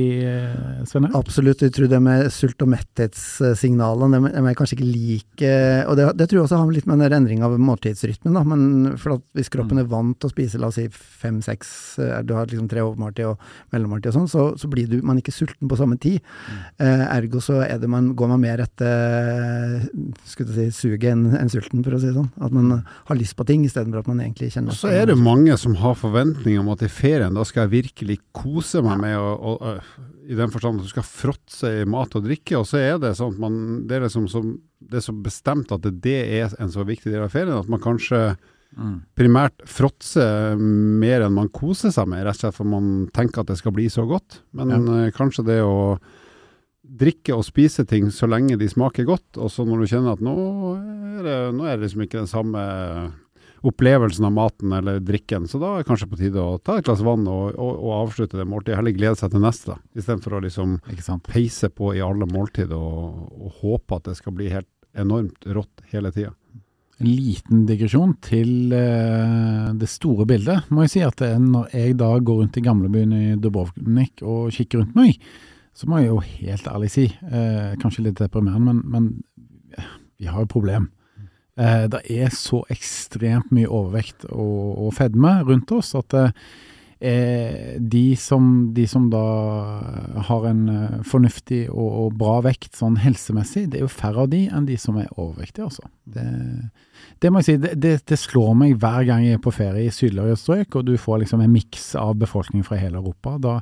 Svenne? 0.89 1.11
Absolutt. 1.17 1.65
Jeg 1.65 1.75
tror 1.77 1.91
det 1.91 2.01
med 2.05 2.31
sult- 2.35 2.63
og 2.65 2.71
metthetssignalene 2.73 4.21
de, 4.23 4.33
er 4.43 4.59
kanskje 4.59 4.79
ikke 4.79 4.89
like 4.91 5.53
Og 5.89 5.97
det, 5.99 6.07
det 6.19 6.29
tror 6.29 6.41
jeg 6.41 6.47
også 6.47 6.61
har 6.61 6.75
litt 6.75 6.89
med 6.89 7.03
den 7.05 7.17
endring 7.21 7.45
av 7.47 7.57
måltidsrytmen. 7.61 8.37
Da. 8.37 8.45
Men 8.47 8.97
for 9.01 9.21
hvis 9.37 9.51
kroppen 9.53 9.81
mm. 9.81 9.83
er 9.85 9.91
vant 9.91 10.19
til 10.21 10.29
å 10.31 10.35
spise 10.35 10.61
la 10.61 10.71
oss 10.71 10.79
si 10.79 10.87
fem-seks, 10.93 11.71
eh, 12.03 12.19
du 12.27 12.35
har 12.37 12.49
liksom 12.51 12.69
tre 12.71 12.83
overmåltid 12.85 13.31
og 13.31 13.43
mellommåltid 13.75 14.13
og 14.13 14.19
sånn, 14.19 14.31
så, 14.31 14.47
så, 14.61 14.71
blir 14.71 14.89
du, 14.91 14.99
man 15.07 15.21
ikke 15.21 15.35
sulten 15.35 15.71
på 15.71 15.79
samme 15.79 15.99
tid. 16.03 16.21
Mm. 16.21 16.63
Eh, 16.87 17.05
ergo 17.17 17.43
så 17.45 17.63
man, 17.89 18.13
går 18.19 18.33
man 18.35 18.43
mer 18.43 18.63
etter 18.65 19.87
skulle 20.29 20.53
si, 20.55 20.69
suget 20.75 21.13
enn 21.13 21.29
en 21.39 21.53
sulten, 21.53 21.85
for 21.87 21.97
å 21.97 22.01
si 22.03 22.11
det 22.11 22.17
sånn. 22.19 22.31
At 22.43 22.55
man 22.55 22.83
har 22.83 23.19
lyst 23.19 23.37
på 23.39 23.47
ting 23.49 23.65
istedenfor 23.67 24.05
at 24.05 24.11
man 24.11 24.23
egentlig 24.25 24.53
kjenner 24.55 24.77
så 24.77 24.91
er 24.93 25.09
det 25.09 25.17
mange 25.19 25.55
som 25.61 25.77
har 25.81 25.97
forventninger 25.99 26.61
om 26.61 26.73
at 26.75 26.85
i 26.85 26.91
ferien 26.93 27.37
da 27.37 27.45
skal 27.47 27.67
jeg 27.67 27.75
virkelig 27.79 28.19
kose 28.37 28.83
meg 28.85 29.01
med 29.03 29.17
og, 29.19 29.33
og, 29.37 29.63
og 29.63 30.27
i 30.27 30.37
den 30.39 30.51
forstand 30.51 30.81
at 30.81 30.87
du 30.87 30.91
skal 30.91 31.07
fråtse 31.07 31.71
i 31.83 31.87
mat 31.89 32.15
og 32.19 32.27
drikke, 32.27 32.59
og 32.59 32.67
så 32.69 32.81
er 32.83 32.99
det 33.03 33.15
sånn 33.19 33.37
at 33.37 33.43
man, 33.43 33.57
det 33.87 33.99
er 33.99 34.07
liksom 34.07 34.27
så, 34.31 34.43
det 34.83 35.01
er 35.01 35.07
så 35.07 35.15
bestemt 35.15 35.73
at 35.75 35.85
det, 35.87 35.97
det, 36.05 36.19
er 36.41 36.55
en 36.63 36.73
så 36.73 36.87
viktig 36.87 37.13
del 37.13 37.25
av 37.27 37.33
ferien 37.35 37.57
at 37.57 37.71
man 37.71 37.83
kanskje 37.83 38.21
mm. 38.75 38.97
primært 39.19 39.67
fråtser 39.71 40.59
mer 40.59 41.27
enn 41.27 41.37
man 41.37 41.51
koser 41.55 41.95
seg 41.95 42.11
med, 42.11 42.25
rett 42.27 42.41
og 42.41 42.47
slett 42.47 42.59
for 42.59 42.71
man 42.71 43.09
tenker 43.17 43.45
at 43.45 43.53
det 43.53 43.59
skal 43.61 43.75
bli 43.77 43.89
så 43.93 44.07
godt. 44.09 44.41
Men 44.57 44.75
ja. 44.75 44.81
uh, 44.83 45.13
kanskje 45.15 45.47
det 45.47 45.61
å 45.63 45.97
drikke 46.87 47.35
og 47.35 47.47
spise 47.47 47.87
ting 47.89 48.11
så 48.15 48.29
lenge 48.31 48.59
de 48.59 48.69
smaker 48.71 49.07
godt, 49.07 49.39
og 49.39 49.51
så 49.53 49.67
når 49.67 49.83
du 49.83 49.91
kjenner 49.91 50.17
at 50.17 50.23
nå 50.23 50.35
er 51.19 51.23
det, 51.27 51.39
nå 51.57 51.67
er 51.67 51.77
det 51.77 51.87
liksom 51.87 52.05
ikke 52.07 52.21
den 52.23 52.31
samme 52.31 52.67
opplevelsen 53.67 54.25
av 54.29 54.33
maten 54.33 54.73
eller 54.73 55.01
drikken. 55.01 55.49
Så 55.49 55.59
da 55.63 55.73
er 55.73 55.83
det 55.83 55.89
kanskje 55.89 56.09
på 56.11 56.19
tide 56.21 56.43
å 56.43 56.59
ta 56.63 56.79
et 56.79 56.87
glass 56.87 57.03
vann 57.05 57.27
og, 57.31 57.55
og, 57.55 57.73
og 57.75 57.93
avslutte 58.01 58.39
det 58.39 58.47
måltidet. 58.49 58.79
Heller 58.79 58.97
glede 58.97 59.19
seg 59.21 59.33
til 59.33 59.45
neste, 59.45 59.77
istedenfor 59.97 60.39
å 60.39 60.43
liksom 60.45 60.79
peise 61.27 61.71
på 61.73 61.95
i 61.97 62.03
alle 62.05 62.29
måltid 62.31 62.75
og, 62.77 63.29
og, 63.37 63.49
håpe 63.63 63.99
at 63.99 64.11
det 64.11 64.17
skal 64.21 64.37
bli 64.37 64.51
helt 64.53 64.71
enormt 64.97 65.49
rått 65.57 65.87
hele 65.93 66.13
tida. 66.15 66.33
En 66.97 67.11
liten 67.11 67.67
digresjon 67.69 68.15
til 68.25 68.73
uh, 68.73 69.75
det 69.77 69.89
store 69.93 70.25
bildet. 70.29 70.71
Må 70.73 70.87
jeg 70.87 70.95
si 70.95 71.03
at 71.05 71.21
Når 71.21 71.75
jeg 71.77 71.99
da 72.01 72.15
går 72.17 72.39
rundt 72.41 72.57
i 72.57 72.65
gamlebyen 72.65 73.13
i 73.13 73.25
Dubrovnik 73.37 74.25
og 74.25 74.49
kikker 74.57 74.81
rundt 74.81 74.97
meg, 74.97 75.19
så 75.77 75.91
må 75.91 76.01
jeg 76.01 76.09
jo 76.09 76.23
helt 76.25 76.71
ærlig 76.73 76.89
si, 76.95 77.11
uh, 77.29 77.75
kanskje 77.83 78.07
litt 78.07 78.23
deprimerende, 78.23 78.73
men, 78.73 78.85
men 78.89 79.83
vi 80.17 80.31
har 80.31 80.41
jo 80.41 80.55
problem. 80.57 80.89
Eh, 81.57 81.89
det 81.89 82.05
er 82.13 82.33
så 82.37 82.61
ekstremt 82.73 83.53
mye 83.55 83.69
overvekt 83.69 84.29
og, 84.29 84.87
og 84.87 84.97
fedme 84.97 85.39
rundt 85.49 85.71
oss 85.73 85.95
at 85.97 86.13
eh, 86.21 87.77
de, 87.81 88.03
som, 88.21 88.75
de, 88.77 88.85
som, 88.91 89.07
da 89.13 89.23
har 90.29 90.45
en 90.51 90.67
eh, 90.69 90.99
fornuftig 91.09 91.63
og, 91.71 91.87
og, 91.87 92.19
bra 92.21 92.43
vekt 92.45 92.77
sånn 92.77 92.99
helsemessig, 93.01 93.71
det 93.73 93.81
er 93.81 93.87
jo 93.87 93.93
færre 93.93 94.27
av 94.27 94.35
de 94.35 94.43
enn 94.53 94.69
de 94.69 94.77
som 94.81 95.01
er 95.01 95.09
overvektige, 95.17 95.71
altså. 95.71 95.89
Det, 96.05 96.27
det 97.25 97.33
må 97.33 97.41
jeg 97.41 97.49
si, 97.49 97.57
det, 97.65 97.73
det, 97.81 97.95
det, 98.05 98.21
slår 98.21 98.53
meg 98.61 98.77
hver 98.83 99.09
gang 99.09 99.25
jeg 99.25 99.41
er 99.41 99.45
på 99.49 99.57
ferie 99.57 99.89
i 99.89 99.97
sydligere 99.97 100.37
strøk, 100.37 100.77
og 100.77 100.89
du 100.91 100.95
får 101.01 101.25
liksom 101.25 101.41
en 101.41 101.57
miks 101.57 101.95
av 101.97 102.19
befolkningen 102.21 102.69
fra 102.69 102.77
hele 102.81 103.01
Europa. 103.01 103.39
Da, 103.41 103.59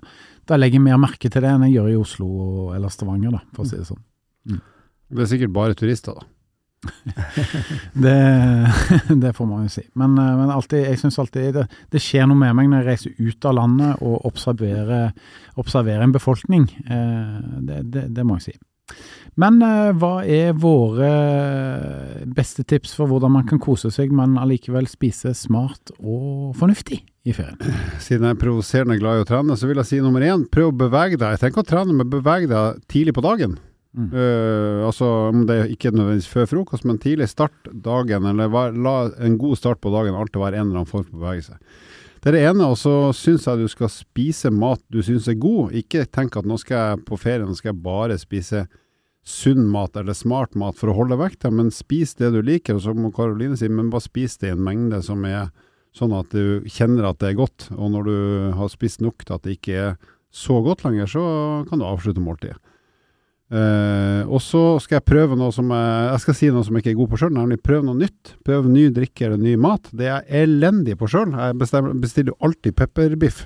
da, 0.50 0.58
legger 0.58 0.80
jeg 0.80 0.88
mer 0.90 1.02
merke 1.06 1.30
til 1.30 1.46
det 1.46 1.54
enn 1.54 1.68
jeg 1.68 1.78
gjør 1.78 1.92
i 1.94 1.98
Oslo 2.02 2.30
eller 2.74 2.90
Stavanger, 2.90 3.38
da, 3.38 3.46
for 3.54 3.62
å 3.62 3.70
si 3.70 3.78
det 3.78 3.86
sånn. 3.86 4.02
Mm. 4.50 4.62
Det 5.14 5.22
er 5.22 5.30
sikkert 5.30 5.54
bare 5.54 5.78
turister, 5.78 6.18
da. 6.18 6.33
det, 8.04 8.18
det, 9.22 9.32
får 9.36 9.48
man 9.48 9.64
jo 9.66 9.72
si. 9.72 9.84
Men, 9.98 10.18
eh, 10.18 10.36
men 10.40 10.52
alltid, 10.52 10.84
jeg 10.88 11.00
syns 11.00 11.18
alltid 11.22 11.58
det, 11.58 11.64
det, 11.92 12.02
skjer 12.02 12.28
noe 12.28 12.40
med 12.40 12.54
meg 12.58 12.70
når 12.70 12.82
jeg 12.82 12.90
reiser 12.90 13.32
ut 13.32 13.48
av 13.48 13.58
landet 13.60 14.04
og 14.04 14.28
observerer, 14.28 15.10
observerer 15.60 16.04
en 16.04 16.14
befolkning. 16.14 16.68
Eh, 16.84 17.58
det, 17.64 18.08
det, 18.14 18.26
må 18.26 18.38
jeg 18.40 18.52
si. 18.52 18.56
Men 19.40 19.58
eh, 19.64 19.90
hva 19.98 20.14
er 20.28 20.54
våre 20.60 21.10
beste 22.36 22.66
tips 22.68 22.94
for 22.98 23.10
hvordan 23.10 23.34
man 23.34 23.48
kan 23.48 23.62
kose 23.62 23.90
seg, 23.94 24.12
men 24.14 24.38
allikevel 24.40 24.88
spise 24.90 25.34
smart 25.38 25.94
og 25.98 26.54
fornuftig 26.58 27.00
i 27.24 27.34
ferien? 27.36 27.58
Siden 28.02 28.28
jeg 28.28 28.36
er 28.36 28.42
provoserende 28.42 28.98
glad 29.00 29.20
i 29.20 29.26
å 29.26 29.28
trene, 29.28 29.58
så 29.58 29.70
vil 29.70 29.80
jeg 29.82 29.90
si 29.90 30.02
nummer 30.04 30.24
én, 30.24 30.46
prøv 30.52 30.72
å 30.72 30.80
bevege 30.86 31.20
deg. 31.20 31.40
Tenker 31.42 31.64
å 31.64 31.68
trene, 31.68 31.96
men 31.96 32.12
bevege 32.12 32.50
deg 32.50 32.84
tidlig 32.92 33.16
på 33.16 33.24
dagen. 33.24 33.58
Uh, 33.94 34.82
altså, 34.88 35.06
det 35.46 35.54
er 35.54 35.68
ikke 35.70 35.92
nødvendigvis 35.94 36.30
før 36.30 36.48
frokost, 36.50 36.86
men 36.88 36.98
tidlig 36.98 37.28
start 37.30 37.68
dagen, 37.70 38.26
eller 38.26 38.50
var, 38.50 38.74
la 38.74 39.12
en 39.22 39.36
god 39.38 39.60
start 39.60 39.78
på 39.84 39.92
dagen 39.94 40.16
alltid 40.18 40.40
være 40.42 40.58
en 40.58 40.66
eller 40.66 40.82
annen 40.82 40.90
form 40.90 41.04
for 41.06 41.20
bevegelse. 41.20 41.58
Det 42.24 42.32
er 42.32 42.38
det 42.38 42.46
ene, 42.48 42.70
og 42.72 42.78
så 42.80 43.12
syns 43.14 43.44
jeg 43.46 43.60
du 43.60 43.68
skal 43.68 43.90
spise 43.92 44.50
mat 44.50 44.80
du 44.90 45.02
syns 45.04 45.28
er 45.28 45.36
god. 45.38 45.74
Ikke 45.76 46.06
tenk 46.08 46.38
at 46.40 46.48
nå 46.48 46.56
skal 46.58 46.80
jeg 46.80 47.04
på 47.06 47.18
ferie, 47.20 47.44
nå 47.44 47.54
skal 47.54 47.74
jeg 47.74 47.84
bare 47.84 48.16
spise 48.18 48.64
sunn 49.24 49.66
mat 49.72 49.94
eller 49.96 50.16
smart 50.16 50.56
mat 50.58 50.76
for 50.78 50.90
å 50.90 50.96
holde 50.96 51.18
vekta, 51.20 51.52
men 51.52 51.70
spis 51.72 52.16
det 52.16 52.32
du 52.34 52.40
liker. 52.44 52.78
Og 52.78 52.84
så 52.86 52.96
må 52.96 53.12
Karoline 53.14 53.58
si, 53.60 53.68
men 53.68 53.92
bare 53.92 54.08
spis 54.08 54.38
det 54.40 54.50
i 54.50 54.56
en 54.56 54.64
mengde 54.64 55.02
som 55.04 55.22
er 55.28 55.52
sånn 55.94 56.16
at 56.16 56.32
du 56.34 56.64
kjenner 56.64 57.10
at 57.10 57.20
det 57.22 57.34
er 57.34 57.40
godt. 57.44 57.68
Og 57.76 57.92
når 57.92 58.08
du 58.08 58.16
har 58.58 58.72
spist 58.72 59.04
nok 59.04 59.22
til 59.22 59.36
at 59.36 59.44
det 59.46 59.58
ikke 59.58 59.78
er 59.84 59.96
så 60.34 60.58
godt 60.64 60.82
lenger, 60.88 61.06
så 61.06 61.24
kan 61.68 61.78
du 61.78 61.86
avslutte 61.86 62.24
måltidet. 62.24 62.58
Uh, 63.52 64.24
og 64.32 64.40
så 64.40 64.60
skal 64.80 64.96
jeg 64.96 65.06
prøve 65.06 65.36
noe 65.36 65.52
som 65.52 65.68
jeg, 65.68 66.04
jeg 66.08 66.22
skal 66.22 66.36
si 66.38 66.48
noe 66.50 66.64
som 66.64 66.74
jeg 66.74 66.84
ikke 66.84 66.94
er 66.94 67.00
god 67.02 67.10
på 67.12 67.18
sjøl, 67.20 67.34
nemlig 67.36 67.60
prøve 67.62 67.84
noe 67.86 67.98
nytt. 68.00 68.34
Prøve 68.46 68.72
ny 68.72 68.86
drikke 68.94 69.28
eller 69.28 69.40
ny 69.40 69.54
mat. 69.60 69.90
Det 69.92 70.08
er 70.08 70.24
jeg 70.24 70.46
elendig 70.46 70.96
på 71.00 71.08
sjøl. 71.12 71.34
Jeg 71.36 71.58
bestemmer, 71.60 71.96
bestiller 72.00 72.38
alltid 72.44 72.76
pepperbiff 72.78 73.44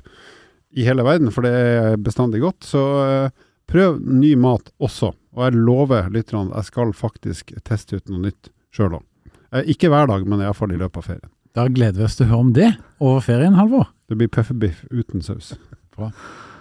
i 0.79 0.87
hele 0.87 1.05
verden, 1.07 1.33
for 1.35 1.47
det 1.47 1.53
er 1.55 1.99
bestandig 2.05 2.45
godt. 2.45 2.63
Så 2.69 2.85
uh, 3.03 3.49
prøv 3.69 3.99
ny 4.01 4.35
mat 4.39 4.71
også. 4.79 5.13
Og 5.37 5.45
jeg 5.45 5.59
lover 5.59 6.09
lytterne 6.15 6.53
at 6.53 6.63
jeg 6.63 6.73
skal 6.73 6.95
faktisk 6.97 7.53
teste 7.67 7.99
ut 7.99 8.13
noe 8.13 8.29
nytt 8.29 8.53
sjøl 8.75 9.01
òg. 9.01 9.05
Uh, 9.51 9.65
ikke 9.67 9.91
hver 9.91 10.09
dag, 10.11 10.25
men 10.29 10.45
iallfall 10.45 10.73
i 10.73 10.81
løpet 10.81 11.03
av 11.03 11.11
ferien. 11.11 11.35
Da 11.57 11.67
gleder 11.73 11.99
vi 11.99 12.07
oss 12.07 12.15
til 12.15 12.29
å 12.29 12.31
høre 12.31 12.45
om 12.45 12.55
det 12.55 12.71
over 13.03 13.25
ferien, 13.25 13.59
Halvor. 13.59 13.89
Det 14.09 14.17
blir 14.21 14.31
pepperbiff 14.31 14.85
uten 14.95 15.25
saus. 15.25 15.57
Bra. 15.99 16.13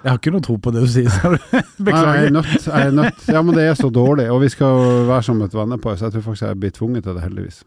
Jeg 0.04 0.13
har 0.13 0.19
ikke 0.21 0.34
noe 0.36 0.45
tro 0.45 0.58
på 0.62 0.71
det 0.73 0.84
du 0.86 0.91
sier, 0.91 1.08
sa 1.12 1.32
du. 1.34 1.39
Beklager. 1.84 1.88
Nei, 1.88 2.18
jeg 2.18 2.28
er 2.28 2.36
nødt. 2.36 2.68
Jeg 2.68 2.89
er 2.89 2.93
nødt. 2.95 3.24
Ja, 3.34 3.45
men 3.45 3.57
det 3.57 3.66
er 3.68 3.80
så 3.80 3.89
dårlig, 3.93 4.28
og 4.34 4.43
vi 4.43 4.51
skal 4.53 4.84
være 5.09 5.26
som 5.30 5.41
et 5.45 5.57
vennepar, 5.57 5.97
så 5.97 6.07
jeg 6.07 6.18
tror 6.18 6.28
faktisk 6.30 6.47
jeg 6.47 6.59
blir 6.61 6.76
tvunget 6.76 7.07
til 7.07 7.18
det, 7.18 7.26
heldigvis. 7.26 7.64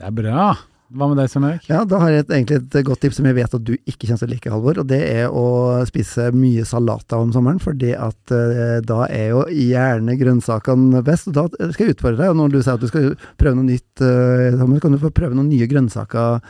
Det 0.00 0.06
er 0.08 0.14
bra. 0.16 0.50
Hva 0.90 1.06
med 1.06 1.20
deg, 1.20 1.28
Svein 1.30 1.44
Erik? 1.46 1.66
Ja, 1.70 1.84
da 1.86 2.00
har 2.02 2.10
jeg 2.10 2.24
et, 2.24 2.32
egentlig 2.34 2.56
et 2.58 2.86
godt 2.88 2.98
tips 3.04 3.20
som 3.20 3.26
jeg 3.28 3.36
vet 3.36 3.52
at 3.54 3.62
du 3.62 3.76
ikke 3.76 4.08
kommer 4.08 4.18
til 4.18 4.26
å 4.26 4.30
like, 4.32 4.50
Halvor. 4.50 4.80
Og 4.82 4.88
det 4.90 4.98
er 5.06 5.30
å 5.30 5.44
spise 5.86 6.26
mye 6.34 6.64
salater 6.66 7.22
om 7.22 7.30
sommeren, 7.34 7.60
for 7.62 7.78
at 7.78 8.34
eh, 8.34 8.80
da 8.82 9.04
er 9.06 9.28
jo 9.30 9.44
gjerne 9.54 10.16
grønnsakene 10.18 11.04
best. 11.06 11.30
Og 11.30 11.36
da 11.36 11.70
skal 11.70 11.86
jeg 11.86 11.94
utfordre 11.94 12.24
deg, 12.24 12.32
og 12.32 12.40
når 12.40 12.56
du 12.56 12.58
sier 12.58 12.74
at 12.74 12.82
du 12.82 12.90
skal 12.90 13.12
prøve 13.38 13.60
noe 13.60 13.68
nytt, 13.68 14.02
eh, 14.02 14.58
kan 14.82 14.96
du 14.96 14.98
få 15.02 15.12
prøve 15.14 15.38
noen 15.38 15.52
nye 15.52 15.70
grønnsaker 15.70 16.42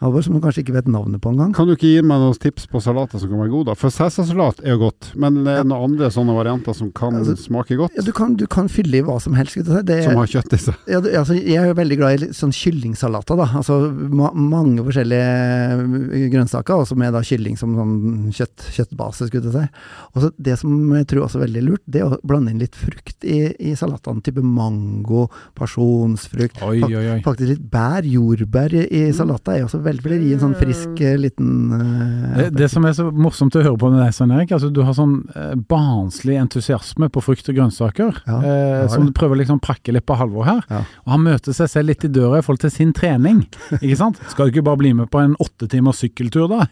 Halvor, 0.00 0.22
som 0.24 0.32
du 0.32 0.40
kanskje 0.40 0.62
ikke 0.64 0.72
vet 0.78 0.86
navnet 0.88 1.20
på 1.20 1.28
engang. 1.34 1.50
Kan 1.52 1.68
du 1.68 1.74
ikke 1.74 1.90
gi 1.90 2.00
meg 2.00 2.22
noen 2.22 2.36
tips 2.40 2.64
på 2.72 2.80
salater 2.80 3.20
som 3.20 3.28
kan 3.28 3.42
være 3.42 3.50
gode, 3.52 3.66
da? 3.68 3.74
For 3.76 3.92
Cæsarsalat 3.92 4.62
er 4.64 4.72
jo 4.72 4.78
godt, 4.86 5.10
men 5.20 5.42
det 5.44 5.58
er 5.60 5.66
noen 5.68 5.90
andre 5.90 6.08
sånne 6.14 6.32
varianter 6.36 6.72
som 6.76 6.88
kan 6.96 7.18
Altså, 7.20 7.34
smake 7.36 7.76
godt? 7.76 7.92
Ja, 7.98 8.04
du, 8.06 8.12
kan, 8.16 8.32
du 8.40 8.46
kan 8.48 8.70
fylle 8.72 8.96
i 8.96 9.02
hva 9.04 9.18
som 9.20 9.34
helst. 9.36 9.58
Det, 9.60 9.98
Som 10.06 10.16
har 10.16 10.30
kjøtt 10.30 10.54
i 10.56 10.60
seg? 10.62 10.78
ja, 10.88 11.02
du, 11.04 11.10
altså, 11.20 11.36
jeg 11.36 11.58
er 11.60 11.68
jo 11.68 11.76
veldig 11.76 11.98
glad 12.00 12.24
i 12.24 12.30
sånn 12.38 12.54
kyllingsalater, 12.56 13.36
da. 13.42 13.48
Altså 13.60 13.76
ma 13.92 14.30
mange 14.32 14.86
forskjellige 14.86 15.34
eh, 15.36 16.24
grønnsaker, 16.32 16.80
også 16.80 16.96
med 16.96 17.12
da 17.12 17.20
kylling 17.26 17.60
som 17.60 17.76
sånn 17.76 18.32
kjøtt, 18.32 18.70
kjøttbase, 18.78 19.28
skulle 19.28 19.52
jeg 19.52 19.68
si. 19.68 20.32
Det 20.40 20.56
som 20.62 20.72
jeg 20.96 21.10
tror 21.12 21.26
også 21.26 21.42
er 21.42 21.44
veldig 21.44 21.66
lurt, 21.66 21.84
det 21.84 22.00
er 22.00 22.08
å 22.08 22.20
blande 22.24 22.54
inn 22.54 22.62
litt 22.62 22.78
frukt 22.78 23.28
i, 23.28 23.42
i 23.68 23.74
salatene. 23.76 24.24
Type 24.24 24.40
mango, 24.40 25.26
pasjonsfrukt. 25.60 26.62
Oi, 26.64 26.80
oi, 26.88 27.04
oi. 27.04 27.20
Faktisk 27.26 27.52
litt 27.52 27.68
bær, 27.68 28.06
jordbær 28.08 28.72
i, 28.80 28.86
i 28.88 29.04
salater 29.12 29.58
er 29.58 29.66
også 29.68 29.76
veldig, 29.78 29.89
veldig 29.98 30.28
gi 30.28 30.34
en 30.36 30.42
sånn 30.42 30.56
frisk 30.58 31.00
eh, 31.04 31.16
liten 31.20 31.48
uh, 31.74 32.36
Det, 32.36 32.46
det 32.56 32.68
som 32.72 32.84
er 32.86 32.94
så 32.96 33.08
morsomt 33.10 33.56
å 33.58 33.62
høre 33.64 33.78
på 33.80 33.90
med 33.92 34.00
deg, 34.02 34.14
Svein 34.14 34.32
Erik, 34.34 34.52
altså 34.56 34.70
du 34.72 34.82
har 34.86 34.94
sånn 34.96 35.16
uh, 35.34 35.54
barnslig 35.70 36.38
entusiasme 36.40 37.10
på 37.12 37.22
frukt 37.24 37.50
og 37.50 37.58
grønnsaker, 37.58 38.22
Ja, 38.28 38.38
uh, 38.40 38.84
som 38.92 39.06
du 39.08 39.12
prøver 39.16 39.40
liksom 39.40 39.60
å 39.60 39.64
prakke 39.64 39.94
litt 39.94 40.06
på 40.08 40.16
Halvor 40.18 40.46
her. 40.48 40.62
Ja. 40.70 40.82
Og 41.06 41.14
han 41.14 41.24
møter 41.26 41.56
seg 41.56 41.70
selv 41.72 41.90
litt 41.92 42.06
i 42.06 42.12
døra 42.12 42.40
i 42.40 42.44
forhold 42.46 42.62
til 42.64 42.74
sin 42.74 42.94
trening, 42.96 43.42
ikke 43.80 43.98
sant? 44.00 44.20
Skal 44.32 44.48
du 44.48 44.54
ikke 44.54 44.66
bare 44.70 44.80
bli 44.82 44.94
med 44.96 45.10
på 45.12 45.22
en 45.22 45.36
åtte 45.42 45.68
timers 45.70 46.02
sykkeltur, 46.04 46.48
da? 46.50 46.66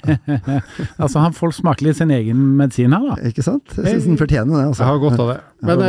altså, 1.03 1.23
han 1.25 1.37
får 1.37 1.59
smake 1.61 1.87
litt 1.87 2.01
sin 2.01 2.13
egen 2.15 2.41
medisin 2.59 2.95
her, 2.97 3.11
da. 3.13 3.19
Ikke 3.31 3.45
sant? 3.47 3.77
Jeg 3.77 3.99
syns 3.99 4.11
han 4.13 4.21
fortjener 4.21 4.55
det. 4.55 4.67
Altså. 4.71 4.85
Jeg 4.85 4.93
har 4.93 5.03
godt 5.05 5.25
av 5.25 5.33
det. 5.35 5.39
Men 5.69 5.83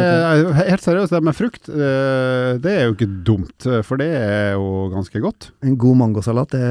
helt 0.58 0.82
seriøst, 0.82 1.14
det 1.14 1.22
med 1.28 1.38
frukt, 1.38 1.70
det 1.70 2.72
er 2.74 2.88
jo 2.88 2.96
ikke 2.96 3.10
dumt, 3.28 3.68
for 3.86 4.02
det 4.02 4.10
er 4.18 4.56
jo 4.58 4.88
ganske 4.96 5.22
godt. 5.22 5.52
En 5.66 5.78
god 5.80 6.00
mangosalat 6.00 6.56
det 6.56 6.66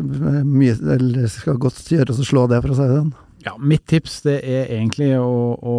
mye, 0.00 0.76
eller 0.96 1.28
skal 1.32 1.60
godt 1.62 1.82
gjøres 1.92 2.20
å 2.22 2.26
slå 2.26 2.46
det, 2.50 2.62
for 2.64 2.74
å 2.74 2.78
si 2.78 2.88
det 2.88 3.02
sånn. 3.02 3.12
Ja, 3.42 3.56
mitt 3.58 3.88
tips 3.90 4.20
det 4.22 4.38
er 4.46 4.70
egentlig 4.70 5.12
å, 5.18 5.58
å 5.58 5.78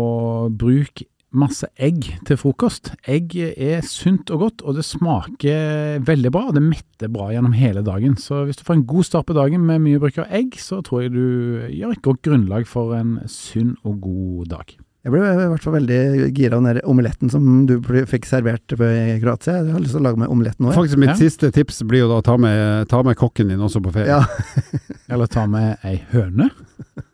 bruke 0.52 1.08
masse 1.34 1.68
egg 1.82 2.06
til 2.28 2.38
frokost. 2.38 2.92
Egg 3.10 3.34
er 3.40 3.82
sunt 3.88 4.30
og 4.34 4.44
godt, 4.46 4.64
og 4.64 4.78
det 4.78 4.86
smaker 4.86 6.04
veldig 6.06 6.32
bra. 6.34 6.48
og 6.50 6.58
Det 6.58 6.64
metter 6.66 7.12
bra 7.12 7.32
gjennom 7.34 7.56
hele 7.58 7.84
dagen. 7.86 8.16
Så 8.22 8.44
hvis 8.48 8.60
du 8.60 8.66
får 8.68 8.80
en 8.80 8.88
god 8.94 9.10
start 9.10 9.30
på 9.30 9.38
dagen 9.38 9.66
med 9.66 9.82
mye 9.84 10.02
bruk 10.02 10.22
av 10.22 10.30
egg, 10.30 10.60
så 10.62 10.84
tror 10.86 11.06
jeg 11.06 11.16
du 11.16 11.28
gjør 11.74 11.96
et 11.96 12.06
godt 12.06 12.24
grunnlag 12.28 12.70
for 12.70 12.96
en 12.98 13.18
sunn 13.32 13.76
og 13.84 14.02
god 14.06 14.54
dag. 14.54 14.76
Jeg 15.04 15.12
ble 15.12 15.20
i 15.20 15.48
hvert 15.52 15.64
fall 15.66 15.74
veldig 15.76 15.98
gira 16.32 16.56
av 16.62 16.64
den 16.64 16.78
omeletten 16.88 17.32
som 17.32 17.66
du 17.68 17.74
fikk 18.08 18.24
servert 18.30 18.72
i 18.72 19.18
Kroatia. 19.20 19.58
Jeg 19.60 19.74
har 19.76 19.82
lyst 19.84 19.92
til 19.98 20.00
å 20.00 20.04
lage 20.06 20.22
meg 20.22 20.32
omeletten 20.32 20.64
nå. 20.64 20.72
Faktisk 20.78 21.02
mitt 21.02 21.12
Ja. 21.12 21.18
siste 21.20 21.50
tips 21.52 21.82
blir 21.84 22.06
jo 22.06 22.08
da 22.08 22.22
å 22.22 22.24
ta 22.24 22.38
med, 22.40 22.88
ta 22.88 23.02
med 23.04 23.18
kokken 23.20 23.50
din 23.52 23.60
også 23.60 23.82
på 23.84 23.92
ferie. 23.92 24.08
Ja, 24.08 24.24
Eller 25.12 25.28
ta 25.28 25.44
med 25.46 25.76
ei 25.84 25.98
høne 26.14 26.48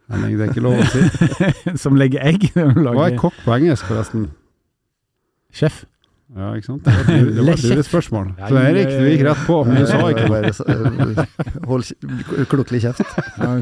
Men 0.09 0.21
det 0.37 0.37
er 0.37 0.51
ikke 0.53 0.61
lov 0.67 0.77
å 0.77 0.85
si. 0.93 1.75
som 1.83 1.97
legger 1.97 2.21
egg. 2.29 2.45
Hva 2.53 3.07
er 3.09 3.17
kokk 3.17 3.41
på 3.45 3.55
engelsk, 3.57 3.85
forresten? 3.89 4.29
sjef. 5.53 5.81
Ja, 6.37 6.51
ikke 6.53 6.65
sant? 6.67 6.83
Det 6.85 6.93
var 6.93 6.99
et- 7.15 7.35
det 7.35 7.43
var 7.43 7.53
et 7.53 7.63
lurespørsmål. 7.65 8.27
Ja, 8.37 8.47
Så 8.51 8.57
Erik, 8.61 8.89
du 8.93 9.05
gikk 9.09 9.23
rett 9.25 9.39
på, 9.47 9.55
men 9.65 9.79
du 9.81 9.85
sa 9.89 9.97
ikke. 10.13 10.27
Bare 10.29 11.65
Hold 11.65 11.83
klokelig 12.51 12.81
kjeft. 12.83 13.01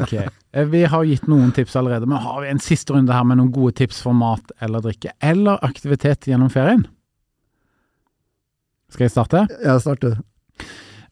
Ok. 0.01 0.13
Eh, 0.53 0.65
Vi 0.65 0.84
har 0.84 1.03
gitt 1.07 1.28
noen 1.32 1.53
tips 1.55 1.76
allerede, 1.80 2.05
men 2.07 2.18
har 2.18 2.41
vi 2.41 2.47
en 2.51 2.59
siste 2.59 2.91
runde 2.93 3.13
her 3.15 3.24
med 3.24 3.38
noen 3.39 3.51
gode 3.55 3.76
tips 3.80 4.01
for 4.01 4.13
mat 4.13 4.51
eller 4.61 4.82
drikke, 4.84 5.11
eller 5.22 5.57
aktivitet 5.63 6.28
gjennom 6.28 6.51
ferien? 6.51 6.86
Skal 8.91 9.05
jeg 9.07 9.11
starte? 9.15 9.45
Ja, 9.63 9.78
start 9.80 9.99
du. 10.03 10.11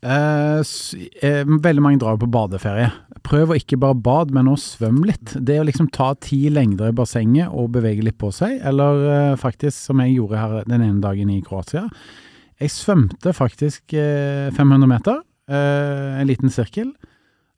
Eh, 0.03 0.59
eh, 0.59 1.43
veldig 1.47 1.81
mange 1.81 1.99
drar 1.99 2.15
jo 2.17 2.25
på 2.25 2.31
badeferie. 2.31 2.91
Prøv 3.25 3.51
å 3.51 3.57
ikke 3.57 3.79
bare 3.81 3.97
bade, 4.05 4.35
men 4.35 4.49
å 4.51 4.57
svømme 4.59 5.07
litt. 5.09 5.33
Det 5.41 5.57
å 5.61 5.65
liksom 5.65 5.87
ta 5.93 6.11
ti 6.21 6.43
lengder 6.53 6.91
i 6.91 6.95
bassenget 6.95 7.49
og 7.49 7.71
bevege 7.73 8.05
litt 8.05 8.19
på 8.21 8.29
seg, 8.35 8.59
eller 8.69 9.01
eh, 9.09 9.33
faktisk 9.41 9.79
som 9.89 10.03
jeg 10.03 10.17
gjorde 10.19 10.37
her 10.43 10.67
den 10.69 10.83
ene 10.85 11.01
dagen 11.01 11.31
i 11.33 11.39
Kroatia. 11.45 11.87
Jeg 12.61 12.71
svømte 12.71 13.33
faktisk 13.35 13.95
eh, 13.97 14.51
500 14.55 14.87
meter, 14.91 15.23
eh, 15.49 16.21
en 16.21 16.29
liten 16.29 16.53
sirkel. 16.53 16.93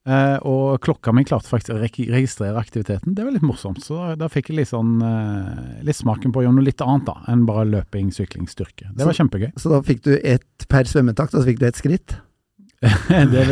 Eh, 0.07 0.37
og 0.47 0.77
klokka 0.85 1.11
mi 1.11 1.25
klarte 1.27 1.49
faktisk 1.51 1.73
å 1.75 1.81
reg- 1.81 2.07
registrere 2.15 2.55
aktiviteten. 2.61 3.11
Det 3.17 3.25
var 3.27 3.35
litt 3.35 3.43
morsomt. 3.43 3.81
Så 3.83 3.97
da, 3.99 4.13
da 4.23 4.29
fikk 4.31 4.53
jeg 4.53 4.61
litt 4.61 4.71
sånn 4.71 4.93
eh, 5.03 5.81
litt 5.83 5.99
smaken 5.99 6.31
på 6.31 6.39
å 6.39 6.45
gjøre 6.45 6.55
noe 6.61 6.69
litt 6.69 6.79
annet 6.85 7.09
da, 7.09 7.17
enn 7.33 7.43
bare 7.49 7.67
løping, 7.67 8.13
sykling, 8.15 8.47
styrke. 8.47 8.87
Det 8.95 9.03
var 9.03 9.17
kjempegøy. 9.19 9.51
Så 9.59 9.73
da 9.75 9.81
fikk 9.83 10.05
du 10.07 10.13
ett 10.21 10.63
per 10.71 10.87
svømmetakt, 10.87 11.35
og 11.35 11.43
så 11.43 11.49
fikk 11.51 11.59
du 11.59 11.67
ett 11.67 11.81
skritt? 11.83 12.15
det, 13.33 13.43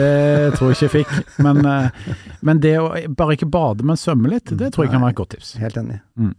tror 0.55 0.69
jeg 0.69 0.75
ikke 0.75 0.85
jeg 0.85 0.93
fikk. 0.93 1.13
Men, 1.41 1.61
eh, 1.65 2.17
men 2.45 2.61
det 2.61 2.75
å 2.81 2.89
bare 3.17 3.37
ikke 3.37 3.49
bade, 3.49 3.85
men 3.87 3.97
svømme 3.99 4.29
litt, 4.31 4.53
det 4.53 4.71
tror 4.73 4.85
jeg 4.85 4.93
kan 4.93 5.03
være 5.03 5.15
et 5.15 5.21
godt 5.21 5.33
tips. 5.35 5.55
Helt 5.61 5.79
enig. 5.81 5.99
Mm. 6.19 6.35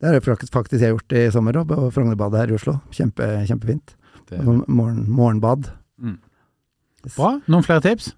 Det 0.00 0.08
har 0.08 0.16
jeg 0.16 0.24
faktisk, 0.24 0.80
jeg 0.80 0.94
gjort 0.94 1.16
i 1.18 1.26
sommer, 1.34 1.58
på 1.68 1.90
Frognerbadet 1.92 2.40
her 2.40 2.52
i 2.52 2.56
Oslo. 2.56 2.78
Kjempe, 2.94 3.26
kjempefint. 3.50 3.96
Det, 4.30 4.38
morgen, 4.46 5.04
morgenbad. 5.10 5.72
Mm. 6.00 6.16
Bra. 7.16 7.34
Noen 7.50 7.66
flere 7.66 7.82
tips? 7.84 8.14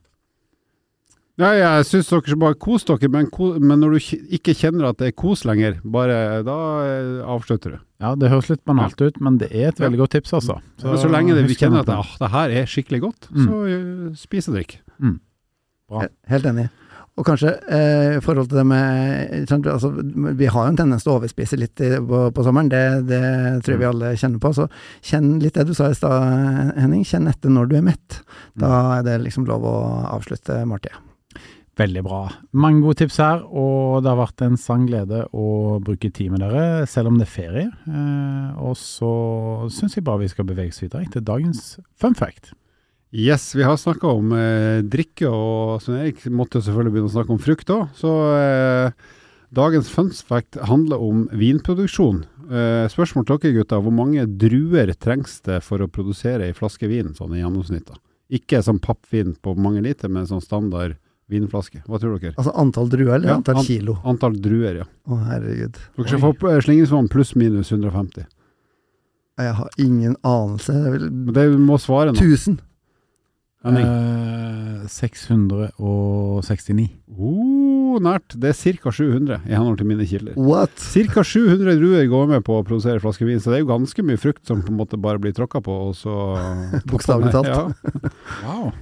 Ja, 1.42 1.50
jeg 1.58 1.86
syns 1.88 2.10
dere 2.12 2.22
skal 2.22 2.38
bare 2.38 2.58
kose 2.62 2.86
dere, 2.92 3.08
men, 3.10 3.26
ko 3.34 3.52
men 3.58 3.80
når 3.82 3.96
du 3.96 4.18
ikke 4.38 4.54
kjenner 4.54 4.90
at 4.92 5.00
det 5.02 5.08
er 5.10 5.16
kos 5.18 5.42
lenger, 5.48 5.80
bare 5.82 6.18
da 6.46 6.58
eh, 6.86 7.22
avslutter 7.34 7.74
du. 7.76 7.80
Ja, 8.02 8.12
det 8.18 8.30
høres 8.32 8.48
litt 8.52 8.62
banalt 8.66 9.00
ut, 9.02 9.18
men 9.22 9.40
det 9.42 9.48
er 9.50 9.72
et 9.72 9.80
veldig 9.82 10.00
godt 10.04 10.14
tips, 10.16 10.32
altså. 10.38 10.60
Men 10.82 11.00
så 11.02 11.10
lenge 11.10 11.34
det, 11.38 11.44
vi 11.50 11.58
kjenner 11.58 11.82
at 11.82 11.90
det, 11.90 11.98
ah, 11.98 12.14
det 12.22 12.30
her 12.36 12.54
er 12.62 12.70
skikkelig 12.70 13.02
godt, 13.08 13.28
Mm. 13.32 13.44
så 13.48 13.58
uh, 13.66 14.14
spis 14.18 14.48
og 14.50 14.56
drikk. 14.58 14.78
Bra. 15.92 16.06
Helt 16.30 16.46
enig. 16.48 16.68
Og 17.20 17.26
kanskje 17.28 17.50
eh, 17.68 18.14
i 18.16 18.20
forhold 18.24 18.48
til 18.48 18.56
det 18.62 18.64
med 18.70 19.42
sant, 19.50 19.66
altså, 19.68 19.90
Vi 20.38 20.46
har 20.48 20.64
jo 20.64 20.70
en 20.70 20.78
tendens 20.78 21.04
til 21.04 21.12
å 21.12 21.18
overspise 21.18 21.58
litt 21.60 21.82
i, 21.84 21.90
på, 22.00 22.22
på 22.32 22.44
sommeren, 22.46 22.70
det, 22.72 22.80
det 23.10 23.20
tror 23.66 23.74
jeg 23.74 23.82
vi 23.82 23.88
alle 23.90 24.12
kjenner 24.16 24.40
på. 24.40 24.54
Så 24.56 24.64
kjenn 25.10 25.34
litt 25.42 25.58
det 25.58 25.66
du 25.68 25.74
sa 25.76 25.90
i 25.92 25.98
stad, 25.98 26.72
Henning. 26.78 27.04
Kjenn 27.04 27.28
etter 27.28 27.52
når 27.52 27.68
du 27.68 27.76
er 27.76 27.84
mett. 27.90 28.22
Da 28.56 28.72
er 28.96 29.04
det 29.10 29.18
liksom 29.26 29.44
lov 29.50 29.66
å 29.68 29.74
avslutte 30.14 30.62
måltidet. 30.64 30.96
Veldig 31.80 32.02
bra. 32.04 32.26
Mange 32.52 32.82
gode 32.84 32.98
tips 33.00 33.16
her, 33.22 33.44
og 33.48 34.02
det 34.04 34.10
har 34.10 34.18
vært 34.18 34.42
en 34.44 34.58
sann 34.60 34.84
glede 34.88 35.22
å 35.32 35.78
bruke 35.80 36.10
tid 36.12 36.34
med 36.34 36.42
dere, 36.44 36.84
selv 36.90 37.08
om 37.08 37.16
det 37.16 37.24
er 37.24 37.32
ferie. 37.32 37.68
Eh, 37.88 38.58
og 38.60 38.74
så 38.76 39.12
syns 39.72 39.96
jeg 39.96 40.04
bare 40.04 40.20
vi 40.20 40.28
skal 40.32 40.48
bevege 40.48 40.74
oss 40.74 40.82
videre 40.84 41.08
til 41.14 41.24
dagens 41.24 41.78
fun 41.96 42.18
fact. 42.18 42.52
Yes, 43.12 43.50
vi 43.56 43.64
har 43.64 43.80
snakka 43.80 44.08
om 44.08 44.30
eh, 44.36 44.84
drikke, 44.88 45.28
og 45.28 45.80
Svein 45.84 46.02
Erik 46.02 46.22
måtte 46.32 46.60
selvfølgelig 46.60 46.94
begynne 46.94 47.10
å 47.10 47.16
snakke 47.16 47.34
om 47.34 47.40
frukt 47.40 47.72
òg. 47.72 47.90
Så 47.96 48.12
eh, 48.36 49.10
dagens 49.52 49.88
fun 49.92 50.12
fact 50.28 50.60
handler 50.68 51.00
om 51.00 51.26
vinproduksjon. 51.36 52.22
Eh, 52.52 52.86
spørsmål 52.92 53.26
til 53.28 53.40
dere 53.42 53.58
gutter, 53.58 53.84
hvor 53.84 53.96
mange 53.96 54.24
druer 54.28 54.92
trengs 55.00 55.40
det 55.48 55.62
for 55.64 55.80
å 55.80 55.88
produsere 55.92 56.48
ei 56.48 56.56
flaske 56.56 56.88
vin, 56.88 57.12
sånn 57.16 57.32
i 57.36 57.40
gjennomsnitt? 57.40 57.92
Ikke 58.32 58.60
sånn 58.64 58.80
pappvin 58.80 59.32
på 59.40 59.56
mange 59.60 59.84
liter, 59.84 60.12
men 60.12 60.28
sånn 60.28 60.44
standard 60.44 60.96
vinflaske. 61.32 61.80
Hva 61.88 61.98
tror 62.02 62.18
dere? 62.22 62.34
Altså 62.38 62.52
antall 62.62 62.88
druer 62.92 63.14
eller 63.16 63.28
Ja, 63.32 63.38
antall 63.40 63.58
an- 63.62 63.66
kilo? 63.66 63.96
Antall 64.04 64.36
druer, 64.44 64.82
ja. 64.82 64.86
Å, 65.08 65.18
herregud. 65.30 65.80
Dere 65.96 66.08
skal 66.12 66.22
få 66.22 66.32
eh, 66.52 66.60
slingringsmonn 66.68 67.08
pluss 67.12 67.34
minus 67.34 67.72
150. 67.72 68.28
Jeg 69.42 69.54
har 69.58 69.70
ingen 69.80 70.14
anelse. 70.28 70.74
Det 70.76 70.86
er 70.86 70.92
vel 70.98 71.56
det 71.56 71.64
må 71.64 71.78
svare 71.80 72.12
nå. 72.12 72.20
1000. 72.20 72.60
Henning. 73.62 73.86
Eh, 73.86 74.86
669. 74.90 76.88
Oh, 77.16 77.98
nært. 78.02 78.34
Det 78.40 78.50
er 78.52 78.76
ca. 78.82 78.90
700 78.92 79.40
i 79.46 79.52
henhold 79.54 79.78
til 79.80 79.86
mine 79.88 80.06
kilder. 80.08 80.34
What? 80.36 80.74
Ca. 80.80 81.22
700 81.24 81.76
druer 81.78 82.08
går 82.10 82.26
med 82.32 82.44
på 82.46 82.58
å 82.58 82.64
produsere 82.66 83.00
flaske 83.02 83.26
vin, 83.28 83.40
så 83.42 83.52
det 83.52 83.60
er 83.60 83.64
jo 83.64 83.70
ganske 83.72 84.04
mye 84.06 84.20
frukt 84.20 84.46
som 84.48 84.62
på 84.64 84.72
en 84.72 84.80
måte 84.80 84.98
bare 85.00 85.20
blir 85.22 85.34
tråkka 85.36 85.62
på, 85.64 85.76
og 85.90 85.94
så 85.98 86.16
Bokstavelig 86.90 87.32
talt. 87.34 87.52
Ja. 87.52 88.12
Wow. 88.46 88.72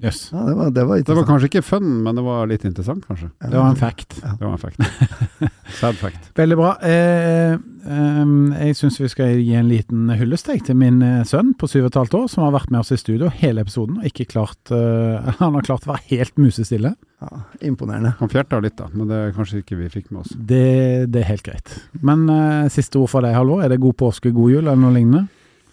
Jøss. 0.00 0.20
Ja, 0.32 0.46
det 0.46 0.54
var, 0.56 0.70
det 0.72 0.84
var 0.88 1.02
Det 1.04 1.14
var 1.18 1.26
kanskje 1.28 1.48
ikke 1.50 1.62
fun, 1.64 1.88
men 2.06 2.16
det 2.16 2.22
var 2.24 2.46
litt 2.48 2.62
interessant, 2.64 3.04
kanskje. 3.04 3.28
Det 3.42 3.52
var 3.52 3.68
en 3.68 3.76
fact. 3.76 4.16
Det 4.22 4.46
var 4.46 4.54
en 4.54 4.62
fact. 4.62 4.80
Sad 5.80 5.98
fact. 6.00 6.30
Veldig 6.38 6.56
bra. 6.56 6.70
Eh, 6.88 7.52
eh, 7.52 8.32
jeg 8.64 8.78
syns 8.78 8.96
vi 9.02 9.10
skal 9.12 9.34
gi 9.36 9.58
en 9.60 9.68
liten 9.68 10.08
hyllest 10.16 10.48
til 10.48 10.78
min 10.80 11.02
eh, 11.04 11.20
sønn 11.28 11.52
på 11.52 11.68
syv 11.68 11.84
og 11.84 11.90
et 11.90 11.98
halvt 12.00 12.16
år, 12.16 12.30
som 12.32 12.46
har 12.46 12.54
vært 12.56 12.72
med 12.72 12.80
oss 12.80 12.94
i 12.96 12.98
studio 13.00 13.28
hele 13.42 13.60
episoden 13.60 13.98
og 14.00 14.08
ikke 14.08 14.30
klart 14.32 14.72
eh, 14.72 15.28
Han 15.42 15.58
har 15.58 15.66
klart 15.68 15.84
å 15.84 15.92
være 15.92 16.06
helt 16.14 16.40
musestille. 16.40 16.94
Ja, 17.20 17.42
imponerende. 17.68 18.14
Han 18.22 18.32
fjerta 18.32 18.62
litt, 18.64 18.78
da, 18.80 18.88
men 18.94 19.10
det 19.10 19.18
er 19.20 19.36
kanskje 19.36 19.60
ikke 19.60 19.76
vi 19.82 19.90
fikk 19.92 20.08
med 20.14 20.22
oss. 20.22 20.32
Det, 20.32 21.10
det 21.12 21.20
er 21.20 21.28
helt 21.34 21.44
greit. 21.44 21.76
Men 22.00 22.24
eh, 22.32 22.72
siste 22.72 22.96
ord 23.02 23.12
fra 23.12 23.20
deg, 23.26 23.36
Halvor. 23.36 23.60
Er 23.60 23.74
det 23.74 23.82
god 23.84 23.98
påske, 24.00 24.32
god 24.32 24.56
jul 24.56 24.64
eller 24.64 24.80
noe 24.80 24.96
lignende? 24.96 25.26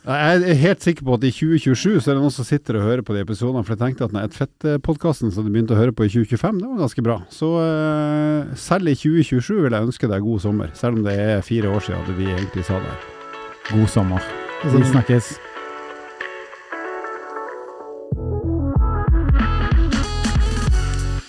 Jeg 0.08 0.40
er 0.40 0.60
helt 0.62 0.80
sikker 0.86 1.04
på 1.04 1.16
at 1.18 1.24
i 1.28 1.34
2027 1.36 1.98
så 2.00 2.12
er 2.14 2.16
det 2.16 2.22
noen 2.22 2.32
som 2.32 2.46
sitter 2.48 2.78
og 2.80 2.86
hører 2.86 3.02
på 3.04 3.12
de 3.12 3.26
episodene. 3.26 3.60
For 3.68 3.76
jeg 3.76 3.82
tenkte 3.82 4.06
at 4.06 4.14
den 4.14 4.22
Et 4.22 4.38
fett-podkasten 4.38 5.34
som 5.36 5.44
du 5.44 5.52
begynte 5.52 5.76
å 5.76 5.80
høre 5.82 5.92
på 5.92 6.08
i 6.08 6.12
2025, 6.14 6.62
det 6.62 6.70
var 6.70 6.80
ganske 6.80 7.04
bra. 7.04 7.18
Så 7.28 7.50
uh, 7.60 8.56
selv 8.56 8.88
i 8.88 8.96
2027 8.96 9.66
vil 9.66 9.76
jeg 9.76 9.90
ønske 9.90 10.08
deg 10.08 10.24
god 10.24 10.40
sommer. 10.46 10.72
Selv 10.80 10.96
om 10.96 11.04
det 11.04 11.18
er 11.20 11.44
fire 11.44 11.76
år 11.76 11.84
siden 11.84 12.16
vi 12.16 12.32
egentlig 12.32 12.64
sa 12.64 12.80
det. 12.80 12.96
God 13.68 13.92
sommer. 13.92 14.32
Vi 14.64 14.80
snakkes. 14.96 15.36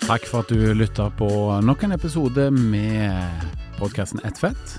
Takk 0.07 0.31
for 0.31 0.47
at 0.47 0.55
du 0.55 0.71
lytta 0.79 1.11
på 1.19 1.29
nok 1.67 1.83
en 1.83 1.99
episode 1.99 2.47
med 2.55 3.51
podkasten 3.83 4.23
Ett 4.23 4.39
fett. 4.39 4.79